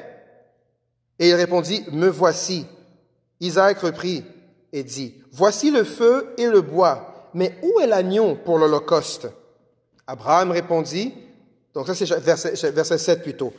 et 1.19 1.29
il 1.29 1.35
répondit, 1.35 1.85
Me 1.93 2.09
voici. 2.09 2.67
Isaac 3.41 3.79
reprit 3.81 4.25
et 4.73 4.83
dit, 4.83 5.15
Voici 5.33 5.71
le 5.71 5.85
feu 5.85 6.35
et 6.37 6.47
le 6.47 6.61
bois, 6.61 7.31
mais 7.35 7.57
où 7.63 7.81
est 7.81 7.87
l'agneau 7.87 8.37
pour 8.37 8.59
l'Holocauste? 8.59 9.29
Abraham 10.07 10.51
répondit, 10.51 11.13
donc 11.75 11.87
ça 11.87 11.95
c'est 11.95 12.11
verset, 12.21 12.71
verset 12.71 12.99
7 12.99 13.23
plutôt, 13.23 13.53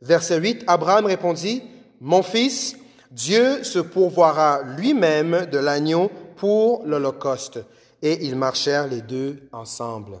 verset 0.00 0.38
8, 0.38 0.64
Abraham 0.66 1.06
répondit, 1.06 1.62
Mon 2.00 2.22
fils, 2.22 2.76
Dieu 3.10 3.64
se 3.64 3.78
pourvoira 3.78 4.62
lui-même 4.76 5.46
de 5.50 5.58
l'agneau 5.58 6.10
pour 6.36 6.84
l'Holocauste. 6.86 7.60
Et 8.02 8.24
ils 8.26 8.36
marchèrent 8.36 8.86
les 8.86 9.00
deux 9.00 9.48
ensemble. 9.52 10.20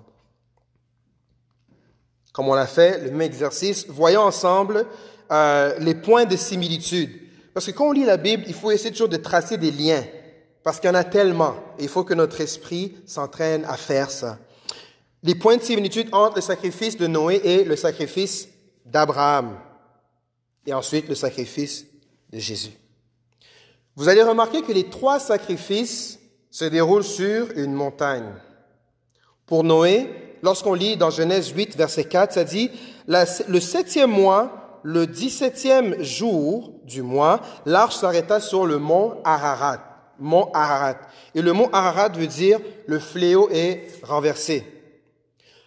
Comme 2.32 2.48
on 2.48 2.54
l'a 2.54 2.66
fait, 2.66 3.02
le 3.02 3.10
même 3.10 3.22
exercice, 3.22 3.86
voyons 3.88 4.20
ensemble 4.20 4.86
euh, 5.30 5.78
les 5.78 5.94
points 5.94 6.26
de 6.26 6.36
similitude. 6.36 7.10
Parce 7.54 7.64
que 7.64 7.70
quand 7.70 7.88
on 7.88 7.92
lit 7.92 8.04
la 8.04 8.18
Bible, 8.18 8.44
il 8.46 8.54
faut 8.54 8.70
essayer 8.70 8.90
toujours 8.90 9.08
de 9.08 9.16
tracer 9.16 9.56
des 9.56 9.70
liens, 9.70 10.04
parce 10.62 10.78
qu'il 10.78 10.88
y 10.88 10.90
en 10.90 10.94
a 10.94 11.04
tellement. 11.04 11.54
Il 11.78 11.88
faut 11.88 12.04
que 12.04 12.12
notre 12.12 12.40
esprit 12.42 12.94
s'entraîne 13.06 13.64
à 13.64 13.78
faire 13.78 14.10
ça. 14.10 14.38
Les 15.22 15.34
points 15.34 15.56
de 15.56 15.62
similitude 15.62 16.08
entre 16.12 16.36
le 16.36 16.42
sacrifice 16.42 16.98
de 16.98 17.06
Noé 17.06 17.40
et 17.42 17.64
le 17.64 17.76
sacrifice 17.76 18.48
d'Abraham. 18.84 19.58
Et 20.66 20.74
ensuite 20.74 21.08
le 21.08 21.14
sacrifice 21.14 21.86
de 22.30 22.38
Jésus. 22.38 22.72
Vous 23.94 24.10
allez 24.10 24.22
remarquer 24.22 24.60
que 24.60 24.72
les 24.72 24.90
trois 24.90 25.18
sacrifices 25.18 26.18
se 26.56 26.64
déroulent 26.64 27.04
sur 27.04 27.48
une 27.54 27.74
montagne. 27.74 28.32
Pour 29.44 29.62
Noé, 29.62 30.08
lorsqu'on 30.42 30.72
lit 30.72 30.96
dans 30.96 31.10
Genèse 31.10 31.50
8, 31.50 31.76
verset 31.76 32.04
4, 32.04 32.32
ça 32.32 32.44
dit, 32.44 32.70
le 33.06 33.60
septième 33.60 34.10
mois, 34.10 34.80
le 34.82 35.06
dix-septième 35.06 36.02
jour 36.02 36.72
du 36.84 37.02
mois, 37.02 37.42
l'arche 37.66 37.96
s'arrêta 37.96 38.40
sur 38.40 38.64
le 38.64 38.78
mont 38.78 39.18
Ararat. 39.22 39.82
Mont 40.18 40.50
Ararat. 40.54 40.96
Et 41.34 41.42
le 41.42 41.52
mont 41.52 41.68
Ararat 41.74 42.08
veut 42.08 42.26
dire 42.26 42.58
le 42.86 43.00
fléau 43.00 43.50
est 43.52 43.90
renversé. 44.02 44.64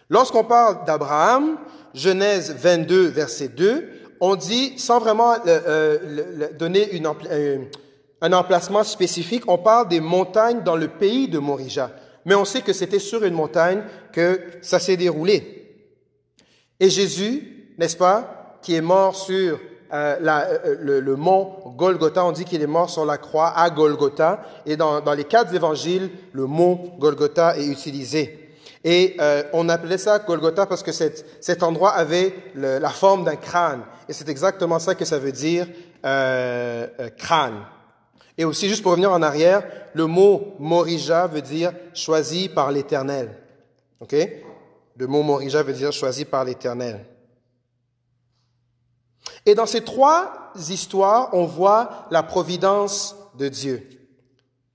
Lorsqu'on 0.08 0.42
parle 0.42 0.84
d'Abraham, 0.86 1.56
Genèse 1.94 2.52
22, 2.58 3.06
verset 3.06 3.46
2, 3.46 3.88
on 4.20 4.34
dit, 4.34 4.76
sans 4.76 4.98
vraiment 4.98 5.36
euh, 5.46 6.48
donner 6.58 6.90
une, 6.96 7.06
un 8.20 8.32
emplacement 8.32 8.84
spécifique. 8.84 9.44
On 9.48 9.58
parle 9.58 9.88
des 9.88 10.00
montagnes 10.00 10.62
dans 10.62 10.76
le 10.76 10.88
pays 10.88 11.28
de 11.28 11.38
Morija. 11.38 11.90
Mais 12.24 12.34
on 12.34 12.44
sait 12.44 12.62
que 12.62 12.72
c'était 12.72 12.98
sur 12.98 13.24
une 13.24 13.34
montagne 13.34 13.82
que 14.12 14.40
ça 14.62 14.78
s'est 14.78 14.96
déroulé. 14.96 15.76
Et 16.78 16.90
Jésus, 16.90 17.74
n'est-ce 17.78 17.96
pas, 17.96 18.58
qui 18.62 18.74
est 18.74 18.82
mort 18.82 19.16
sur 19.16 19.58
euh, 19.92 20.16
la, 20.20 20.46
euh, 20.46 20.76
le, 20.78 21.00
le, 21.00 21.16
mont 21.16 21.56
Golgotha, 21.76 22.24
on 22.24 22.30
dit 22.30 22.44
qu'il 22.44 22.62
est 22.62 22.66
mort 22.68 22.88
sur 22.88 23.04
la 23.04 23.18
croix 23.18 23.52
à 23.56 23.70
Golgotha. 23.70 24.40
Et 24.66 24.76
dans, 24.76 25.00
dans 25.00 25.14
les 25.14 25.24
quatre 25.24 25.54
évangiles, 25.54 26.10
le 26.32 26.46
mont 26.46 26.92
Golgotha 26.98 27.56
est 27.58 27.66
utilisé. 27.66 28.50
Et 28.84 29.16
euh, 29.20 29.42
on 29.52 29.68
appelait 29.68 29.98
ça 29.98 30.18
Golgotha 30.20 30.66
parce 30.66 30.82
que 30.82 30.92
cet, 30.92 31.26
cet 31.40 31.62
endroit 31.62 31.90
avait 31.90 32.34
le, 32.54 32.78
la 32.78 32.88
forme 32.88 33.24
d'un 33.24 33.36
crâne. 33.36 33.82
Et 34.08 34.12
c'est 34.12 34.28
exactement 34.28 34.78
ça 34.78 34.94
que 34.94 35.04
ça 35.04 35.18
veut 35.18 35.32
dire 35.32 35.66
euh, 36.04 36.86
crâne. 37.18 37.60
Et 38.38 38.44
aussi, 38.44 38.68
juste 38.68 38.82
pour 38.82 38.92
revenir 38.92 39.12
en 39.12 39.22
arrière, 39.22 39.62
le 39.94 40.06
mot 40.06 40.54
Morija 40.58 41.26
veut 41.26 41.42
dire 41.42 41.72
choisi 41.94 42.48
par 42.48 42.70
l'Éternel. 42.70 43.36
OK? 44.00 44.14
Le 44.96 45.06
mot 45.06 45.22
Morija 45.22 45.62
veut 45.62 45.72
dire 45.72 45.92
choisi 45.92 46.24
par 46.24 46.44
l'Éternel. 46.44 47.04
Et 49.46 49.54
dans 49.54 49.66
ces 49.66 49.82
trois 49.82 50.52
histoires, 50.68 51.30
on 51.32 51.44
voit 51.44 52.06
la 52.10 52.22
providence 52.22 53.16
de 53.38 53.48
Dieu. 53.48 53.88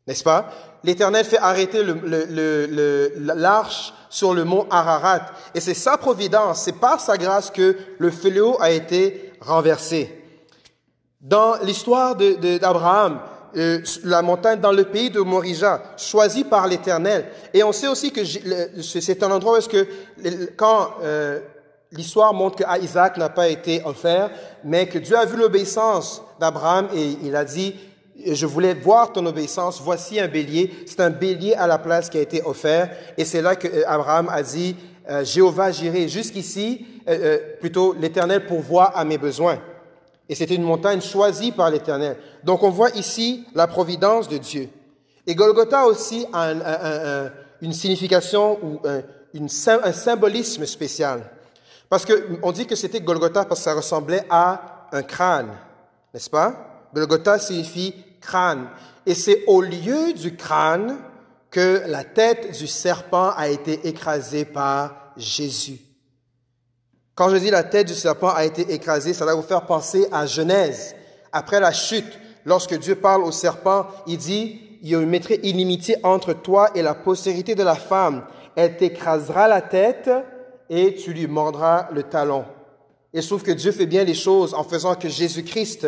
N'est-ce 0.08 0.24
pas? 0.24 0.50
L'Éternel 0.84 1.26
fait 1.26 1.40
arrêter 1.40 1.84
l'arche 3.18 3.94
sur 4.10 4.34
le 4.34 4.44
mont 4.44 4.68
Ararat. 4.70 5.26
Et 5.54 5.60
c'est 5.60 5.74
sa 5.74 5.98
providence, 5.98 6.62
c'est 6.62 6.80
par 6.80 7.00
sa 7.00 7.18
grâce 7.18 7.50
que 7.50 7.76
le 7.98 8.12
fléau 8.12 8.58
a 8.62 8.72
été 8.72 9.34
renversé. 9.42 10.22
Dans 11.22 11.56
l'histoire 11.64 12.16
d'Abraham, 12.16 13.20
euh, 13.58 13.80
la 14.04 14.22
montagne 14.22 14.60
dans 14.60 14.72
le 14.72 14.84
pays 14.84 15.10
de 15.10 15.22
Morija, 15.22 15.82
choisi 15.98 16.44
par 16.44 16.68
l'Éternel. 16.68 17.26
Et 17.54 17.64
on 17.64 17.72
sait 17.72 17.88
aussi 17.88 18.12
que 18.12 18.22
c'est 18.82 19.24
un 19.24 19.32
endroit 19.32 19.54
où 19.54 19.56
est-ce 19.58 19.70
que 19.70 19.88
quand 20.58 20.90
euh, 21.02 21.40
l'histoire 21.92 22.34
montre 22.34 22.58
qu'Isaac 22.58 23.18
n'a 23.18 23.30
pas 23.30 23.48
été 23.48 23.82
offert, 23.86 24.30
mais 24.64 24.88
que 24.88 24.98
Dieu 24.98 25.18
a 25.18 25.26
vu 25.26 25.38
l'obéissance 25.38 26.22
d'Abraham 26.40 26.90
et 26.94 27.18
il 27.24 27.36
a 27.36 27.46
dit, 27.46 27.76
je 28.26 28.46
voulais 28.46 28.74
voir 28.74 29.14
ton 29.14 29.26
obéissance, 29.26 29.82
voici 29.82 30.20
un 30.20 30.28
bélier. 30.28 30.74
C'est 30.86 31.00
un 31.00 31.10
bélier 31.10 31.54
à 31.54 31.68
la 31.68 31.78
place 31.78 32.10
qui 32.10 32.18
a 32.18 32.22
été 32.22 32.42
offert. 32.44 32.90
Et 33.18 33.24
c'est 33.24 33.42
là 33.42 33.56
que 33.56 33.68
euh, 33.68 33.84
Abraham 33.88 34.30
a 34.30 34.44
dit, 34.44 34.76
Jéhovah, 35.22 35.70
j'irai 35.70 36.08
jusqu'ici, 36.08 36.84
plutôt 37.60 37.94
l'Éternel 37.94 38.48
pourvoit 38.48 38.86
à 38.86 39.06
mes 39.06 39.20
besoins. 39.20 39.60
Et 40.28 40.36
c'était 40.36 40.56
une 40.56 40.64
montagne 40.64 41.02
choisie 41.02 41.52
par 41.52 41.70
l'Éternel. 41.70 42.18
Donc 42.44 42.64
on 42.64 42.70
voit 42.70 42.90
ici 42.92 43.46
la 43.54 43.68
providence 43.68 44.28
de 44.28 44.38
Dieu. 44.38 44.70
Et 45.28 45.36
Golgotha 45.36 45.86
aussi 45.86 46.26
a 46.34 46.52
une 47.62 47.74
signification 47.74 48.60
ou 48.64 48.80
un, 48.86 49.92
symbolisme 49.92 50.66
spécial. 50.66 51.30
Parce 51.90 52.06
qu'on 52.06 52.52
dit 52.52 52.66
que 52.66 52.76
c'était 52.76 53.02
Golgotha 53.02 53.46
parce 53.46 53.60
que 53.60 53.64
ça 53.64 53.74
ressemblait 53.74 54.26
à 54.30 54.88
un 54.92 55.04
crâne, 55.04 55.52
n'est-ce 56.14 56.30
pas? 56.30 56.88
Golgotha 56.94 57.38
signifie 57.38 57.94
crâne. 58.22 58.68
Et 59.06 59.14
c'est 59.14 59.44
au 59.48 59.62
lieu 59.62 60.14
du 60.14 60.36
crâne 60.36 60.98
que 61.52 61.84
la 61.88 62.04
tête 62.04 62.58
du 62.58 62.68
serpent 62.68 63.32
a 63.36 63.48
été 63.48 63.88
écrasée 63.88 64.46
par 64.46 65.14
Jésus. 65.16 65.80
Quand 67.16 67.30
je 67.30 67.38
dis 67.38 67.50
la 67.50 67.64
tête 67.64 67.88
du 67.88 67.94
serpent 67.94 68.30
a 68.30 68.44
été 68.44 68.74
écrasée, 68.74 69.14
ça 69.14 69.24
va 69.24 69.36
vous 69.36 69.42
faire 69.42 69.66
penser 69.66 70.06
à 70.12 70.26
Genèse. 70.26 70.96
Après 71.32 71.62
la 71.62 71.72
chute, 71.72 72.20
lorsque 72.44 72.78
Dieu 72.78 72.96
parle 72.96 73.24
au 73.24 73.32
serpent, 73.32 73.88
il 74.06 74.18
dit, 74.18 74.60
il 74.82 74.90
y 74.90 74.96
a 74.96 75.00
une 75.00 75.10
entre 76.04 76.34
toi 76.34 76.70
et 76.76 76.82
la 76.82 76.94
postérité 76.94 77.56
de 77.56 77.64
la 77.64 77.76
femme. 77.76 78.26
Elle 78.58 78.76
t'écrasera 78.76 79.48
la 79.48 79.62
tête 79.62 80.10
et 80.70 80.96
tu 80.96 81.14
lui 81.14 81.28
mordras 81.28 81.88
le 81.94 82.04
talon. 82.04 82.44
Et 83.14 83.22
trouve 83.22 83.44
que 83.44 83.52
Dieu 83.52 83.72
fait 83.72 83.86
bien 83.86 84.04
les 84.04 84.14
choses 84.14 84.54
en 84.54 84.66
faisant 84.66 84.96
que 84.96 85.08
Jésus-Christ, 85.08 85.88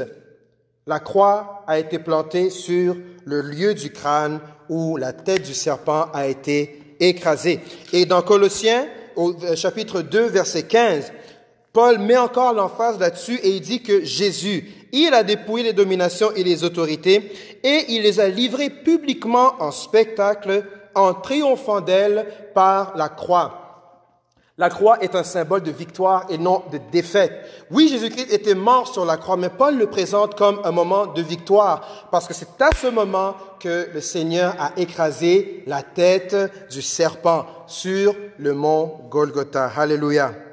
la 0.86 1.02
croix 1.02 1.66
a 1.68 1.78
été 1.78 2.00
plantée 2.00 2.50
sur 2.50 2.96
le 3.26 3.42
lieu 3.42 3.74
du 3.74 3.92
crâne 3.92 4.40
où 4.70 4.96
la 4.96 5.12
tête 5.12 5.46
du 5.46 5.54
serpent 5.54 6.08
a 6.14 6.28
été 6.28 6.96
écrasée. 7.02 7.60
Et 7.92 8.06
dans 8.06 8.22
Colossiens, 8.22 8.88
au 9.18 9.34
euh, 9.44 9.56
chapitre 9.56 10.02
2, 10.02 10.28
verset 10.28 10.64
15, 10.64 11.12
Paul 11.78 12.00
met 12.00 12.18
encore 12.18 12.54
l'emphase 12.54 12.98
là-dessus 12.98 13.36
et 13.44 13.50
il 13.50 13.62
dit 13.62 13.84
que 13.84 14.04
Jésus, 14.04 14.68
il 14.92 15.14
a 15.14 15.22
dépouillé 15.22 15.64
les 15.64 15.74
dominations 15.74 16.32
et 16.36 16.44
les 16.44 16.64
autorités 16.64 17.32
et 17.64 17.86
il 17.90 18.02
les 18.02 18.20
a 18.20 18.30
livrées 18.30 18.72
publiquement 18.72 19.54
en 19.60 19.70
spectacle 19.70 20.66
en 20.96 21.14
triomphant 21.14 21.80
d'elles 21.80 22.26
par 22.56 22.98
la 22.98 23.10
croix. 23.10 23.94
La 24.58 24.72
croix 24.72 25.04
est 25.04 25.14
un 25.14 25.22
symbole 25.22 25.62
de 25.62 25.70
victoire 25.70 26.26
et 26.30 26.40
non 26.40 26.64
de 26.72 26.80
défaite. 26.92 27.46
Oui, 27.70 27.90
Jésus-Christ 27.90 28.34
était 28.34 28.56
mort 28.56 28.92
sur 28.92 29.06
la 29.06 29.18
croix, 29.18 29.38
mais 29.38 29.50
Paul 29.50 29.78
le 29.78 29.86
présente 29.86 30.34
comme 30.34 30.60
un 30.64 30.72
moment 30.72 31.06
de 31.06 31.22
victoire, 31.22 32.08
parce 32.12 32.28
que 32.28 32.34
c'est 32.34 32.60
à 32.60 32.72
ce 32.76 32.88
moment 32.88 33.36
que 33.60 33.90
le 33.94 34.02
Seigneur 34.02 34.56
a 34.58 34.72
écrasé 34.78 35.64
la 35.68 35.84
tête 35.84 36.36
du 36.72 36.82
serpent 36.82 37.46
sur 37.68 38.16
le 38.40 38.56
mont 38.56 39.02
Golgotha. 39.12 39.72
Alléluia. 39.78 40.47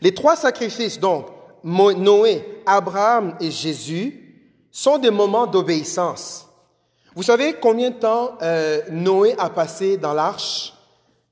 Les 0.00 0.14
trois 0.14 0.36
sacrifices, 0.36 1.00
donc, 1.00 1.26
Noé, 1.64 2.62
Abraham 2.66 3.36
et 3.40 3.50
Jésus, 3.50 4.28
sont 4.70 4.98
des 4.98 5.10
moments 5.10 5.46
d'obéissance. 5.46 6.46
Vous 7.14 7.22
savez 7.22 7.54
combien 7.54 7.90
de 7.90 7.96
temps 7.96 8.38
euh, 8.42 8.80
Noé 8.90 9.34
a 9.38 9.50
passé 9.50 9.96
dans 9.96 10.14
l'arche? 10.14 10.72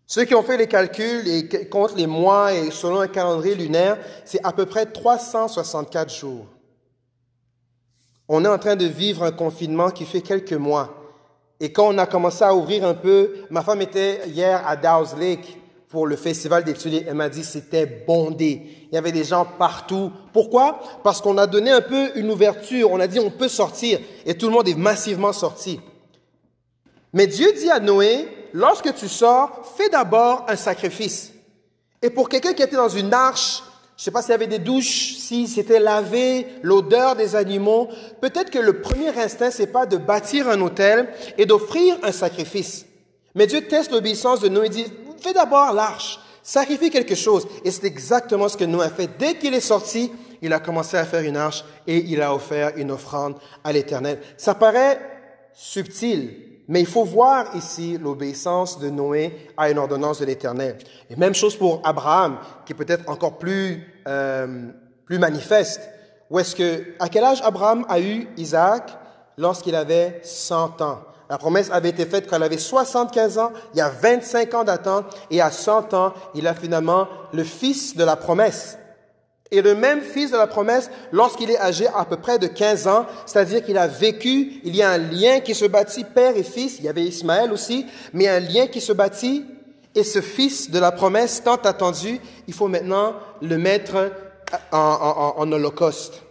Ceux 0.06 0.24
qui 0.24 0.34
ont 0.34 0.42
fait 0.42 0.56
les 0.56 0.68
calculs 0.68 1.26
et 1.28 1.68
comptent 1.68 1.96
les 1.96 2.06
mois 2.06 2.52
et 2.54 2.70
selon 2.70 3.00
un 3.00 3.08
calendrier 3.08 3.54
lunaire, 3.54 3.98
c'est 4.24 4.44
à 4.44 4.52
peu 4.52 4.66
près 4.66 4.86
364 4.86 6.12
jours. 6.12 6.46
On 8.28 8.44
est 8.44 8.48
en 8.48 8.58
train 8.58 8.76
de 8.76 8.86
vivre 8.86 9.22
un 9.24 9.32
confinement 9.32 9.90
qui 9.90 10.04
fait 10.04 10.20
quelques 10.20 10.52
mois. 10.52 10.94
Et 11.60 11.72
quand 11.72 11.88
on 11.88 11.98
a 11.98 12.06
commencé 12.06 12.44
à 12.44 12.54
ouvrir 12.54 12.84
un 12.84 12.94
peu, 12.94 13.34
ma 13.50 13.62
femme 13.62 13.80
était 13.80 14.28
hier 14.28 14.66
à 14.66 14.76
Dow's 14.76 15.16
Lake 15.16 15.58
pour 15.88 16.06
le 16.06 16.16
festival 16.16 16.64
des. 16.64 16.74
Elle 17.06 17.14
m'a 17.14 17.28
dit 17.28 17.44
c'était 17.44 17.86
bondé. 17.86 18.62
Il 18.90 18.94
y 18.94 18.98
avait 18.98 19.12
des 19.12 19.24
gens 19.24 19.46
partout. 19.58 20.12
Pourquoi? 20.32 20.80
Parce 21.04 21.20
qu'on 21.20 21.38
a 21.38 21.46
donné 21.46 21.70
un 21.70 21.80
peu 21.80 22.10
une 22.16 22.30
ouverture. 22.30 22.90
On 22.90 23.00
a 23.00 23.06
dit 23.06 23.20
on 23.20 23.30
peut 23.30 23.48
sortir. 23.48 24.00
Et 24.24 24.36
tout 24.36 24.46
le 24.46 24.52
monde 24.52 24.68
est 24.68 24.74
massivement 24.74 25.32
sorti. 25.32 25.80
Mais 27.12 27.26
Dieu 27.26 27.52
dit 27.52 27.70
à 27.70 27.80
Noé, 27.80 28.28
lorsque 28.52 28.94
tu 28.94 29.08
sors, 29.08 29.62
fais 29.76 29.88
d'abord 29.88 30.44
un 30.48 30.56
sacrifice. 30.56 31.32
Et 32.02 32.10
pour 32.10 32.28
quelqu'un 32.28 32.52
qui 32.52 32.62
était 32.62 32.76
dans 32.76 32.88
une 32.88 33.14
arche, 33.14 33.62
je 33.96 34.02
ne 34.02 34.04
sais 34.04 34.10
pas 34.10 34.20
s'il 34.20 34.32
y 34.32 34.34
avait 34.34 34.46
des 34.46 34.58
douches, 34.58 35.14
si 35.16 35.48
c'était 35.48 35.80
lavé, 35.80 36.46
l'odeur 36.62 37.16
des 37.16 37.34
animaux, 37.34 37.88
peut-être 38.20 38.50
que 38.50 38.58
le 38.58 38.82
premier 38.82 39.18
instinct, 39.18 39.50
c'est 39.50 39.68
pas 39.68 39.86
de 39.86 39.96
bâtir 39.96 40.48
un 40.50 40.60
hôtel 40.60 41.08
et 41.38 41.46
d'offrir 41.46 41.96
un 42.02 42.12
sacrifice. 42.12 42.84
Mais 43.34 43.46
Dieu 43.46 43.62
teste 43.62 43.92
l'obéissance 43.92 44.40
de 44.40 44.48
Noé 44.48 44.66
et 44.66 44.68
dit, 44.68 44.86
fais 45.20 45.32
d'abord 45.32 45.72
l'arche, 45.72 46.18
sacrifie 46.42 46.90
quelque 46.90 47.14
chose. 47.14 47.46
Et 47.64 47.70
c'est 47.70 47.86
exactement 47.86 48.48
ce 48.48 48.56
que 48.56 48.64
Noé 48.64 48.86
a 48.86 48.90
fait. 48.90 49.10
Dès 49.18 49.34
qu'il 49.34 49.54
est 49.54 49.60
sorti, 49.60 50.12
il 50.42 50.52
a 50.52 50.60
commencé 50.60 50.96
à 50.96 51.04
faire 51.04 51.22
une 51.22 51.36
arche 51.36 51.64
et 51.86 51.98
il 51.98 52.22
a 52.22 52.34
offert 52.34 52.72
une 52.76 52.90
offrande 52.90 53.36
à 53.64 53.72
l'éternel. 53.72 54.20
Ça 54.36 54.54
paraît 54.54 55.00
subtil, 55.52 56.34
mais 56.68 56.80
il 56.80 56.86
faut 56.86 57.04
voir 57.04 57.54
ici 57.56 57.98
l'obéissance 57.98 58.78
de 58.78 58.90
Noé 58.90 59.50
à 59.56 59.70
une 59.70 59.78
ordonnance 59.78 60.20
de 60.20 60.24
l'Éternel. 60.26 60.78
Et 61.08 61.16
même 61.16 61.34
chose 61.34 61.56
pour 61.56 61.80
Abraham, 61.84 62.38
qui 62.64 62.72
est 62.72 62.76
peut-être 62.76 63.08
encore 63.08 63.38
plus, 63.38 64.02
euh, 64.08 64.68
plus 65.04 65.18
manifeste. 65.18 65.80
Où 66.28 66.38
est-ce 66.38 66.56
que, 66.56 66.84
à 66.98 67.08
quel 67.08 67.24
âge 67.24 67.40
Abraham 67.42 67.86
a 67.88 68.00
eu 68.00 68.28
Isaac? 68.36 68.96
Lorsqu'il 69.38 69.74
avait 69.74 70.20
100 70.24 70.80
ans? 70.80 71.00
La 71.28 71.38
promesse 71.38 71.70
avait 71.72 71.88
été 71.88 72.06
faite 72.06 72.28
quand 72.28 72.36
il 72.36 72.42
avait 72.42 72.58
75 72.58 73.38
ans, 73.38 73.52
il 73.74 73.78
y 73.78 73.80
a 73.80 73.88
25 73.88 74.54
ans 74.54 74.64
d'attente, 74.64 75.06
et 75.30 75.40
à 75.40 75.50
100 75.50 75.94
ans, 75.94 76.12
il 76.34 76.46
a 76.46 76.54
finalement 76.54 77.08
le 77.32 77.42
fils 77.42 77.96
de 77.96 78.04
la 78.04 78.16
promesse. 78.16 78.78
Et 79.50 79.62
le 79.62 79.74
même 79.74 80.00
fils 80.00 80.32
de 80.32 80.36
la 80.36 80.46
promesse, 80.46 80.90
lorsqu'il 81.12 81.50
est 81.50 81.58
âgé 81.58 81.86
à 81.96 82.04
peu 82.04 82.16
près 82.16 82.38
de 82.38 82.46
15 82.46 82.88
ans, 82.88 83.06
c'est-à-dire 83.26 83.64
qu'il 83.64 83.78
a 83.78 83.86
vécu, 83.86 84.60
il 84.64 84.74
y 84.74 84.82
a 84.82 84.90
un 84.90 84.98
lien 84.98 85.40
qui 85.40 85.54
se 85.54 85.64
bâtit, 85.64 86.04
père 86.04 86.36
et 86.36 86.42
fils, 86.42 86.78
il 86.78 86.84
y 86.84 86.88
avait 86.88 87.04
Ismaël 87.04 87.52
aussi, 87.52 87.86
mais 88.12 88.28
un 88.28 88.40
lien 88.40 88.66
qui 88.66 88.80
se 88.80 88.92
bâtit, 88.92 89.44
et 89.94 90.04
ce 90.04 90.20
fils 90.20 90.70
de 90.70 90.78
la 90.78 90.92
promesse 90.92 91.42
tant 91.42 91.56
attendu, 91.56 92.20
il 92.46 92.54
faut 92.54 92.68
maintenant 92.68 93.14
le 93.40 93.56
mettre 93.56 94.12
en, 94.72 95.34
en 95.36 95.52
holocauste. 95.52 96.25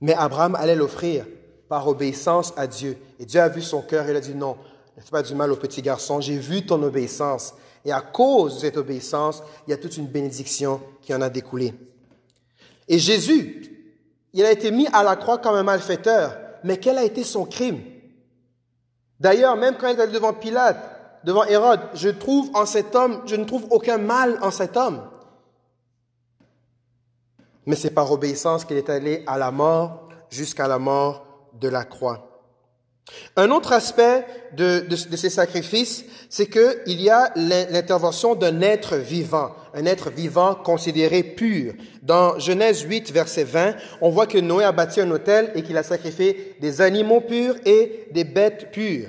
Mais 0.00 0.14
Abraham 0.14 0.54
allait 0.54 0.74
l'offrir 0.74 1.26
par 1.68 1.88
obéissance 1.88 2.52
à 2.56 2.66
Dieu. 2.66 2.96
Et 3.18 3.24
Dieu 3.24 3.40
a 3.40 3.48
vu 3.48 3.62
son 3.62 3.82
cœur 3.82 4.06
et 4.06 4.10
il 4.10 4.16
a 4.16 4.20
dit 4.20 4.34
non, 4.34 4.56
ne 4.96 5.02
fais 5.02 5.10
pas 5.10 5.22
du 5.22 5.34
mal 5.34 5.50
au 5.50 5.56
petit 5.56 5.82
garçon, 5.82 6.20
j'ai 6.20 6.36
vu 6.36 6.64
ton 6.64 6.82
obéissance. 6.82 7.54
Et 7.84 7.92
à 7.92 8.00
cause 8.00 8.56
de 8.56 8.60
cette 8.60 8.76
obéissance, 8.76 9.42
il 9.66 9.70
y 9.70 9.74
a 9.74 9.76
toute 9.76 9.96
une 9.96 10.06
bénédiction 10.06 10.80
qui 11.02 11.14
en 11.14 11.20
a 11.20 11.28
découlé. 11.28 11.74
Et 12.88 12.98
Jésus, 12.98 13.70
il 14.32 14.44
a 14.44 14.50
été 14.50 14.70
mis 14.70 14.86
à 14.92 15.02
la 15.02 15.16
croix 15.16 15.38
comme 15.38 15.54
un 15.54 15.62
malfaiteur, 15.62 16.36
mais 16.64 16.78
quel 16.78 16.98
a 16.98 17.04
été 17.04 17.24
son 17.24 17.44
crime? 17.44 17.80
D'ailleurs, 19.20 19.56
même 19.56 19.76
quand 19.78 19.88
il 19.88 19.98
est 19.98 20.06
devant 20.08 20.32
Pilate, 20.32 20.78
devant 21.24 21.44
Hérode, 21.44 21.80
je 21.94 22.08
trouve 22.08 22.50
en 22.54 22.66
cet 22.66 22.94
homme, 22.94 23.22
je 23.26 23.36
ne 23.36 23.44
trouve 23.44 23.66
aucun 23.70 23.98
mal 23.98 24.38
en 24.42 24.50
cet 24.50 24.76
homme. 24.76 25.02
Mais 27.66 27.76
c'est 27.76 27.90
par 27.90 28.10
obéissance 28.12 28.64
qu'il 28.64 28.76
est 28.76 28.90
allé 28.90 29.22
à 29.26 29.38
la 29.38 29.50
mort, 29.50 30.08
jusqu'à 30.30 30.68
la 30.68 30.78
mort 30.78 31.26
de 31.60 31.68
la 31.68 31.84
croix. 31.84 32.30
Un 33.36 33.50
autre 33.50 33.72
aspect 33.72 34.24
de, 34.56 34.86
de, 34.88 35.16
ces 35.16 35.28
sacrifices, 35.28 36.04
c'est 36.30 36.46
qu'il 36.46 37.00
y 37.00 37.10
a 37.10 37.32
l'intervention 37.36 38.34
d'un 38.34 38.62
être 38.62 38.96
vivant, 38.96 39.50
un 39.74 39.84
être 39.84 40.10
vivant 40.10 40.54
considéré 40.54 41.22
pur. 41.22 41.74
Dans 42.02 42.38
Genèse 42.38 42.80
8, 42.80 43.12
verset 43.12 43.44
20, 43.44 43.74
on 44.00 44.08
voit 44.08 44.26
que 44.26 44.38
Noé 44.38 44.64
a 44.64 44.72
bâti 44.72 45.00
un 45.00 45.10
hôtel 45.10 45.52
et 45.54 45.62
qu'il 45.62 45.76
a 45.76 45.82
sacrifié 45.82 46.56
des 46.60 46.80
animaux 46.80 47.20
purs 47.20 47.56
et 47.66 48.08
des 48.12 48.24
bêtes 48.24 48.70
pures. 48.72 49.08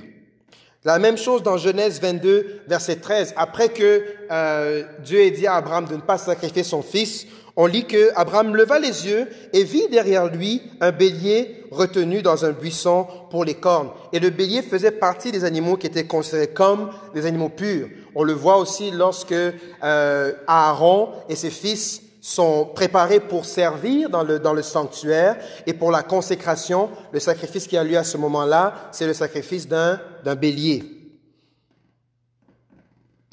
La 0.84 0.99
même 0.99 1.18
chose 1.18 1.41
dans 1.41 1.58
Genèse 1.58 1.99
22, 1.99 2.62
verset 2.68 2.97
13. 2.97 3.34
Après 3.38 3.70
que 3.70 4.03
euh, 4.30 4.84
Dieu 5.03 5.22
ait 5.22 5.32
dit 5.32 5.47
à 5.47 5.56
Abraham 5.56 5.86
de 5.86 5.95
ne 5.95 6.01
pas 6.01 6.20
sacrifier 6.20 6.64
son 6.64 6.84
fils, 6.84 7.26
on 7.58 7.68
lit 7.68 7.86
que 7.86 8.12
Abraham 8.16 8.56
leva 8.56 8.80
les 8.80 9.08
yeux 9.08 9.30
et 9.53 9.64
vit 9.64 9.88
derrière 9.88 10.28
lui 10.28 10.62
un 10.82 10.91
bélier 10.91 11.64
retenu 11.72 12.22
dans 12.22 12.43
un 12.43 12.51
buisson 12.51 13.08
pour 13.30 13.45
les 13.45 13.53
cornes. 13.53 13.91
Et 14.12 14.20
le 14.20 14.30
bélier 14.30 14.62
faisait 14.62 14.91
partie 14.91 15.32
des 15.32 15.45
animaux 15.45 15.78
qui 15.78 15.88
étaient 15.88 16.06
considérés 16.06 16.47
comme 16.47 16.89
des 17.14 17.26
animaux 17.26 17.49
purs. 17.49 17.88
On 18.14 18.24
le 18.24 18.34
voit 18.34 18.58
aussi 18.58 18.91
lorsque 18.91 19.34
euh, 19.34 20.34
Aaron 20.47 21.10
et 21.30 21.36
ses 21.36 21.49
fils 21.49 22.01
sont 22.20 22.72
préparés 22.74 23.20
pour 23.20 23.45
servir 23.45 24.10
dans 24.10 24.24
le, 24.24 24.39
dans 24.39 24.53
le 24.53 24.64
sanctuaire 24.64 25.38
et 25.66 25.74
pour 25.74 25.91
la 25.91 26.03
consécration. 26.03 26.89
Le 27.12 27.20
sacrifice 27.20 27.68
qui 27.68 27.78
a 27.78 27.84
lieu 27.84 27.97
à 27.97 28.03
ce 28.03 28.18
moment-là, 28.18 28.89
c'est 28.91 29.08
le 29.08 29.14
sacrifice 29.14 29.68
d'un 29.68 29.99
bélier. 30.36 30.84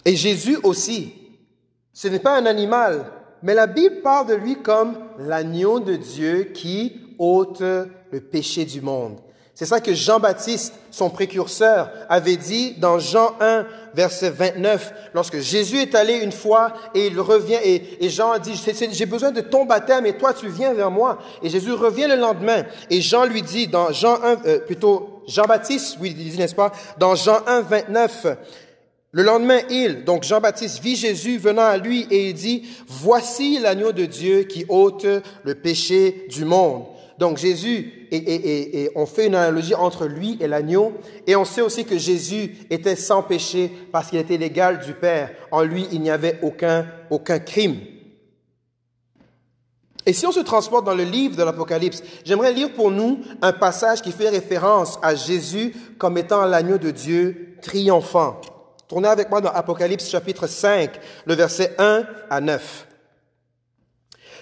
Et 0.04 0.14
Jésus 0.14 0.58
aussi, 0.62 1.14
ce 1.92 2.08
n'est 2.08 2.18
pas 2.18 2.36
un 2.36 2.46
animal, 2.46 3.04
mais 3.42 3.54
la 3.54 3.66
Bible 3.66 4.00
parle 4.02 4.28
de 4.28 4.34
lui 4.34 4.56
comme 4.56 4.94
l'agneau 5.18 5.80
de 5.80 5.96
Dieu 5.96 6.50
qui 6.54 7.00
ôte 7.18 7.60
le 7.60 8.20
péché 8.20 8.64
du 8.64 8.80
monde. 8.80 9.18
C'est 9.54 9.66
ça 9.66 9.80
que 9.80 9.92
Jean-Baptiste, 9.92 10.74
son 10.90 11.10
précurseur, 11.10 11.90
avait 12.08 12.36
dit 12.36 12.72
dans 12.78 12.98
Jean 12.98 13.34
1, 13.38 13.66
verset 13.94 14.30
29, 14.30 14.92
lorsque 15.12 15.38
Jésus 15.40 15.76
est 15.76 15.94
allé 15.94 16.14
une 16.14 16.32
fois 16.32 16.72
et 16.94 17.08
il 17.08 17.20
revient 17.20 17.58
et, 17.62 18.08
Jean 18.08 18.32
a 18.32 18.38
dit, 18.38 18.60
j'ai 18.92 19.06
besoin 19.06 19.30
de 19.30 19.42
ton 19.42 19.66
baptême 19.66 20.06
et 20.06 20.16
toi 20.16 20.32
tu 20.32 20.48
viens 20.48 20.72
vers 20.72 20.90
moi. 20.90 21.18
Et 21.42 21.50
Jésus 21.50 21.72
revient 21.72 22.06
le 22.08 22.16
lendemain 22.16 22.64
et 22.88 23.02
Jean 23.02 23.26
lui 23.26 23.42
dit 23.42 23.68
dans 23.68 23.92
Jean 23.92 24.14
1, 24.22 24.36
euh, 24.46 24.58
plutôt 24.60 25.22
Jean-Baptiste, 25.28 25.98
oui, 26.00 26.14
dit, 26.14 26.36
n'est-ce 26.38 26.54
pas, 26.54 26.72
dans 26.98 27.14
Jean 27.14 27.40
1, 27.46 27.60
29, 27.60 28.26
le 29.14 29.22
lendemain, 29.22 29.60
il, 29.68 30.04
donc 30.04 30.24
Jean-Baptiste, 30.24 30.82
vit 30.82 30.96
Jésus 30.96 31.36
venant 31.36 31.66
à 31.66 31.76
lui 31.76 32.06
et 32.10 32.30
il 32.30 32.34
dit, 32.34 32.62
Voici 32.88 33.58
l'agneau 33.58 33.92
de 33.92 34.06
Dieu 34.06 34.44
qui 34.44 34.64
ôte 34.70 35.06
le 35.44 35.54
péché 35.54 36.26
du 36.30 36.46
monde. 36.46 36.84
Donc 37.18 37.36
Jésus, 37.36 38.08
et, 38.10 38.90
on 38.96 39.04
fait 39.04 39.26
une 39.26 39.34
analogie 39.34 39.74
entre 39.74 40.06
lui 40.06 40.38
et 40.40 40.48
l'agneau, 40.48 40.94
et 41.26 41.36
on 41.36 41.44
sait 41.44 41.60
aussi 41.60 41.84
que 41.84 41.98
Jésus 41.98 42.56
était 42.70 42.96
sans 42.96 43.22
péché 43.22 43.70
parce 43.92 44.08
qu'il 44.08 44.18
était 44.18 44.38
l'égal 44.38 44.80
du 44.80 44.94
Père. 44.94 45.30
En 45.50 45.62
lui, 45.62 45.86
il 45.92 46.00
n'y 46.00 46.10
avait 46.10 46.38
aucun, 46.40 46.86
aucun 47.10 47.38
crime. 47.38 47.80
Et 50.06 50.14
si 50.14 50.26
on 50.26 50.32
se 50.32 50.40
transporte 50.40 50.86
dans 50.86 50.94
le 50.94 51.04
livre 51.04 51.36
de 51.36 51.42
l'Apocalypse, 51.42 52.02
j'aimerais 52.24 52.54
lire 52.54 52.72
pour 52.72 52.90
nous 52.90 53.20
un 53.42 53.52
passage 53.52 54.00
qui 54.00 54.10
fait 54.10 54.30
référence 54.30 54.98
à 55.02 55.14
Jésus 55.14 55.74
comme 55.98 56.16
étant 56.16 56.46
l'agneau 56.46 56.78
de 56.78 56.90
Dieu 56.90 57.56
triomphant. 57.60 58.40
Tournez 58.92 59.08
avec 59.08 59.30
moi 59.30 59.40
dans 59.40 59.48
Apocalypse 59.48 60.06
chapitre 60.06 60.46
5, 60.46 60.90
le 61.24 61.34
verset 61.34 61.74
1 61.78 62.04
à 62.28 62.42
9. 62.42 62.86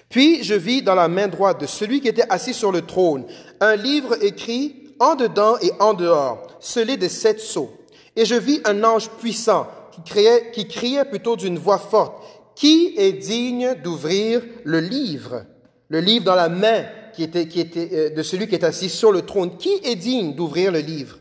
Puis 0.09 0.43
je 0.43 0.55
vis 0.55 0.83
dans 0.83 0.97
la 0.97 1.07
main 1.07 1.29
droite 1.29 1.61
de 1.61 1.67
celui 1.67 2.01
qui 2.01 2.09
était 2.09 2.29
assis 2.29 2.53
sur 2.53 2.73
le 2.73 2.83
trône 2.83 3.27
un 3.61 3.77
livre 3.77 4.17
écrit 4.25 4.89
en 4.99 5.15
dedans 5.15 5.57
et 5.63 5.71
en 5.79 5.95
dehors, 5.95 6.49
scellé 6.59 6.97
de 6.97 7.07
sept 7.07 7.39
sceaux. 7.39 7.71
Et 8.17 8.25
je 8.25 8.35
vis 8.35 8.61
un 8.65 8.83
ange 8.83 9.09
puissant 9.21 9.69
qui 9.93 10.67
criait, 10.67 11.05
plutôt 11.05 11.37
d'une 11.37 11.57
voix 11.57 11.79
forte. 11.79 12.21
Qui 12.57 12.95
est 12.97 13.13
digne 13.13 13.77
d'ouvrir 13.85 14.43
le 14.65 14.81
livre? 14.81 15.45
Le 15.91 16.01
livre 16.01 16.25
dans 16.25 16.35
la 16.35 16.49
main 16.49 16.87
euh, 17.21 18.11
de 18.11 18.23
celui 18.25 18.49
qui 18.49 18.57
est 18.57 18.65
assis 18.65 18.89
sur 18.89 19.13
le 19.13 19.23
trône. 19.23 19.59
Qui 19.59 19.81
est 19.85 19.95
digne 19.95 20.35
d'ouvrir 20.35 20.73
le 20.73 20.81
livre? 20.81 21.20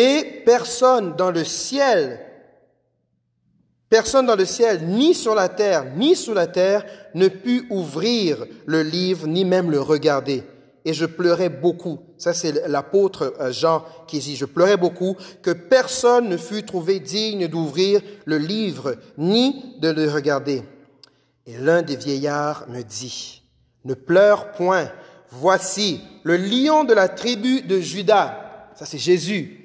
Et 0.00 0.42
personne 0.46 1.16
dans 1.16 1.32
le 1.32 1.42
ciel, 1.42 2.20
personne 3.90 4.26
dans 4.26 4.36
le 4.36 4.44
ciel, 4.44 4.86
ni 4.86 5.12
sur 5.12 5.34
la 5.34 5.48
terre, 5.48 5.86
ni 5.96 6.14
sous 6.14 6.34
la 6.34 6.46
terre, 6.46 6.86
ne 7.14 7.26
put 7.26 7.66
ouvrir 7.68 8.46
le 8.66 8.84
livre, 8.84 9.26
ni 9.26 9.44
même 9.44 9.72
le 9.72 9.80
regarder. 9.80 10.44
Et 10.84 10.92
je 10.92 11.04
pleurais 11.04 11.48
beaucoup. 11.48 11.98
Ça, 12.16 12.32
c'est 12.32 12.68
l'apôtre 12.68 13.34
euh, 13.40 13.50
Jean 13.50 13.84
qui 14.06 14.20
dit, 14.20 14.36
je 14.36 14.44
pleurais 14.44 14.76
beaucoup 14.76 15.16
que 15.42 15.50
personne 15.50 16.28
ne 16.28 16.36
fût 16.36 16.62
trouvé 16.62 17.00
digne 17.00 17.48
d'ouvrir 17.48 18.00
le 18.24 18.38
livre, 18.38 18.94
ni 19.16 19.74
de 19.80 19.88
le 19.88 20.08
regarder. 20.08 20.62
Et 21.44 21.56
l'un 21.58 21.82
des 21.82 21.96
vieillards 21.96 22.66
me 22.68 22.82
dit, 22.82 23.42
ne 23.84 23.94
pleure 23.94 24.52
point. 24.52 24.92
Voici 25.32 26.00
le 26.22 26.36
lion 26.36 26.84
de 26.84 26.94
la 26.94 27.08
tribu 27.08 27.62
de 27.62 27.80
Judas. 27.80 28.70
Ça, 28.76 28.86
c'est 28.86 28.98
Jésus 28.98 29.64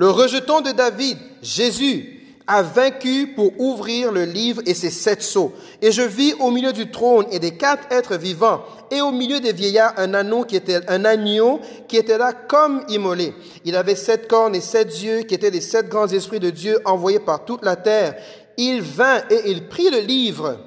le 0.00 0.08
rejeton 0.08 0.62
de 0.62 0.70
David, 0.70 1.18
Jésus, 1.42 2.22
a 2.46 2.62
vaincu 2.62 3.34
pour 3.36 3.52
ouvrir 3.60 4.10
le 4.10 4.24
livre 4.24 4.62
et 4.64 4.72
ses 4.72 4.88
sept 4.88 5.20
sceaux. 5.20 5.52
Et 5.82 5.92
je 5.92 6.00
vis 6.00 6.32
au 6.40 6.50
milieu 6.50 6.72
du 6.72 6.90
trône 6.90 7.26
et 7.30 7.38
des 7.38 7.58
quatre 7.58 7.92
êtres 7.92 8.16
vivants, 8.16 8.64
et 8.90 9.02
au 9.02 9.10
milieu 9.10 9.40
des 9.40 9.52
vieillards 9.52 9.92
un 9.98 10.14
agneau 10.14 10.44
qui 10.44 10.56
était 10.56 10.80
un 10.88 11.04
agneau 11.04 11.60
qui 11.86 11.98
était 11.98 12.16
là 12.16 12.32
comme 12.32 12.82
immolé. 12.88 13.34
Il 13.66 13.76
avait 13.76 13.94
sept 13.94 14.26
cornes 14.26 14.54
et 14.54 14.62
sept 14.62 15.02
yeux, 15.02 15.20
qui 15.24 15.34
étaient 15.34 15.50
les 15.50 15.60
sept 15.60 15.90
grands 15.90 16.08
esprits 16.08 16.40
de 16.40 16.48
Dieu 16.48 16.78
envoyés 16.86 17.20
par 17.20 17.44
toute 17.44 17.62
la 17.62 17.76
terre. 17.76 18.16
Il 18.56 18.80
vint 18.80 19.18
et 19.28 19.50
il 19.50 19.68
prit 19.68 19.90
le 19.90 20.00
livre, 20.00 20.60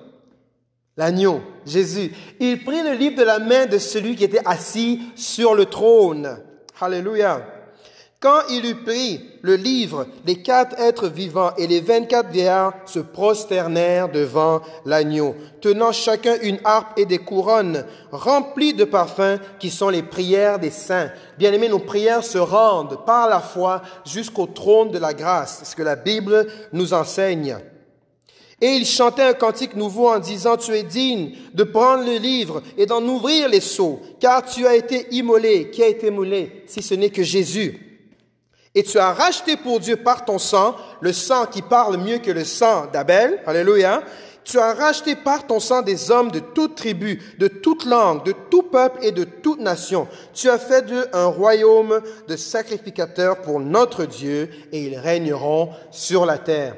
l'agneau, 0.95 1.41
Jésus. 1.65 2.11
Il 2.39 2.63
prit 2.63 2.83
le 2.83 2.93
livre 2.93 3.17
de 3.17 3.23
la 3.23 3.39
main 3.39 3.65
de 3.65 3.79
celui 3.79 4.15
qui 4.15 4.25
était 4.25 4.45
assis 4.45 5.01
sur 5.15 5.55
le 5.55 5.65
trône. 5.65 6.37
Hallelujah. 6.79 7.52
Quand 8.23 8.39
il 8.49 8.65
eut 8.65 8.75
pris 8.75 9.19
le 9.41 9.57
livre, 9.57 10.07
les 10.25 10.41
quatre 10.41 10.79
êtres 10.79 11.09
vivants 11.09 11.51
et 11.57 11.67
les 11.67 11.81
vingt-quatre 11.81 12.29
vieillards 12.29 12.73
se 12.85 12.99
prosternèrent 12.99 14.07
devant 14.07 14.61
l'agneau, 14.85 15.35
tenant 15.59 15.91
chacun 15.91 16.37
une 16.41 16.57
harpe 16.63 16.97
et 16.97 17.05
des 17.05 17.17
couronnes 17.17 17.83
remplies 18.13 18.75
de 18.75 18.85
parfums 18.85 19.41
qui 19.59 19.69
sont 19.69 19.89
les 19.89 20.03
prières 20.03 20.57
des 20.57 20.69
saints. 20.69 21.11
Bien-aimés, 21.37 21.67
nos 21.67 21.79
prières 21.79 22.23
se 22.23 22.37
rendent 22.37 23.03
par 23.05 23.27
la 23.27 23.41
foi 23.41 23.81
jusqu'au 24.05 24.45
trône 24.45 24.91
de 24.91 24.99
la 24.99 25.13
grâce, 25.13 25.63
ce 25.65 25.75
que 25.75 25.83
la 25.83 25.97
Bible 25.97 26.47
nous 26.71 26.93
enseigne. 26.93 27.57
Et 28.61 28.69
il 28.69 28.85
chantait 28.85 29.23
un 29.23 29.33
cantique 29.33 29.75
nouveau 29.75 30.07
en 30.07 30.19
disant, 30.19 30.55
Tu 30.55 30.71
es 30.71 30.83
digne 30.83 31.33
de 31.53 31.65
prendre 31.65 32.05
le 32.05 32.19
livre 32.19 32.63
et 32.77 32.85
d'en 32.85 33.03
ouvrir 33.03 33.49
les 33.49 33.59
seaux, 33.59 33.99
car 34.21 34.45
tu 34.45 34.65
as 34.65 34.77
été 34.77 35.13
immolé. 35.13 35.71
Qui 35.71 35.83
a 35.83 35.87
été 35.87 36.07
immolé 36.07 36.63
si 36.67 36.81
ce 36.81 36.93
n'est 36.93 37.09
que 37.09 37.23
Jésus? 37.23 37.89
Et 38.75 38.83
tu 38.83 38.97
as 38.97 39.13
racheté 39.13 39.55
pour 39.55 39.79
Dieu 39.79 39.97
par 39.97 40.25
ton 40.25 40.39
sang, 40.39 40.75
le 41.01 41.13
sang 41.13 41.45
qui 41.45 41.61
parle 41.61 41.97
mieux 41.97 42.17
que 42.17 42.31
le 42.31 42.43
sang 42.43 42.87
d'Abel. 42.91 43.39
Alléluia. 43.45 44.03
Tu 44.43 44.59
as 44.59 44.73
racheté 44.73 45.15
par 45.15 45.47
ton 45.47 45.59
sang 45.59 45.83
des 45.83 46.11
hommes 46.11 46.29
de 46.29 46.39
toute 46.39 46.75
tribu, 46.75 47.21
de 47.39 47.47
toute 47.47 47.85
langue, 47.85 48.25
de 48.25 48.33
tout 48.49 48.63
peuple 48.63 48.99
et 49.01 49.11
de 49.11 49.23
toute 49.23 49.61
nation. 49.61 50.07
Tu 50.33 50.49
as 50.49 50.57
fait 50.57 50.85
d'eux 50.85 51.05
un 51.13 51.27
royaume 51.27 52.01
de 52.27 52.35
sacrificateurs 52.35 53.41
pour 53.41 53.61
notre 53.61 54.05
Dieu 54.05 54.49
et 54.73 54.83
ils 54.83 54.97
régneront 54.97 55.69
sur 55.91 56.25
la 56.25 56.37
terre. 56.37 56.75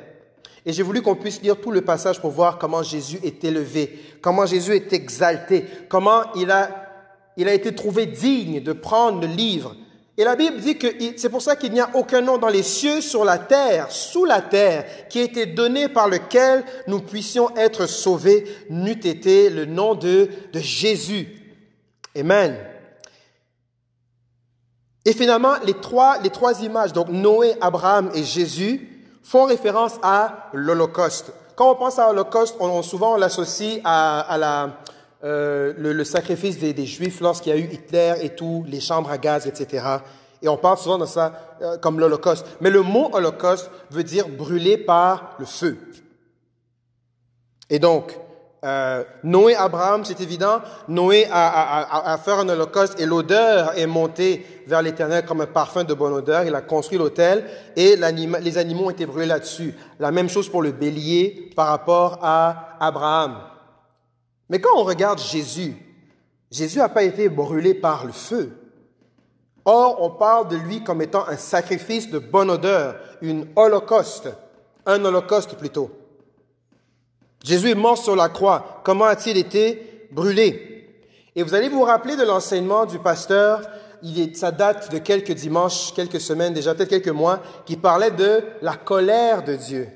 Et 0.63 0.73
j'ai 0.73 0.83
voulu 0.83 1.01
qu'on 1.01 1.15
puisse 1.15 1.41
lire 1.41 1.59
tout 1.59 1.71
le 1.71 1.81
passage 1.81 2.19
pour 2.19 2.31
voir 2.31 2.59
comment 2.59 2.83
Jésus 2.83 3.19
est 3.23 3.43
élevé, 3.43 3.99
comment 4.21 4.45
Jésus 4.45 4.75
est 4.75 4.93
exalté, 4.93 5.65
comment 5.89 6.21
il 6.35 6.51
a, 6.51 6.69
il 7.37 7.47
a 7.47 7.53
été 7.53 7.73
trouvé 7.73 8.05
digne 8.05 8.61
de 8.61 8.73
prendre 8.73 9.21
le 9.21 9.27
livre 9.27 9.75
et 10.17 10.23
la 10.23 10.35
Bible 10.37 10.59
dit 10.61 10.77
que 10.77 10.87
c'est 11.17 11.29
pour 11.29 11.41
ça 11.41 11.57
qu'il 11.57 11.73
n'y 11.73 11.81
a 11.81 11.89
aucun 11.93 12.21
nom 12.21 12.37
dans 12.37 12.47
les 12.47 12.63
cieux, 12.63 13.01
sur 13.01 13.25
la 13.25 13.37
terre, 13.37 13.91
sous 13.91 14.23
la 14.23 14.41
terre, 14.41 14.85
qui 15.09 15.19
a 15.19 15.23
été 15.23 15.45
donné 15.45 15.89
par 15.89 16.07
lequel 16.07 16.63
nous 16.87 17.01
puissions 17.01 17.53
être 17.57 17.85
sauvés, 17.85 18.45
n'eût 18.69 18.91
été 18.91 19.49
le 19.49 19.65
nom 19.65 19.93
de, 19.93 20.29
Jésus. 20.53 21.27
Amen. 22.17 22.55
Et 25.03 25.11
finalement, 25.11 25.55
les 25.65 25.73
trois, 25.73 26.17
images, 26.63 26.93
donc 26.93 27.09
Noé, 27.09 27.55
Abraham 27.59 28.09
et 28.15 28.23
Jésus, 28.23 28.89
font 29.21 29.43
référence 29.43 29.95
à 30.01 30.49
l'Holocauste. 30.53 31.33
Quand 31.57 31.71
on 31.71 31.75
pense 31.75 31.99
à 31.99 32.07
l'Holocauste, 32.07 32.55
on, 32.61 32.81
souvent 32.83 33.17
l'associe 33.17 33.81
à, 33.83 34.37
la, 34.39 34.79
euh, 35.25 35.73
le, 35.75 36.03
sacrifice 36.03 36.59
des, 36.59 36.85
Juifs 36.85 37.19
lorsqu'il 37.19 37.51
y 37.51 37.55
a 37.55 37.57
eu 37.57 37.67
Hitler 37.71 38.13
et 38.21 38.29
tout, 38.29 38.63
les 38.67 38.79
chambres 38.79 39.09
à 39.09 39.17
gaz, 39.17 39.47
etc. 39.47 39.83
Et 40.39 40.47
on 40.47 40.57
parle 40.57 40.77
souvent 40.77 40.99
de 40.99 41.07
ça 41.07 41.57
euh, 41.63 41.77
comme 41.79 41.99
l'Holocauste. 41.99 42.45
Mais 42.61 42.69
le 42.69 42.83
mot 42.83 43.09
Holocauste 43.11 43.71
veut 43.89 44.03
dire 44.03 44.29
brûler 44.29 44.77
par 44.77 45.35
le 45.39 45.45
feu. 45.45 45.79
Et 47.71 47.79
donc, 47.79 48.15
euh, 48.63 49.03
Noé, 49.23 49.55
Abraham, 49.55 50.05
c'est 50.05 50.21
évident, 50.21 50.61
Noé 50.87 51.27
a, 51.31 52.19
fait 52.23 52.31
un 52.31 52.47
holocauste 52.47 52.99
et 52.99 53.07
l'odeur 53.07 53.75
est 53.77 53.87
montée 53.87 54.45
vers 54.67 54.83
l'Éternel 54.83 55.25
comme 55.25 55.41
un 55.41 55.47
parfum 55.47 55.83
de 55.83 55.93
bonne 55.95 56.13
odeur. 56.13 56.43
Il 56.43 56.53
a 56.53 56.61
construit 56.61 56.99
l'autel 56.99 57.45
et 57.75 57.95
les 57.95 58.57
animaux 58.59 58.85
ont 58.85 58.91
été 58.91 59.07
brûlés 59.07 59.25
là-dessus. 59.25 59.73
La 59.99 60.11
même 60.11 60.29
chose 60.29 60.49
pour 60.49 60.61
le 60.61 60.71
bélier 60.71 61.51
par 61.55 61.67
rapport 61.67 62.19
à 62.21 62.77
Abraham. 62.79 63.54
Mais 64.49 64.59
quand 64.59 64.77
on 64.77 64.83
regarde 64.83 65.19
Jésus, 65.19 65.75
Jésus 66.51 66.77
n'a 66.77 66.89
pas 66.89 67.03
été 67.03 67.29
brûlé 67.29 67.73
par 67.73 68.05
le 68.05 68.11
feu. 68.11 68.51
Or, 69.65 70.01
on 70.01 70.11
parle 70.11 70.47
de 70.47 70.55
lui 70.55 70.83
comme 70.83 71.01
étant 71.01 71.27
un 71.27 71.37
sacrifice 71.37 72.09
de 72.09 72.19
bonne 72.19 72.51
odeur, 72.51 72.95
une 73.21 73.47
holocauste, 73.55 74.29
un 74.85 75.03
holocauste 75.03 75.55
plutôt. 75.55 75.89
Jésus 77.43 77.71
est 77.71 77.75
mort 77.75 77.97
sur 77.97 78.15
la 78.15 78.29
croix. 78.29 78.81
Comment 78.83 79.05
a-t-il 79.05 79.37
été 79.37 80.07
brûlé? 80.11 80.75
Et 81.35 81.43
vous 81.43 81.53
allez 81.53 81.69
vous 81.69 81.81
rappeler 81.81 82.15
de 82.15 82.23
l'enseignement 82.23 82.85
du 82.85 82.99
pasteur, 82.99 83.61
il 84.03 84.19
est, 84.19 84.35
ça 84.35 84.51
date 84.51 84.91
de 84.91 84.99
quelques 84.99 85.31
dimanches, 85.31 85.93
quelques 85.93 86.21
semaines 86.21 86.53
déjà, 86.53 86.73
peut-être 86.75 86.89
quelques 86.89 87.07
mois, 87.07 87.41
qui 87.65 87.75
parlait 87.75 88.11
de 88.11 88.43
la 88.61 88.75
colère 88.75 89.43
de 89.43 89.55
Dieu. 89.55 89.89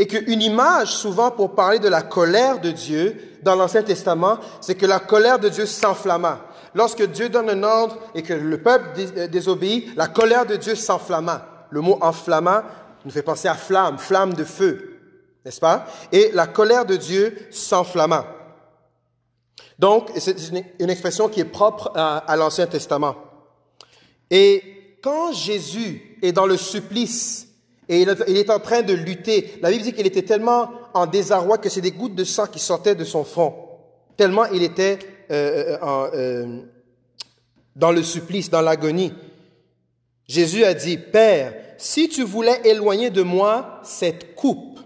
Et 0.00 0.06
qu'une 0.06 0.40
image, 0.40 0.94
souvent, 0.94 1.30
pour 1.30 1.54
parler 1.54 1.78
de 1.78 1.88
la 1.88 2.00
colère 2.00 2.58
de 2.58 2.70
Dieu 2.70 3.20
dans 3.42 3.54
l'Ancien 3.54 3.82
Testament, 3.82 4.38
c'est 4.62 4.74
que 4.74 4.86
la 4.86 4.98
colère 4.98 5.38
de 5.38 5.50
Dieu 5.50 5.66
s'enflamma. 5.66 6.40
Lorsque 6.74 7.02
Dieu 7.02 7.28
donne 7.28 7.50
un 7.50 7.62
ordre 7.62 7.98
et 8.14 8.22
que 8.22 8.32
le 8.32 8.62
peuple 8.62 8.98
euh, 8.98 9.28
désobéit, 9.28 9.94
la 9.96 10.06
colère 10.06 10.46
de 10.46 10.56
Dieu 10.56 10.74
s'enflamma. 10.74 11.66
Le 11.68 11.82
mot 11.82 11.98
enflamma 12.00 12.64
nous 13.04 13.10
fait 13.10 13.20
penser 13.20 13.48
à 13.48 13.54
flamme, 13.54 13.98
flamme 13.98 14.32
de 14.32 14.42
feu, 14.42 14.96
n'est-ce 15.44 15.60
pas? 15.60 15.84
Et 16.12 16.30
la 16.32 16.46
colère 16.46 16.86
de 16.86 16.96
Dieu 16.96 17.36
s'enflamma. 17.50 18.24
Donc, 19.78 20.08
c'est 20.16 20.34
une 20.78 20.88
expression 20.88 21.28
qui 21.28 21.40
est 21.40 21.44
propre 21.44 21.92
à, 21.94 22.36
l'Ancien 22.38 22.66
Testament. 22.66 23.16
Et 24.30 24.96
quand 25.02 25.34
Jésus 25.34 26.16
est 26.22 26.32
dans 26.32 26.46
le 26.46 26.56
supplice 26.56 27.49
et 27.90 28.06
il 28.28 28.36
est 28.36 28.50
en 28.50 28.60
train 28.60 28.82
de 28.82 28.94
lutter, 28.94 29.58
la 29.60 29.70
Bible 29.70 29.82
dit 29.82 29.92
qu'il 29.92 30.06
était 30.06 30.22
tellement 30.22 30.70
en 30.94 31.06
désarroi 31.06 31.58
que 31.58 31.68
c'est 31.68 31.80
des 31.80 31.90
gouttes 31.90 32.14
de 32.14 32.22
sang 32.22 32.46
qui 32.46 32.60
sortaient 32.60 32.94
de 32.94 33.02
son 33.02 33.24
front, 33.24 33.52
tellement 34.16 34.44
il 34.46 34.62
était 34.62 35.00
euh, 35.32 35.76
euh, 35.82 36.10
euh, 36.14 36.60
dans 37.74 37.90
le 37.90 38.04
supplice, 38.04 38.48
dans 38.48 38.60
l'agonie. 38.60 39.12
Jésus 40.28 40.62
a 40.62 40.72
dit, 40.72 40.98
Père, 40.98 41.52
si 41.78 42.08
tu 42.08 42.22
voulais 42.22 42.60
éloigner 42.64 43.10
de 43.10 43.22
moi 43.22 43.80
cette 43.82 44.36
coupe, 44.36 44.78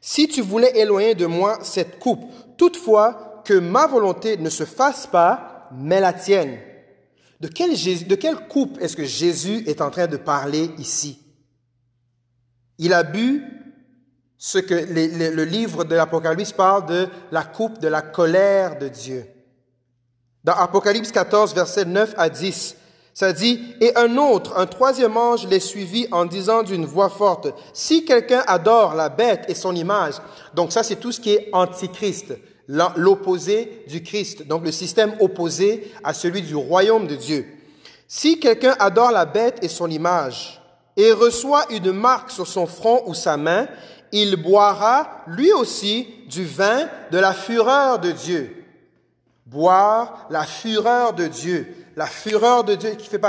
si 0.00 0.28
tu 0.28 0.40
voulais 0.40 0.78
éloigner 0.78 1.16
de 1.16 1.26
moi 1.26 1.58
cette 1.62 1.98
coupe, 1.98 2.22
toutefois 2.56 3.42
que 3.44 3.54
ma 3.54 3.88
volonté 3.88 4.36
ne 4.36 4.50
se 4.50 4.64
fasse 4.64 5.08
pas, 5.08 5.68
mais 5.76 5.98
la 5.98 6.12
tienne. 6.12 6.58
De 7.40 7.48
quelle, 7.48 7.72
de 7.72 8.14
quelle 8.14 8.46
coupe 8.46 8.80
est-ce 8.80 8.96
que 8.96 9.04
Jésus 9.04 9.64
est 9.66 9.80
en 9.80 9.90
train 9.90 10.06
de 10.06 10.16
parler 10.16 10.70
ici? 10.78 11.19
Il 12.80 12.94
a 12.94 13.02
bu 13.02 13.44
ce 14.38 14.56
que 14.58 14.74
le 14.74 15.44
livre 15.44 15.84
de 15.84 15.94
l'Apocalypse 15.94 16.52
parle 16.52 16.86
de 16.86 17.08
la 17.30 17.44
coupe 17.44 17.78
de 17.78 17.88
la 17.88 18.00
colère 18.00 18.78
de 18.78 18.88
Dieu. 18.88 19.26
Dans 20.44 20.54
Apocalypse 20.54 21.12
14, 21.12 21.54
versets 21.54 21.84
9 21.84 22.14
à 22.16 22.30
10, 22.30 22.76
ça 23.12 23.34
dit, 23.34 23.74
et 23.82 23.94
un 23.98 24.16
autre, 24.16 24.56
un 24.56 24.64
troisième 24.64 25.18
ange 25.18 25.46
les 25.46 25.60
suivit 25.60 26.08
en 26.10 26.24
disant 26.24 26.62
d'une 26.62 26.86
voix 26.86 27.10
forte, 27.10 27.48
si 27.74 28.06
quelqu'un 28.06 28.42
adore 28.46 28.94
la 28.94 29.10
bête 29.10 29.44
et 29.48 29.54
son 29.54 29.76
image, 29.76 30.14
donc 30.54 30.72
ça 30.72 30.82
c'est 30.82 30.96
tout 30.96 31.12
ce 31.12 31.20
qui 31.20 31.32
est 31.34 31.50
antichrist, 31.52 32.32
l'opposé 32.66 33.84
du 33.88 34.02
Christ, 34.02 34.46
donc 34.46 34.64
le 34.64 34.72
système 34.72 35.12
opposé 35.20 35.92
à 36.02 36.14
celui 36.14 36.40
du 36.40 36.56
royaume 36.56 37.06
de 37.06 37.16
Dieu. 37.16 37.46
Si 38.08 38.40
quelqu'un 38.40 38.74
adore 38.78 39.10
la 39.10 39.26
bête 39.26 39.58
et 39.62 39.68
son 39.68 39.90
image 39.90 40.59
et 40.96 41.12
reçoit 41.12 41.64
une 41.70 41.92
marque 41.92 42.30
sur 42.30 42.46
son 42.46 42.66
front 42.66 43.02
ou 43.06 43.14
sa 43.14 43.36
main, 43.36 43.68
il 44.12 44.36
boira 44.36 45.22
lui 45.26 45.52
aussi 45.52 46.08
du 46.28 46.44
vin 46.44 46.88
de 47.10 47.18
la 47.18 47.32
fureur 47.32 47.98
de 47.98 48.10
Dieu 48.10 48.60
boire 49.50 50.26
la 50.30 50.44
fureur 50.44 51.12
de 51.12 51.26
Dieu, 51.26 51.74
la 51.96 52.06
fureur 52.06 52.64
de 52.64 52.76
Dieu 52.76 52.90
qui 52.90 53.08
fait 53.08 53.20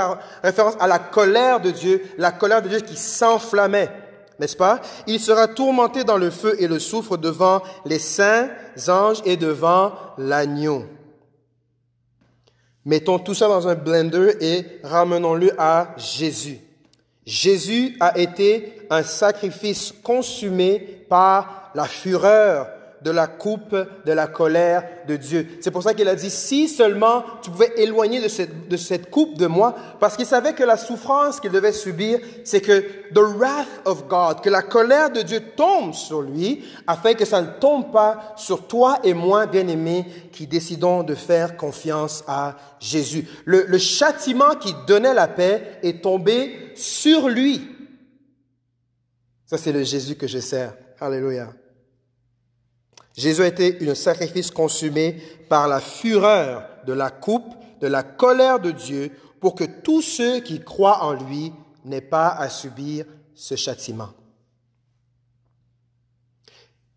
référence 0.42 0.74
à 0.78 0.86
la 0.86 0.98
colère 0.98 1.60
de 1.60 1.70
Dieu, 1.70 2.02
la 2.16 2.30
colère 2.32 2.62
de 2.62 2.68
Dieu 2.68 2.80
qui 2.80 2.96
s'enflammait, 2.96 3.90
n'est-ce 4.38 4.56
pas? 4.56 4.80
Il 5.06 5.20
sera 5.20 5.48
tourmenté 5.48 6.04
dans 6.04 6.18
le 6.18 6.30
feu 6.30 6.54
et 6.58 6.68
le 6.68 6.78
soufre 6.78 7.18
devant 7.18 7.62
les 7.84 7.98
saints 7.98 8.48
anges 8.88 9.20
et 9.24 9.36
devant 9.36 9.92
l'agneau. 10.16 10.84
Mettons 12.84 13.18
tout 13.18 13.34
ça 13.34 13.48
dans 13.48 13.68
un 13.68 13.74
blender 13.74 14.36
et 14.40 14.80
ramenons-le 14.82 15.52
à 15.60 15.94
Jésus. 15.96 16.58
Jésus 17.24 17.96
a 18.00 18.18
été 18.18 18.86
un 18.90 19.02
sacrifice 19.02 19.92
consumé 20.02 21.04
par 21.08 21.70
la 21.74 21.84
fureur 21.84 22.68
de 23.02 23.10
la 23.10 23.26
coupe 23.26 23.74
de 24.06 24.12
la 24.12 24.26
colère 24.26 24.84
de 25.08 25.16
Dieu. 25.16 25.46
C'est 25.60 25.70
pour 25.70 25.82
ça 25.82 25.94
qu'il 25.94 26.08
a 26.08 26.14
dit, 26.14 26.30
si 26.30 26.68
seulement 26.68 27.24
tu 27.42 27.50
pouvais 27.50 27.72
éloigner 27.76 28.20
de 28.20 28.28
cette, 28.28 28.68
de 28.68 28.76
cette 28.76 29.10
coupe 29.10 29.36
de 29.36 29.46
moi, 29.46 29.74
parce 29.98 30.16
qu'il 30.16 30.26
savait 30.26 30.52
que 30.52 30.62
la 30.62 30.76
souffrance 30.76 31.40
qu'il 31.40 31.50
devait 31.50 31.72
subir, 31.72 32.20
c'est 32.44 32.60
que 32.60 32.80
the 33.12 33.18
wrath 33.18 33.66
of 33.84 34.06
God, 34.06 34.40
que 34.40 34.50
la 34.50 34.62
colère 34.62 35.10
de 35.10 35.22
Dieu 35.22 35.40
tombe 35.56 35.94
sur 35.94 36.22
lui, 36.22 36.64
afin 36.86 37.14
que 37.14 37.24
ça 37.24 37.42
ne 37.42 37.48
tombe 37.60 37.90
pas 37.90 38.34
sur 38.36 38.66
toi 38.66 38.98
et 39.02 39.14
moi, 39.14 39.46
bien-aimés, 39.46 40.06
qui 40.32 40.46
décidons 40.46 41.02
de 41.02 41.14
faire 41.14 41.56
confiance 41.56 42.22
à 42.28 42.56
Jésus. 42.78 43.26
Le, 43.44 43.64
le 43.66 43.78
châtiment 43.78 44.54
qui 44.60 44.74
donnait 44.86 45.14
la 45.14 45.28
paix 45.28 45.78
est 45.82 46.02
tombé 46.02 46.61
sur 46.76 47.28
lui. 47.28 47.68
Ça, 49.46 49.58
c'est 49.58 49.72
le 49.72 49.84
Jésus 49.84 50.16
que 50.16 50.26
je 50.26 50.38
sers. 50.38 50.74
Alléluia. 51.00 51.52
Jésus 53.16 53.42
a 53.42 53.46
été 53.46 53.78
un 53.88 53.94
sacrifice 53.94 54.50
consumé 54.50 55.20
par 55.48 55.68
la 55.68 55.80
fureur 55.80 56.68
de 56.86 56.92
la 56.92 57.10
coupe, 57.10 57.54
de 57.80 57.86
la 57.86 58.02
colère 58.02 58.60
de 58.60 58.70
Dieu, 58.70 59.10
pour 59.40 59.54
que 59.54 59.64
tous 59.64 60.02
ceux 60.02 60.40
qui 60.40 60.62
croient 60.62 61.04
en 61.04 61.12
lui 61.12 61.52
n'aient 61.84 62.00
pas 62.00 62.28
à 62.28 62.48
subir 62.48 63.04
ce 63.34 63.56
châtiment. 63.56 64.10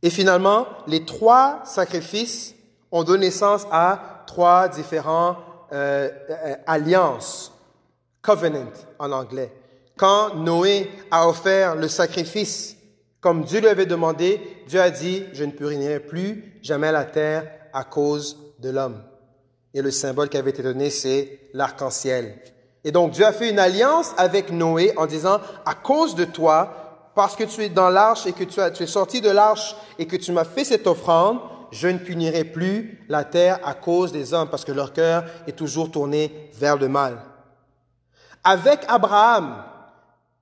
Et 0.01 0.09
finalement, 0.09 0.67
les 0.87 1.03
trois 1.03 1.63
sacrifices 1.65 2.53
ont 2.91 3.03
donné 3.03 3.25
naissance 3.25 3.65
à 3.71 4.23
trois 4.27 4.69
différents 4.69 5.37
euh, 5.73 6.09
euh, 6.29 6.55
alliances, 6.67 7.51
covenant 8.21 8.71
en 8.99 9.11
anglais. 9.11 9.51
Quand 9.97 10.35
Noé 10.35 10.89
a 11.11 11.27
offert 11.27 11.75
le 11.75 11.87
sacrifice 11.87 12.75
comme 13.25 13.43
Dieu 13.43 13.59
lui 13.59 13.69
avait 13.69 13.87
demandé, 13.87 14.39
Dieu 14.67 14.79
a 14.79 14.91
dit, 14.91 15.23
je 15.33 15.43
ne 15.43 15.51
purinerai 15.51 15.99
plus 15.99 16.59
jamais 16.61 16.91
la 16.91 17.05
terre 17.05 17.49
à 17.73 17.83
cause 17.83 18.37
de 18.59 18.69
l'homme. 18.69 19.01
Et 19.73 19.81
le 19.81 19.89
symbole 19.89 20.29
qui 20.29 20.37
avait 20.37 20.51
été 20.51 20.61
donné, 20.61 20.91
c'est 20.91 21.39
l'arc-en-ciel. 21.51 22.39
Et 22.83 22.91
donc 22.91 23.13
Dieu 23.13 23.25
a 23.25 23.33
fait 23.33 23.49
une 23.49 23.57
alliance 23.57 24.11
avec 24.17 24.51
Noé 24.51 24.93
en 24.95 25.07
disant, 25.07 25.39
à 25.65 25.73
cause 25.73 26.13
de 26.13 26.23
toi, 26.23 27.09
parce 27.15 27.35
que 27.35 27.45
tu 27.45 27.63
es 27.63 27.69
dans 27.69 27.89
l'arche 27.89 28.27
et 28.27 28.33
que 28.33 28.43
tu, 28.43 28.59
tu 28.75 28.83
es 28.83 28.85
sorti 28.85 29.21
de 29.21 29.31
l'arche 29.31 29.75
et 29.97 30.05
que 30.05 30.17
tu 30.17 30.31
m'as 30.31 30.43
fait 30.43 30.63
cette 30.63 30.85
offrande, 30.85 31.39
je 31.71 31.87
ne 31.87 31.97
punirai 31.97 32.43
plus 32.43 33.03
la 33.09 33.23
terre 33.23 33.57
à 33.63 33.73
cause 33.73 34.11
des 34.11 34.35
hommes, 34.35 34.49
parce 34.49 34.65
que 34.65 34.71
leur 34.71 34.93
cœur 34.93 35.25
est 35.47 35.57
toujours 35.57 35.89
tourné 35.89 36.51
vers 36.53 36.77
le 36.77 36.89
mal. 36.89 37.17
Avec 38.43 38.81
Abraham, 38.87 39.63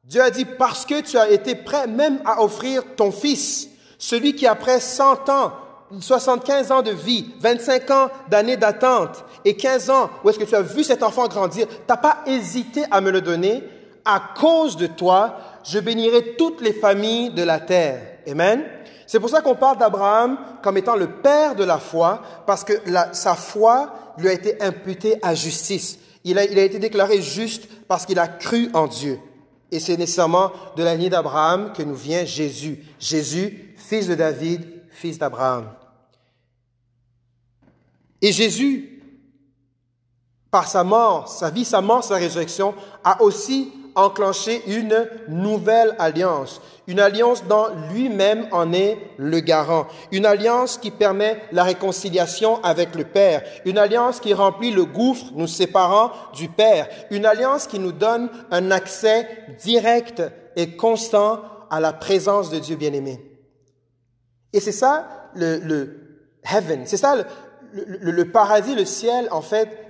Dieu 0.03 0.21
a 0.21 0.29
dit, 0.29 0.45
parce 0.45 0.85
que 0.85 0.99
tu 1.01 1.17
as 1.17 1.29
été 1.29 1.55
prêt 1.55 1.87
même 1.87 2.19
à 2.25 2.41
offrir 2.41 2.83
ton 2.95 3.11
fils, 3.11 3.69
celui 3.97 4.35
qui 4.35 4.45
après 4.45 4.81
100 4.81 5.29
ans, 5.29 5.53
75 5.99 6.71
ans 6.71 6.81
de 6.81 6.91
vie, 6.91 7.31
25 7.39 7.91
ans 7.91 8.09
d'années 8.29 8.57
d'attente 8.57 9.23
et 9.45 9.55
15 9.55 9.89
ans 9.89 10.09
où 10.23 10.29
est-ce 10.29 10.39
que 10.39 10.43
tu 10.43 10.55
as 10.55 10.61
vu 10.61 10.83
cet 10.83 11.03
enfant 11.03 11.27
grandir, 11.27 11.67
t'as 11.87 11.97
pas 11.97 12.17
hésité 12.25 12.83
à 12.91 12.99
me 12.99 13.11
le 13.11 13.21
donner. 13.21 13.63
À 14.03 14.21
cause 14.37 14.75
de 14.75 14.87
toi, 14.87 15.37
je 15.63 15.79
bénirai 15.79 16.35
toutes 16.35 16.59
les 16.61 16.73
familles 16.73 17.29
de 17.29 17.43
la 17.43 17.59
terre. 17.59 18.01
Amen. 18.27 18.63
C'est 19.07 19.19
pour 19.19 19.29
ça 19.29 19.41
qu'on 19.41 19.55
parle 19.55 19.77
d'Abraham 19.77 20.37
comme 20.61 20.77
étant 20.77 20.95
le 20.95 21.07
père 21.07 21.55
de 21.55 21.63
la 21.63 21.77
foi, 21.77 22.21
parce 22.45 22.65
que 22.65 22.73
sa 23.13 23.35
foi 23.35 23.93
lui 24.17 24.27
a 24.27 24.33
été 24.33 24.61
imputée 24.61 25.17
à 25.21 25.35
justice. 25.35 25.99
Il 26.25 26.37
a 26.37 26.43
été 26.43 26.79
déclaré 26.79 27.21
juste 27.21 27.69
parce 27.87 28.05
qu'il 28.05 28.19
a 28.19 28.27
cru 28.27 28.69
en 28.73 28.87
Dieu. 28.87 29.19
Et 29.73 29.79
c'est 29.79 29.97
nécessairement 29.97 30.51
de 30.75 30.83
la 30.83 30.93
lignée 30.93 31.09
d'Abraham 31.09 31.73
que 31.73 31.81
nous 31.81 31.95
vient 31.95 32.25
Jésus. 32.25 32.85
Jésus, 32.99 33.73
fils 33.75 34.07
de 34.07 34.13
David, 34.13 34.61
fils 34.91 35.17
d'Abraham. 35.17 35.71
Et 38.21 38.31
Jésus, 38.31 39.01
par 40.51 40.67
sa 40.67 40.83
mort, 40.83 41.27
sa 41.27 41.49
vie, 41.49 41.65
sa 41.65 41.81
mort, 41.81 42.03
sa 42.03 42.17
résurrection, 42.17 42.75
a 43.03 43.23
aussi 43.23 43.73
enclenché 43.95 44.63
une 44.67 45.07
nouvelle 45.27 45.95
alliance, 45.99 46.61
une 46.87 46.99
alliance 46.99 47.43
dont 47.45 47.67
lui-même 47.91 48.47
en 48.51 48.73
est 48.73 48.97
le 49.17 49.39
garant, 49.39 49.87
une 50.11 50.25
alliance 50.25 50.77
qui 50.77 50.91
permet 50.91 51.41
la 51.51 51.63
réconciliation 51.63 52.63
avec 52.63 52.95
le 52.95 53.03
Père, 53.03 53.43
une 53.65 53.77
alliance 53.77 54.19
qui 54.19 54.33
remplit 54.33 54.71
le 54.71 54.85
gouffre 54.85 55.25
nous 55.35 55.47
séparant 55.47 56.11
du 56.33 56.49
Père, 56.49 56.87
une 57.11 57.25
alliance 57.25 57.67
qui 57.67 57.79
nous 57.79 57.91
donne 57.91 58.29
un 58.51 58.71
accès 58.71 59.27
direct 59.61 60.21
et 60.55 60.75
constant 60.75 61.41
à 61.69 61.79
la 61.79 61.93
présence 61.93 62.49
de 62.49 62.59
Dieu 62.59 62.75
bien-aimé. 62.75 63.19
Et 64.51 64.59
c'est 64.59 64.71
ça 64.71 65.29
le, 65.35 65.57
le 65.59 66.19
heaven, 66.43 66.81
c'est 66.85 66.97
ça 66.97 67.15
le, 67.15 67.25
le, 67.73 68.11
le 68.11 68.31
paradis, 68.31 68.75
le 68.75 68.85
ciel, 68.85 69.27
en 69.31 69.41
fait, 69.41 69.82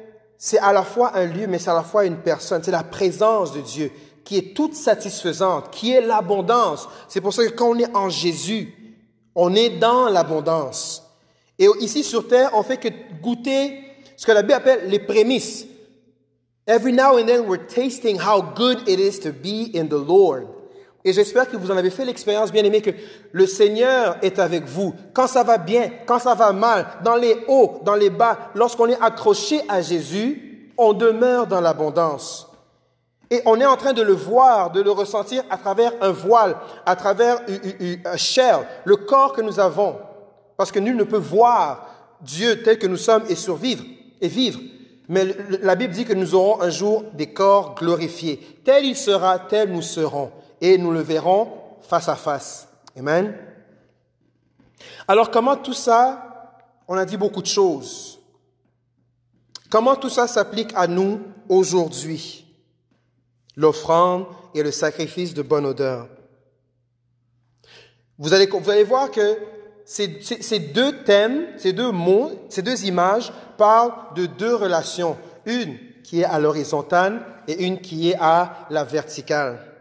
c'est 0.45 0.59
à 0.59 0.73
la 0.73 0.83
fois 0.83 1.15
un 1.15 1.25
lieu, 1.25 1.47
mais 1.47 1.57
c'est 1.57 1.69
à 1.69 1.73
la 1.73 1.83
fois 1.83 2.03
une 2.03 2.17
personne. 2.17 2.61
C'est 2.61 2.69
la 2.69 2.83
présence 2.83 3.53
de 3.53 3.61
Dieu 3.61 3.89
qui 4.25 4.37
est 4.37 4.53
toute 4.53 4.75
satisfaisante, 4.75 5.71
qui 5.71 5.93
est 5.93 6.01
l'abondance. 6.01 6.89
C'est 7.07 7.21
pour 7.21 7.31
ça 7.31 7.45
que 7.45 7.53
quand 7.53 7.69
on 7.69 7.79
est 7.79 7.95
en 7.95 8.09
Jésus, 8.09 8.73
on 9.35 9.55
est 9.55 9.69
dans 9.69 10.09
l'abondance. 10.09 11.01
Et 11.57 11.65
ici 11.79 12.03
sur 12.03 12.27
terre, 12.27 12.49
on 12.55 12.61
fait 12.61 12.75
que 12.75 12.89
goûter 13.21 13.85
ce 14.17 14.25
que 14.25 14.33
la 14.33 14.41
Bible 14.41 14.55
appelle 14.55 14.89
les 14.89 14.99
prémices. 14.99 15.65
Every 16.67 16.91
now 16.91 17.17
and 17.17 17.25
then, 17.25 17.47
we're 17.47 17.65
tasting 17.65 18.19
how 18.19 18.41
good 18.41 18.79
it 18.85 18.99
is 18.99 19.21
to 19.21 19.31
be 19.31 19.71
in 19.73 19.87
the 19.87 19.93
Lord. 19.93 20.47
Et 21.05 21.11
j'espère 21.11 21.49
que 21.49 21.57
vous 21.57 21.69
en 21.69 21.77
avez 21.77 21.89
fait 21.89 22.05
l'expérience, 22.05 22.51
bien 22.51 22.63
aimé, 22.63 22.81
que 22.81 22.91
le 23.33 23.45
Seigneur 23.45 24.17
est 24.21 24.39
avec 24.39 24.65
vous. 24.65 24.95
Quand 25.13 25.27
ça 25.27 25.43
va 25.43 25.57
bien, 25.57 25.89
quand 26.05 26.19
ça 26.19 26.33
va 26.33 26.53
mal, 26.53 26.87
dans 27.03 27.17
les 27.17 27.43
hauts, 27.47 27.81
dans 27.83 27.95
les 27.95 28.09
bas, 28.09 28.51
lorsqu'on 28.55 28.87
est 28.87 29.01
accroché 29.01 29.61
à 29.67 29.81
Jésus, 29.81 30.71
on 30.77 30.93
demeure 30.93 31.47
dans 31.47 31.59
l'abondance. 31.59 32.49
Et 33.29 33.41
on 33.45 33.59
est 33.59 33.65
en 33.65 33.75
train 33.75 33.93
de 33.93 34.01
le 34.01 34.13
voir, 34.13 34.71
de 34.71 34.81
le 34.81 34.91
ressentir 34.91 35.43
à 35.49 35.57
travers 35.57 35.91
un 36.01 36.11
voile, 36.11 36.55
à 36.85 36.95
travers 36.95 37.41
un 38.05 38.17
chair, 38.17 38.63
le 38.85 38.95
corps 38.95 39.33
que 39.33 39.41
nous 39.41 39.59
avons. 39.59 39.97
Parce 40.55 40.71
que 40.71 40.79
nul 40.79 40.95
ne 40.95 41.03
peut 41.03 41.17
voir 41.17 41.87
Dieu 42.21 42.63
tel 42.63 42.77
que 42.77 42.87
nous 42.87 42.97
sommes 42.97 43.23
et 43.27 43.35
survivre 43.35 43.83
et 44.21 44.27
vivre. 44.29 44.59
Mais 45.09 45.25
la 45.61 45.75
Bible 45.75 45.93
dit 45.93 46.05
que 46.05 46.13
nous 46.13 46.33
aurons 46.33 46.61
un 46.61 46.69
jour 46.69 47.03
des 47.13 47.33
corps 47.33 47.75
glorifiés. 47.75 48.39
Tel 48.63 48.85
il 48.85 48.95
sera, 48.95 49.37
tel 49.37 49.69
nous 49.71 49.81
serons 49.81 50.31
et 50.63 50.77
nous 50.77 50.91
le 50.91 51.01
verrons 51.01 51.51
face 51.81 52.07
à 52.07 52.15
face. 52.15 52.69
Amen. 52.97 53.35
Alors 55.09 55.29
comment 55.29 55.57
tout 55.57 55.73
ça, 55.73 56.61
on 56.87 56.95
a 56.95 57.03
dit 57.03 57.17
beaucoup 57.17 57.41
de 57.41 57.47
choses. 57.47 58.17
Comment 59.69 59.97
tout 59.97 60.09
ça 60.09 60.25
s'applique 60.25 60.71
à 60.75 60.87
nous 60.87 61.19
aujourd'hui? 61.49 62.45
L'offrande 63.57 64.25
et 64.55 64.63
le 64.63 64.71
sacrifice 64.71 65.33
de 65.33 65.41
bonne 65.41 65.65
odeur. 65.65 66.07
Vous 68.17 68.33
allez, 68.33 68.47
vous 68.47 68.69
allez 68.69 68.85
voir 68.85 69.11
que 69.11 69.37
ces, 69.83 70.21
ces 70.21 70.59
deux 70.59 71.03
thèmes, 71.03 71.45
ces 71.57 71.73
deux 71.73 71.91
mots, 71.91 72.31
ces 72.47 72.61
deux 72.61 72.85
images 72.85 73.33
parlent 73.57 73.91
de 74.15 74.27
deux 74.27 74.55
relations. 74.55 75.17
Une 75.45 75.77
qui 76.03 76.21
est 76.21 76.25
à 76.25 76.39
l'horizontale 76.39 77.25
et 77.49 77.65
une 77.65 77.81
qui 77.81 78.11
est 78.11 78.17
à 78.17 78.65
la 78.69 78.85
verticale. 78.85 79.72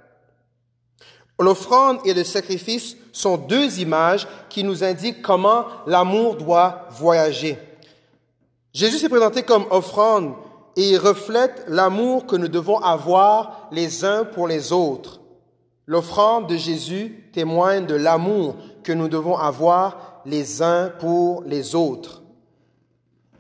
L'offrande 1.43 1.99
et 2.05 2.15
le 2.15 2.25
sacrifice 2.25 2.97
sont 3.13 3.37
deux 3.37 3.81
images 3.81 4.27
qui 4.49 4.65
nous 4.65 4.85
indiquent 4.85 5.23
comment 5.23 5.67
l'amour 5.87 6.37
doit 6.37 6.87
voyager. 6.91 7.59
Jésus 8.73 8.99
s'est 8.99 9.09
présenté 9.09 9.43
comme 9.43 9.67
offrande 9.71 10.35
et 10.77 10.91
il 10.91 10.99
reflète 10.99 11.65
l'amour 11.69 12.27
que 12.27 12.37
nous 12.37 12.49
devons 12.49 12.79
avoir 12.79 13.69
les 13.73 14.05
uns 14.05 14.25
pour 14.25 14.49
les 14.49 14.73
autres. 14.73 15.21
L'offrande 15.87 16.49
de 16.49 16.57
Jésus 16.57 17.29
témoigne 17.33 17.87
de 17.87 17.95
l'amour 17.95 18.57
que 18.83 18.93
nous 18.93 19.09
devons 19.09 19.37
avoir 19.37 20.23
les 20.25 20.63
uns 20.63 20.91
pour 20.99 21.43
les 21.45 21.75
autres. 21.75 22.23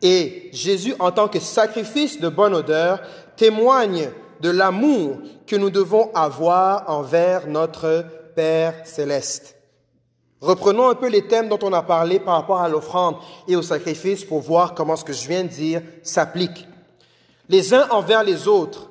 Et 0.03 0.51
Jésus, 0.53 0.95
en 0.99 1.13
tant 1.13 1.29
que 1.29 1.39
sacrifice 1.39 2.21
de 2.21 2.29
bonne 2.29 2.55
odeur, 2.55 3.01
témoigne 3.37 4.11
de 4.43 4.51
l'amour 4.51 5.19
que 5.47 5.55
nous 5.57 5.71
devons 5.71 6.11
avoir 6.15 6.91
envers 6.91 7.47
notre 7.47 8.05
Père 8.35 8.75
céleste. 8.85 9.57
Reprenons 10.41 10.89
un 10.89 10.97
peu 10.97 11.09
les 11.09 11.29
thèmes 11.29 11.49
dont 11.49 11.59
on 11.63 11.73
a 11.73 11.83
parlé 11.83 12.19
par 12.19 12.35
rapport 12.35 12.61
à 12.61 12.69
l'offrande 12.69 13.15
et 13.47 13.55
au 13.55 13.63
sacrifice 13.63 14.25
pour 14.25 14.41
voir 14.41 14.75
comment 14.75 14.97
ce 14.97 15.05
que 15.05 15.13
je 15.13 15.29
viens 15.29 15.45
de 15.45 15.49
dire 15.49 15.83
s'applique. 16.03 16.67
Les 17.49 17.73
uns 17.73 17.89
envers 17.91 18.25
les 18.25 18.49
autres, 18.49 18.91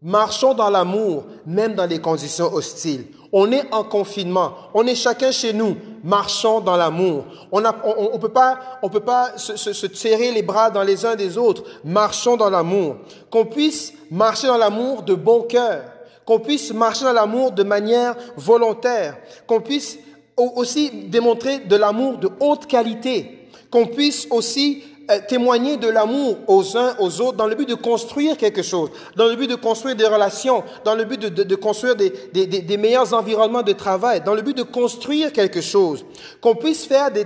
marchons 0.00 0.54
dans 0.54 0.70
l'amour, 0.70 1.26
même 1.44 1.74
dans 1.74 1.84
les 1.84 2.00
conditions 2.00 2.50
hostiles. 2.50 3.04
On 3.32 3.52
est 3.52 3.72
en 3.72 3.84
confinement. 3.84 4.54
On 4.74 4.86
est 4.86 4.94
chacun 4.94 5.30
chez 5.30 5.52
nous. 5.52 5.76
Marchons 6.02 6.60
dans 6.60 6.76
l'amour. 6.76 7.24
On 7.52 7.60
ne 7.60 8.18
peut 8.18 8.28
pas, 8.28 8.58
on 8.82 8.88
peut 8.88 9.00
pas 9.00 9.36
se, 9.36 9.56
se, 9.56 9.72
se, 9.72 9.86
serrer 9.94 10.32
les 10.32 10.42
bras 10.42 10.70
dans 10.70 10.82
les 10.82 11.06
uns 11.06 11.14
des 11.14 11.38
autres. 11.38 11.62
Marchons 11.84 12.36
dans 12.36 12.50
l'amour. 12.50 12.96
Qu'on 13.30 13.44
puisse 13.44 13.92
marcher 14.10 14.48
dans 14.48 14.58
l'amour 14.58 15.02
de 15.02 15.14
bon 15.14 15.42
cœur. 15.42 15.84
Qu'on 16.24 16.40
puisse 16.40 16.72
marcher 16.72 17.04
dans 17.04 17.12
l'amour 17.12 17.52
de 17.52 17.62
manière 17.62 18.16
volontaire. 18.36 19.16
Qu'on 19.46 19.60
puisse 19.60 19.98
aussi 20.36 20.90
démontrer 20.90 21.60
de 21.60 21.76
l'amour 21.76 22.18
de 22.18 22.30
haute 22.40 22.66
qualité. 22.66 23.48
Qu'on 23.70 23.86
puisse 23.86 24.26
aussi 24.30 24.82
témoigner 25.18 25.76
de 25.76 25.88
l'amour 25.88 26.38
aux 26.46 26.76
uns 26.76 26.94
aux 26.98 27.20
autres 27.20 27.36
dans 27.36 27.46
le 27.46 27.54
but 27.54 27.68
de 27.68 27.74
construire 27.74 28.36
quelque 28.36 28.62
chose, 28.62 28.90
dans 29.16 29.26
le 29.26 29.36
but 29.36 29.48
de 29.48 29.54
construire 29.54 29.96
des 29.96 30.06
relations, 30.06 30.62
dans 30.84 30.94
le 30.94 31.04
but 31.04 31.20
de, 31.20 31.28
de, 31.28 31.42
de 31.42 31.54
construire 31.54 31.96
des, 31.96 32.12
des, 32.32 32.46
des, 32.46 32.76
meilleurs 32.76 33.12
environnements 33.14 33.62
de 33.62 33.72
travail, 33.72 34.20
dans 34.20 34.34
le 34.34 34.42
but 34.42 34.56
de 34.56 34.62
construire 34.62 35.32
quelque 35.32 35.60
chose, 35.60 36.04
qu'on 36.40 36.54
puisse 36.54 36.86
faire 36.86 37.10
des, 37.10 37.24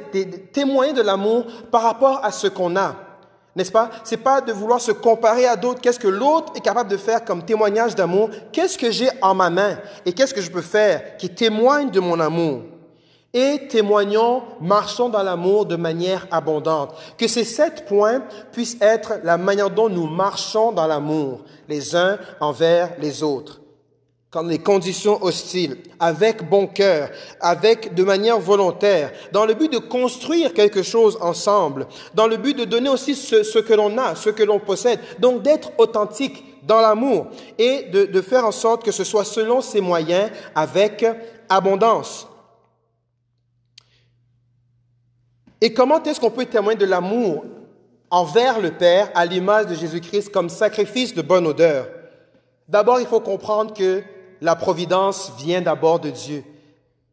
témoins 0.53 0.93
de 0.93 1.03
l'amour 1.03 1.45
par 1.70 1.82
rapport 1.82 2.24
à 2.24 2.32
ce 2.32 2.47
qu'on 2.47 2.76
a. 2.76 2.97
N'est-ce 3.57 3.70
pas? 3.70 3.91
C'est 4.03 4.16
pas 4.16 4.41
de 4.41 4.53
vouloir 4.53 4.80
se 4.80 4.91
comparer 4.91 5.47
à 5.47 5.55
d'autres. 5.55 5.80
Qu'est-ce 5.80 6.01
que 6.01 6.09
l'autre 6.09 6.53
est 6.57 6.61
capable 6.61 6.91
de 6.91 6.97
faire 6.97 7.24
comme 7.24 7.45
témoignage 7.45 7.95
d'amour? 7.95 8.30
Qu'est-ce 8.51 8.76
que 8.76 8.91
j'ai 8.91 9.09
en 9.22 9.35
ma 9.35 9.49
main? 9.49 9.78
Et 10.05 10.12
qu'est-ce 10.12 10.35
que 10.35 10.41
je 10.41 10.51
peux 10.51 10.61
faire 10.61 11.16
qui 11.18 11.30
témoigne 11.30 11.91
de 11.91 12.01
mon 12.01 12.18
amour? 12.18 12.62
Et 13.35 13.66
témoignons, 13.68 14.43
marchons 14.61 15.09
dans 15.09 15.24
l'amour 15.24 15.66
de 15.66 15.74
manière 15.74 16.26
abondante. 16.30 16.95
Que 17.18 17.26
ces 17.26 17.43
sept 17.43 17.85
points 17.85 18.22
puissent 18.53 18.78
être 18.80 19.14
la 19.24 19.37
manière 19.37 19.70
dont 19.70 19.89
nous 19.89 20.07
marchons 20.07 20.70
dans 20.70 20.87
l'amour, 20.87 21.41
les 21.68 21.97
uns 21.97 22.16
envers 22.41 22.93
les 23.01 23.24
autres. 23.24 23.61
Quand 24.30 24.45
les 24.45 24.59
conditions 24.59 25.22
hostiles, 25.22 25.78
avec 25.99 26.49
bon 26.49 26.66
cœur, 26.68 27.09
avec 27.41 27.95
de 27.95 28.05
manière 28.05 28.39
volontaire, 28.39 29.12
dans 29.32 29.47
le 29.47 29.55
but 29.55 29.72
de 29.72 29.78
construire 29.78 30.53
quelque 30.55 30.82
chose 30.82 31.18
ensemble, 31.20 31.87
dans 32.14 32.26
le 32.26 32.37
but 32.37 32.57
de 32.57 32.64
donner 32.64 32.89
aussi 32.89 33.14
ce, 33.16 33.59
que 33.59 33.74
l'on 33.74 33.97
a, 33.99 34.14
ce 34.14 34.30
que 34.30 34.43
l'on 34.43 34.61
possède, 34.61 35.01
donc 35.18 35.43
d'être 35.43 35.70
authentique 35.78 36.45
dans 36.64 36.80
l'amour 36.80 37.26
et 37.59 37.85
de, 37.93 38.07
de 38.07 38.20
faire 38.22 38.45
en 38.45 38.53
sorte 38.53 38.85
que 38.85 38.93
ce 38.93 39.05
soit 39.05 39.24
selon 39.24 39.61
ses 39.61 39.80
moyens 39.80 40.30
avec 40.55 41.05
abondance. 41.49 42.28
Et 45.64 45.72
comment 45.72 46.02
est-ce 46.02 46.20
qu'on 46.20 46.30
peut 46.30 46.44
témoigner 46.44 46.78
de 46.78 46.84
l'amour 46.84 47.42
envers 48.10 48.60
le 48.60 48.72
Père 48.72 49.10
à 49.14 49.24
l'image 49.24 49.64
de 49.64 49.74
Jésus-Christ 49.74 50.30
comme 50.30 50.50
sacrifice 50.50 51.14
de 51.14 51.22
bonne 51.22 51.46
odeur? 51.46 51.88
D'abord, 52.68 53.00
il 53.00 53.06
faut 53.06 53.20
comprendre 53.20 53.72
que 53.72 54.02
la 54.42 54.56
providence 54.56 55.32
vient 55.38 55.62
d'abord 55.62 56.00
de 56.00 56.10
Dieu, 56.10 56.44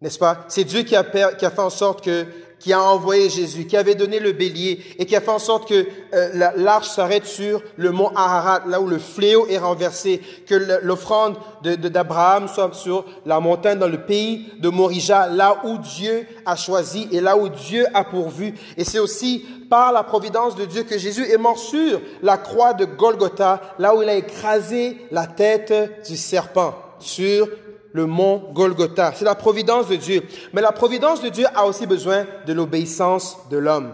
n'est-ce 0.01 0.19
pas? 0.19 0.43
C'est 0.49 0.65
Dieu 0.65 0.83
qui 0.83 0.97
a, 0.97 1.05
fait 1.05 1.59
en 1.59 1.69
sorte 1.69 2.03
que 2.03 2.25
qui 2.61 2.73
a 2.73 2.81
envoyé 2.81 3.29
Jésus, 3.29 3.65
qui 3.65 3.75
avait 3.75 3.95
donné 3.95 4.19
le 4.19 4.33
bélier 4.33 4.79
et 4.99 5.05
qui 5.05 5.15
a 5.15 5.21
fait 5.21 5.31
en 5.31 5.39
sorte 5.39 5.67
que 5.67 5.87
euh, 6.13 6.51
l'arche 6.55 6.89
s'arrête 6.89 7.25
sur 7.25 7.61
le 7.75 7.91
mont 7.91 8.11
Ararat, 8.15 8.61
là 8.67 8.79
où 8.79 8.87
le 8.87 8.99
fléau 8.99 9.47
est 9.47 9.57
renversé, 9.57 10.21
que 10.47 10.55
l'offrande 10.83 11.37
d'Abraham 11.63 12.47
soit 12.47 12.73
sur 12.73 13.03
la 13.25 13.39
montagne 13.39 13.79
dans 13.79 13.87
le 13.87 14.01
pays 14.01 14.45
de 14.59 14.69
Morija, 14.69 15.27
là 15.27 15.61
où 15.63 15.79
Dieu 15.79 16.27
a 16.45 16.55
choisi 16.55 17.07
et 17.11 17.19
là 17.19 17.35
où 17.35 17.49
Dieu 17.49 17.87
a 17.95 18.03
pourvu. 18.03 18.53
Et 18.77 18.83
c'est 18.83 18.99
aussi 18.99 19.43
par 19.69 19.91
la 19.91 20.03
providence 20.03 20.55
de 20.55 20.65
Dieu 20.65 20.83
que 20.83 20.99
Jésus 20.99 21.25
est 21.31 21.37
mort 21.37 21.57
sur 21.57 21.99
la 22.21 22.37
croix 22.37 22.73
de 22.73 22.85
Golgotha, 22.85 23.61
là 23.79 23.95
où 23.95 24.03
il 24.03 24.09
a 24.09 24.15
écrasé 24.15 24.97
la 25.09 25.25
tête 25.25 25.73
du 26.07 26.15
serpent 26.15 26.75
sur 26.99 27.47
le 27.93 28.05
mont 28.05 28.51
Golgotha. 28.53 29.13
C'est 29.15 29.25
la 29.25 29.35
providence 29.35 29.87
de 29.87 29.95
Dieu. 29.95 30.23
Mais 30.53 30.61
la 30.61 30.71
providence 30.71 31.21
de 31.21 31.29
Dieu 31.29 31.45
a 31.53 31.65
aussi 31.65 31.85
besoin 31.85 32.25
de 32.45 32.53
l'obéissance 32.53 33.37
de 33.49 33.57
l'homme. 33.57 33.93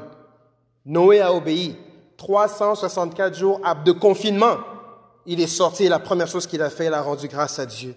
Noé 0.85 1.21
a 1.21 1.33
obéi. 1.33 1.75
364 2.17 3.37
jours 3.37 3.61
de 3.85 3.91
confinement. 3.91 4.57
Il 5.25 5.39
est 5.41 5.47
sorti 5.47 5.85
et 5.85 5.89
la 5.89 5.99
première 5.99 6.27
chose 6.27 6.47
qu'il 6.47 6.61
a 6.61 6.69
fait, 6.69 6.87
il 6.87 6.93
a 6.93 7.01
rendu 7.01 7.27
grâce 7.27 7.59
à 7.59 7.65
Dieu. 7.65 7.95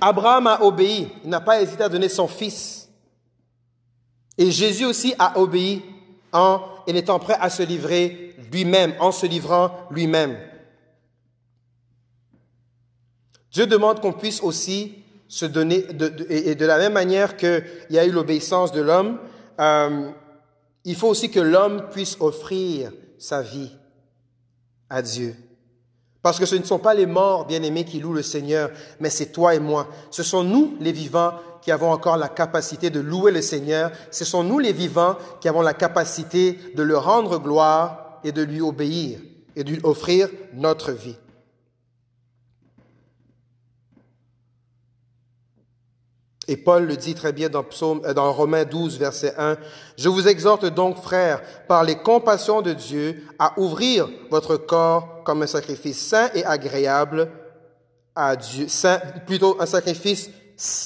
Abraham 0.00 0.46
a 0.46 0.62
obéi, 0.62 1.08
il 1.22 1.30
n'a 1.30 1.40
pas 1.40 1.60
hésité 1.60 1.84
à 1.84 1.88
donner 1.88 2.08
son 2.08 2.26
fils. 2.26 2.88
Et 4.38 4.50
Jésus 4.50 4.84
aussi 4.84 5.14
a 5.18 5.38
obéi 5.38 5.84
en 6.32 6.60
étant 6.86 7.18
prêt 7.18 7.36
à 7.40 7.50
se 7.50 7.62
livrer 7.62 8.34
lui-même, 8.50 8.94
en 8.98 9.12
se 9.12 9.26
livrant 9.26 9.70
lui-même. 9.90 10.36
Dieu 13.52 13.66
demande 13.66 14.00
qu'on 14.00 14.12
puisse 14.12 14.42
aussi 14.42 14.94
se 15.28 15.46
donner, 15.46 15.86
et 16.28 16.54
de 16.54 16.66
la 16.66 16.78
même 16.78 16.92
manière 16.92 17.36
qu'il 17.36 17.64
y 17.90 17.98
a 17.98 18.04
eu 18.04 18.10
l'obéissance 18.10 18.72
de 18.72 18.80
l'homme, 18.80 19.18
euh, 19.60 20.10
il 20.84 20.96
faut 20.96 21.08
aussi 21.08 21.30
que 21.30 21.40
l'homme 21.40 21.88
puisse 21.90 22.16
offrir 22.20 22.92
sa 23.18 23.42
vie 23.42 23.70
à 24.90 25.00
Dieu. 25.00 25.34
Parce 26.22 26.38
que 26.38 26.46
ce 26.46 26.54
ne 26.54 26.64
sont 26.64 26.78
pas 26.78 26.94
les 26.94 27.06
morts, 27.06 27.46
bien-aimés, 27.46 27.84
qui 27.84 27.98
louent 27.98 28.12
le 28.12 28.22
Seigneur, 28.22 28.70
mais 29.00 29.10
c'est 29.10 29.32
toi 29.32 29.54
et 29.54 29.60
moi. 29.60 29.88
Ce 30.10 30.22
sont 30.22 30.44
nous, 30.44 30.76
les 30.80 30.92
vivants, 30.92 31.32
qui 31.62 31.72
avons 31.72 31.90
encore 31.90 32.16
la 32.16 32.28
capacité 32.28 32.90
de 32.90 33.00
louer 33.00 33.32
le 33.32 33.42
Seigneur. 33.42 33.90
Ce 34.10 34.24
sont 34.24 34.44
nous, 34.44 34.58
les 34.58 34.72
vivants, 34.72 35.16
qui 35.40 35.48
avons 35.48 35.62
la 35.62 35.74
capacité 35.74 36.58
de 36.74 36.82
le 36.82 36.96
rendre 36.96 37.38
gloire 37.38 38.20
et 38.24 38.32
de 38.32 38.42
lui 38.42 38.60
obéir 38.60 39.18
et 39.56 39.64
de 39.64 39.70
lui 39.70 39.80
offrir 39.82 40.28
notre 40.54 40.92
vie. 40.92 41.16
Et 46.52 46.56
Paul 46.58 46.84
le 46.84 46.98
dit 46.98 47.14
très 47.14 47.32
bien 47.32 47.48
dans, 47.48 47.62
Psaume, 47.64 48.02
euh, 48.04 48.12
Romains 48.14 48.66
12, 48.66 48.98
verset 48.98 49.32
1. 49.38 49.56
Je 49.96 50.10
vous 50.10 50.28
exhorte 50.28 50.66
donc, 50.66 50.98
frères, 50.98 51.40
par 51.66 51.82
les 51.82 51.96
compassions 51.96 52.60
de 52.60 52.74
Dieu, 52.74 53.22
à 53.38 53.58
ouvrir 53.58 54.06
votre 54.30 54.58
corps 54.58 55.22
comme 55.24 55.40
un 55.40 55.46
sacrifice 55.46 55.98
saint 55.98 56.28
et 56.34 56.44
agréable 56.44 57.30
à 58.14 58.36
Dieu, 58.36 58.66
plutôt 59.24 59.56
un 59.62 59.64
sacrifice 59.64 60.28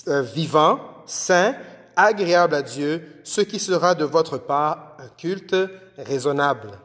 euh, 0.07 0.23
vivant, 0.23 0.79
saint, 1.05 1.57
agréable 1.97 2.55
à 2.55 2.63
Dieu, 2.63 3.03
ce 3.25 3.41
qui 3.41 3.59
sera 3.59 3.97
de 3.97 4.05
votre 4.05 4.39
part 4.39 4.97
un 5.01 5.09
culte 5.19 5.57
raisonnable. 5.99 6.79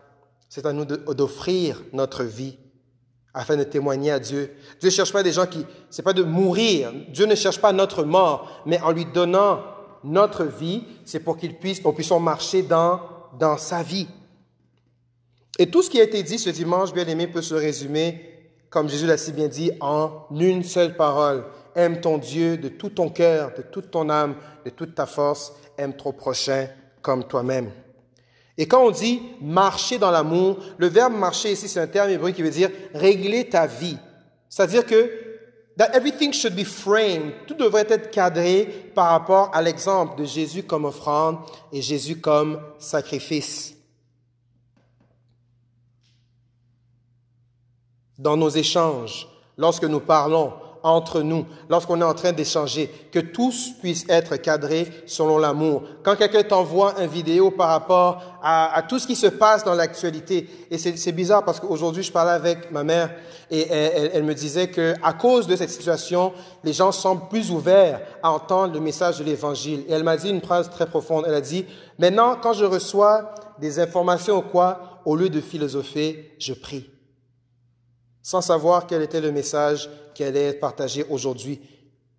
C'est 0.49 0.65
à 0.65 0.73
nous 0.73 0.85
d'offrir 0.85 1.83
notre 1.93 2.23
vie 2.23 2.57
afin 3.33 3.55
de 3.55 3.63
témoigner 3.63 4.11
à 4.11 4.19
Dieu. 4.19 4.51
Dieu 4.79 4.89
ne 4.89 4.93
cherche 4.93 5.13
pas 5.13 5.23
des 5.23 5.31
gens 5.31 5.45
qui, 5.45 5.65
c'est 5.89 6.01
pas 6.01 6.13
de 6.13 6.23
mourir. 6.23 6.91
Dieu 7.09 7.25
ne 7.25 7.35
cherche 7.35 7.59
pas 7.59 7.71
notre 7.71 8.03
mort, 8.03 8.61
mais 8.65 8.79
en 8.81 8.91
lui 8.91 9.05
donnant 9.05 9.61
notre 10.03 10.43
vie, 10.43 10.83
c'est 11.05 11.19
pour 11.19 11.37
qu'il 11.37 11.55
puisse, 11.57 11.79
qu'on 11.79 11.93
puisse 11.93 12.11
marcher 12.11 12.63
dans, 12.63 12.99
dans 13.39 13.57
sa 13.57 13.83
vie. 13.83 14.07
Et 15.59 15.69
tout 15.69 15.81
ce 15.81 15.89
qui 15.89 15.99
a 15.99 16.03
été 16.03 16.23
dit 16.23 16.39
ce 16.39 16.49
dimanche, 16.49 16.93
bien 16.93 17.07
aimé, 17.07 17.27
peut 17.27 17.41
se 17.41 17.55
résumer, 17.55 18.31
comme 18.69 18.89
Jésus 18.89 19.05
l'a 19.05 19.17
si 19.17 19.31
bien 19.31 19.47
dit, 19.47 19.71
en 19.79 20.25
une 20.31 20.63
seule 20.63 20.95
parole. 20.95 21.45
Aime 21.75 22.01
ton 22.01 22.17
Dieu 22.17 22.57
de 22.57 22.67
tout 22.67 22.89
ton 22.89 23.09
cœur, 23.09 23.53
de 23.55 23.61
toute 23.61 23.91
ton 23.91 24.09
âme, 24.09 24.35
de 24.65 24.69
toute 24.71 24.95
ta 24.95 25.05
force. 25.05 25.53
Aime 25.77 25.95
ton 25.95 26.11
prochain 26.11 26.67
comme 27.01 27.23
toi-même. 27.25 27.71
Et 28.57 28.67
quand 28.67 28.83
on 28.83 28.91
dit 28.91 29.21
marcher 29.41 29.97
dans 29.97 30.11
l'amour, 30.11 30.57
le 30.77 30.87
verbe 30.87 31.13
marcher 31.13 31.53
ici, 31.53 31.67
c'est 31.67 31.79
un 31.79 31.87
terme 31.87 32.09
hébreu 32.09 32.31
qui 32.31 32.41
veut 32.41 32.49
dire 32.49 32.69
régler 32.93 33.47
ta 33.47 33.65
vie. 33.65 33.97
C'est-à-dire 34.49 34.85
que 34.85 35.09
that 35.77 35.95
everything 35.95 36.33
should 36.33 36.55
be 36.55 36.65
framed. 36.65 37.33
Tout 37.47 37.55
devrait 37.55 37.87
être 37.89 38.11
cadré 38.11 38.65
par 38.93 39.11
rapport 39.11 39.49
à 39.53 39.61
l'exemple 39.61 40.19
de 40.19 40.25
Jésus 40.25 40.63
comme 40.63 40.85
offrande 40.85 41.37
et 41.71 41.81
Jésus 41.81 42.19
comme 42.19 42.61
sacrifice. 42.77 43.73
Dans 48.17 48.37
nos 48.37 48.49
échanges, 48.49 49.27
lorsque 49.57 49.85
nous 49.85 50.01
parlons, 50.01 50.53
entre 50.83 51.21
nous, 51.21 51.45
lorsqu'on 51.69 52.01
est 52.01 52.05
en 52.05 52.13
train 52.13 52.31
d'échanger, 52.31 52.89
que 53.11 53.19
tous 53.19 53.71
puissent 53.79 54.05
être 54.09 54.35
cadrés 54.37 54.87
selon 55.05 55.37
l'amour. 55.37 55.83
Quand 56.03 56.15
quelqu'un 56.15 56.43
t'envoie 56.43 56.95
une 56.99 57.07
vidéo 57.07 57.51
par 57.51 57.69
rapport 57.69 58.21
à, 58.43 58.83
tout 58.87 58.99
ce 58.99 59.07
qui 59.07 59.15
se 59.15 59.27
passe 59.27 59.63
dans 59.63 59.75
l'actualité, 59.75 60.49
et 60.69 60.77
c'est 60.77 61.11
bizarre 61.11 61.45
parce 61.45 61.59
qu'aujourd'hui 61.59 62.03
je 62.03 62.11
parlais 62.11 62.31
avec 62.31 62.71
ma 62.71 62.83
mère 62.83 63.11
et 63.49 63.67
elle, 63.69 64.23
me 64.23 64.33
disait 64.33 64.69
que 64.69 64.95
à 65.03 65.13
cause 65.13 65.45
de 65.45 65.55
cette 65.55 65.69
situation, 65.69 66.31
les 66.63 66.73
gens 66.73 66.91
semblent 66.91 67.27
plus 67.29 67.51
ouverts 67.51 68.01
à 68.23 68.31
entendre 68.31 68.73
le 68.73 68.79
message 68.79 69.19
de 69.19 69.25
l'Évangile. 69.25 69.83
Et 69.87 69.91
elle 69.91 70.03
m'a 70.03 70.15
dit 70.15 70.29
une 70.29 70.41
phrase 70.41 70.69
très 70.69 70.85
profonde. 70.85 71.25
Elle 71.27 71.33
a 71.33 71.41
dit 71.41 71.65
maintenant 71.99 72.37
quand 72.41 72.53
je 72.53 72.65
reçois 72.65 73.35
des 73.59 73.79
informations 73.79 74.37
ou 74.37 74.41
quoi, 74.41 75.01
au 75.05 75.15
lieu 75.15 75.29
de 75.29 75.41
philosopher, 75.41 76.33
je 76.39 76.53
prie 76.53 76.90
sans 78.23 78.41
savoir 78.41 78.87
quel 78.87 79.01
était 79.01 79.21
le 79.21 79.31
message 79.31 79.89
qui 80.13 80.23
allait 80.23 80.49
être 80.49 80.59
partagé 80.59 81.05
aujourd'hui. 81.09 81.59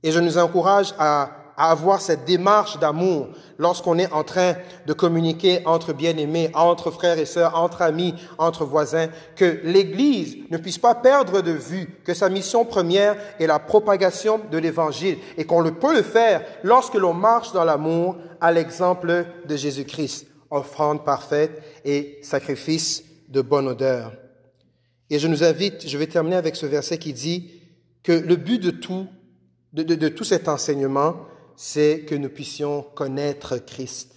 Et 0.03 0.11
je 0.11 0.21
nous 0.21 0.39
encourage 0.39 0.95
à, 0.99 1.31
avoir 1.55 2.01
cette 2.01 2.25
démarche 2.25 2.79
d'amour 2.79 3.29
lorsqu'on 3.59 3.99
est 3.99 4.11
en 4.11 4.25
train 4.25 4.55
de 4.87 4.93
communiquer 4.95 5.61
entre 5.67 5.93
bien-aimés, 5.93 6.51
entre 6.55 6.91
frères 6.91 7.19
et 7.19 7.27
sœurs, 7.27 7.57
entre 7.57 7.83
amis, 7.83 8.15
entre 8.39 8.65
voisins, 8.65 9.09
que 9.37 9.61
l'Église 9.63 10.39
ne 10.51 10.57
puisse 10.57 10.79
pas 10.79 10.95
perdre 10.95 11.43
de 11.43 11.53
vue 11.53 12.01
que 12.05 12.15
sa 12.15 12.31
mission 12.31 12.65
première 12.65 13.17
est 13.39 13.47
la 13.47 13.59
propagation 13.59 14.41
de 14.51 14.59
l'Évangile 14.59 15.19
et 15.37 15.45
qu'on 15.45 15.61
le 15.61 15.75
peut 15.75 15.95
le 15.95 16.03
faire 16.03 16.43
lorsque 16.63 16.95
l'on 16.95 17.15
marche 17.15 17.53
dans 17.53 17.65
l'amour 17.65 18.17
à 18.41 18.51
l'exemple 18.51 19.27
de 19.47 19.57
Jésus-Christ, 19.57 20.27
offrande 20.51 21.05
parfaite 21.05 21.63
et 21.85 22.19
sacrifice 22.23 23.05
de 23.29 23.43
bonne 23.43 23.69
odeur. 23.69 24.13
Et 25.13 25.19
je 25.19 25.29
nous 25.29 25.45
invite, 25.45 25.87
je 25.87 25.99
vais 25.99 26.07
terminer 26.07 26.37
avec 26.37 26.57
ce 26.57 26.65
verset 26.65 26.97
qui 26.97 27.13
dit 27.13 27.51
que 28.03 28.13
le 28.13 28.35
but 28.35 28.59
de 28.59 28.71
tout, 28.71 29.07
de, 29.75 30.09
tout 30.09 30.25
cet 30.25 30.49
enseignement, 30.49 31.17
c'est 31.55 32.07
que 32.09 32.15
nous 32.15 32.31
puissions 32.31 32.87
connaître 32.95 33.59
Christ. 33.59 34.15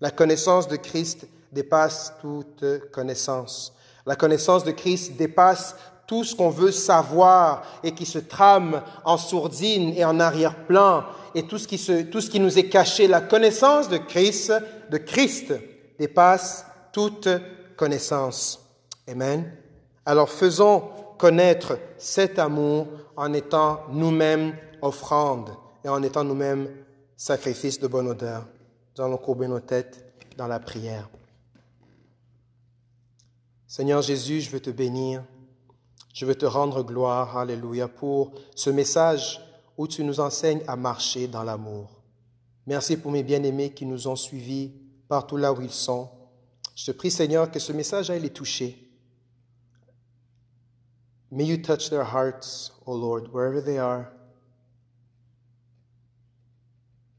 La 0.00 0.10
connaissance 0.10 0.66
de 0.66 0.74
Christ 0.74 1.28
dépasse 1.52 2.14
toute 2.20 2.64
connaissance. 2.90 3.72
La 4.04 4.16
connaissance 4.16 4.64
de 4.64 4.72
Christ 4.72 5.16
dépasse 5.16 5.76
tout 6.08 6.24
ce 6.24 6.34
qu'on 6.34 6.50
veut 6.50 6.72
savoir 6.72 7.64
et 7.84 7.92
qui 7.92 8.04
se 8.04 8.18
trame 8.18 8.82
en 9.04 9.16
sourdine 9.16 9.94
et 9.96 10.04
en 10.04 10.18
arrière-plan 10.18 11.04
et 11.36 11.44
tout 11.44 11.58
ce 11.58 11.68
qui 11.68 11.78
se, 11.78 12.02
tout 12.02 12.20
ce 12.20 12.30
qui 12.30 12.40
nous 12.40 12.58
est 12.58 12.68
caché. 12.68 13.06
La 13.06 13.20
connaissance 13.20 13.88
de 13.88 13.98
Christ, 13.98 14.52
de 14.90 14.98
Christ 14.98 15.54
dépasse 16.00 16.66
toute 16.92 17.28
connaissance. 17.76 18.58
Amen. 19.06 19.59
Alors 20.10 20.28
faisons 20.28 20.90
connaître 21.18 21.78
cet 21.96 22.40
amour 22.40 22.88
en 23.16 23.32
étant 23.32 23.82
nous-mêmes 23.92 24.56
offrande 24.82 25.50
et 25.84 25.88
en 25.88 26.02
étant 26.02 26.24
nous-mêmes 26.24 26.68
sacrifice 27.16 27.78
de 27.78 27.86
bonne 27.86 28.08
odeur. 28.08 28.44
Nous 28.98 29.04
allons 29.04 29.18
courber 29.18 29.46
nos 29.46 29.60
têtes 29.60 30.12
dans 30.36 30.48
la 30.48 30.58
prière. 30.58 31.08
Seigneur 33.68 34.02
Jésus, 34.02 34.40
je 34.40 34.50
veux 34.50 34.58
te 34.58 34.70
bénir. 34.70 35.22
Je 36.12 36.26
veux 36.26 36.34
te 36.34 36.44
rendre 36.44 36.82
gloire, 36.82 37.38
Alléluia, 37.38 37.86
pour 37.86 38.32
ce 38.56 38.70
message 38.70 39.40
où 39.76 39.86
tu 39.86 40.02
nous 40.02 40.18
enseignes 40.18 40.64
à 40.66 40.74
marcher 40.74 41.28
dans 41.28 41.44
l'amour. 41.44 41.88
Merci 42.66 42.96
pour 42.96 43.12
mes 43.12 43.22
bien-aimés 43.22 43.70
qui 43.70 43.86
nous 43.86 44.08
ont 44.08 44.16
suivis 44.16 44.72
partout 45.06 45.36
là 45.36 45.52
où 45.52 45.60
ils 45.60 45.70
sont. 45.70 46.08
Je 46.74 46.86
te 46.86 46.90
prie, 46.90 47.12
Seigneur, 47.12 47.48
que 47.48 47.60
ce 47.60 47.72
message 47.72 48.10
aille 48.10 48.22
les 48.22 48.30
toucher 48.30 48.79
May 51.30 51.44
you 51.44 51.58
touch 51.58 51.90
their 51.90 52.04
hearts, 52.04 52.72
O 52.86 52.94
Lord, 52.94 53.28
wherever 53.32 53.62
they 53.62 53.78
are. 53.78 54.10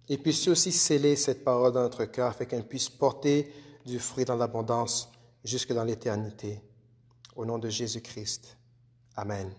Et 0.09 0.17
puisses 0.17 0.49
aussi 0.49 0.73
sceller 0.73 1.15
cette 1.15 1.45
parole 1.45 1.71
dans 1.71 1.83
notre 1.83 2.03
cœur 2.05 2.31
afin 2.31 2.43
qu'elle 2.43 2.67
puisse 2.67 2.89
porter 2.89 3.53
du 3.85 3.97
fruit 3.99 4.25
dans 4.25 4.35
l'abondance 4.35 5.09
jusque 5.45 5.71
dans 5.71 5.85
l'éternité. 5.85 6.61
Au 7.37 7.45
nom 7.45 7.57
de 7.57 7.69
Jésus-Christ. 7.69 8.57
Amen. 9.15 9.49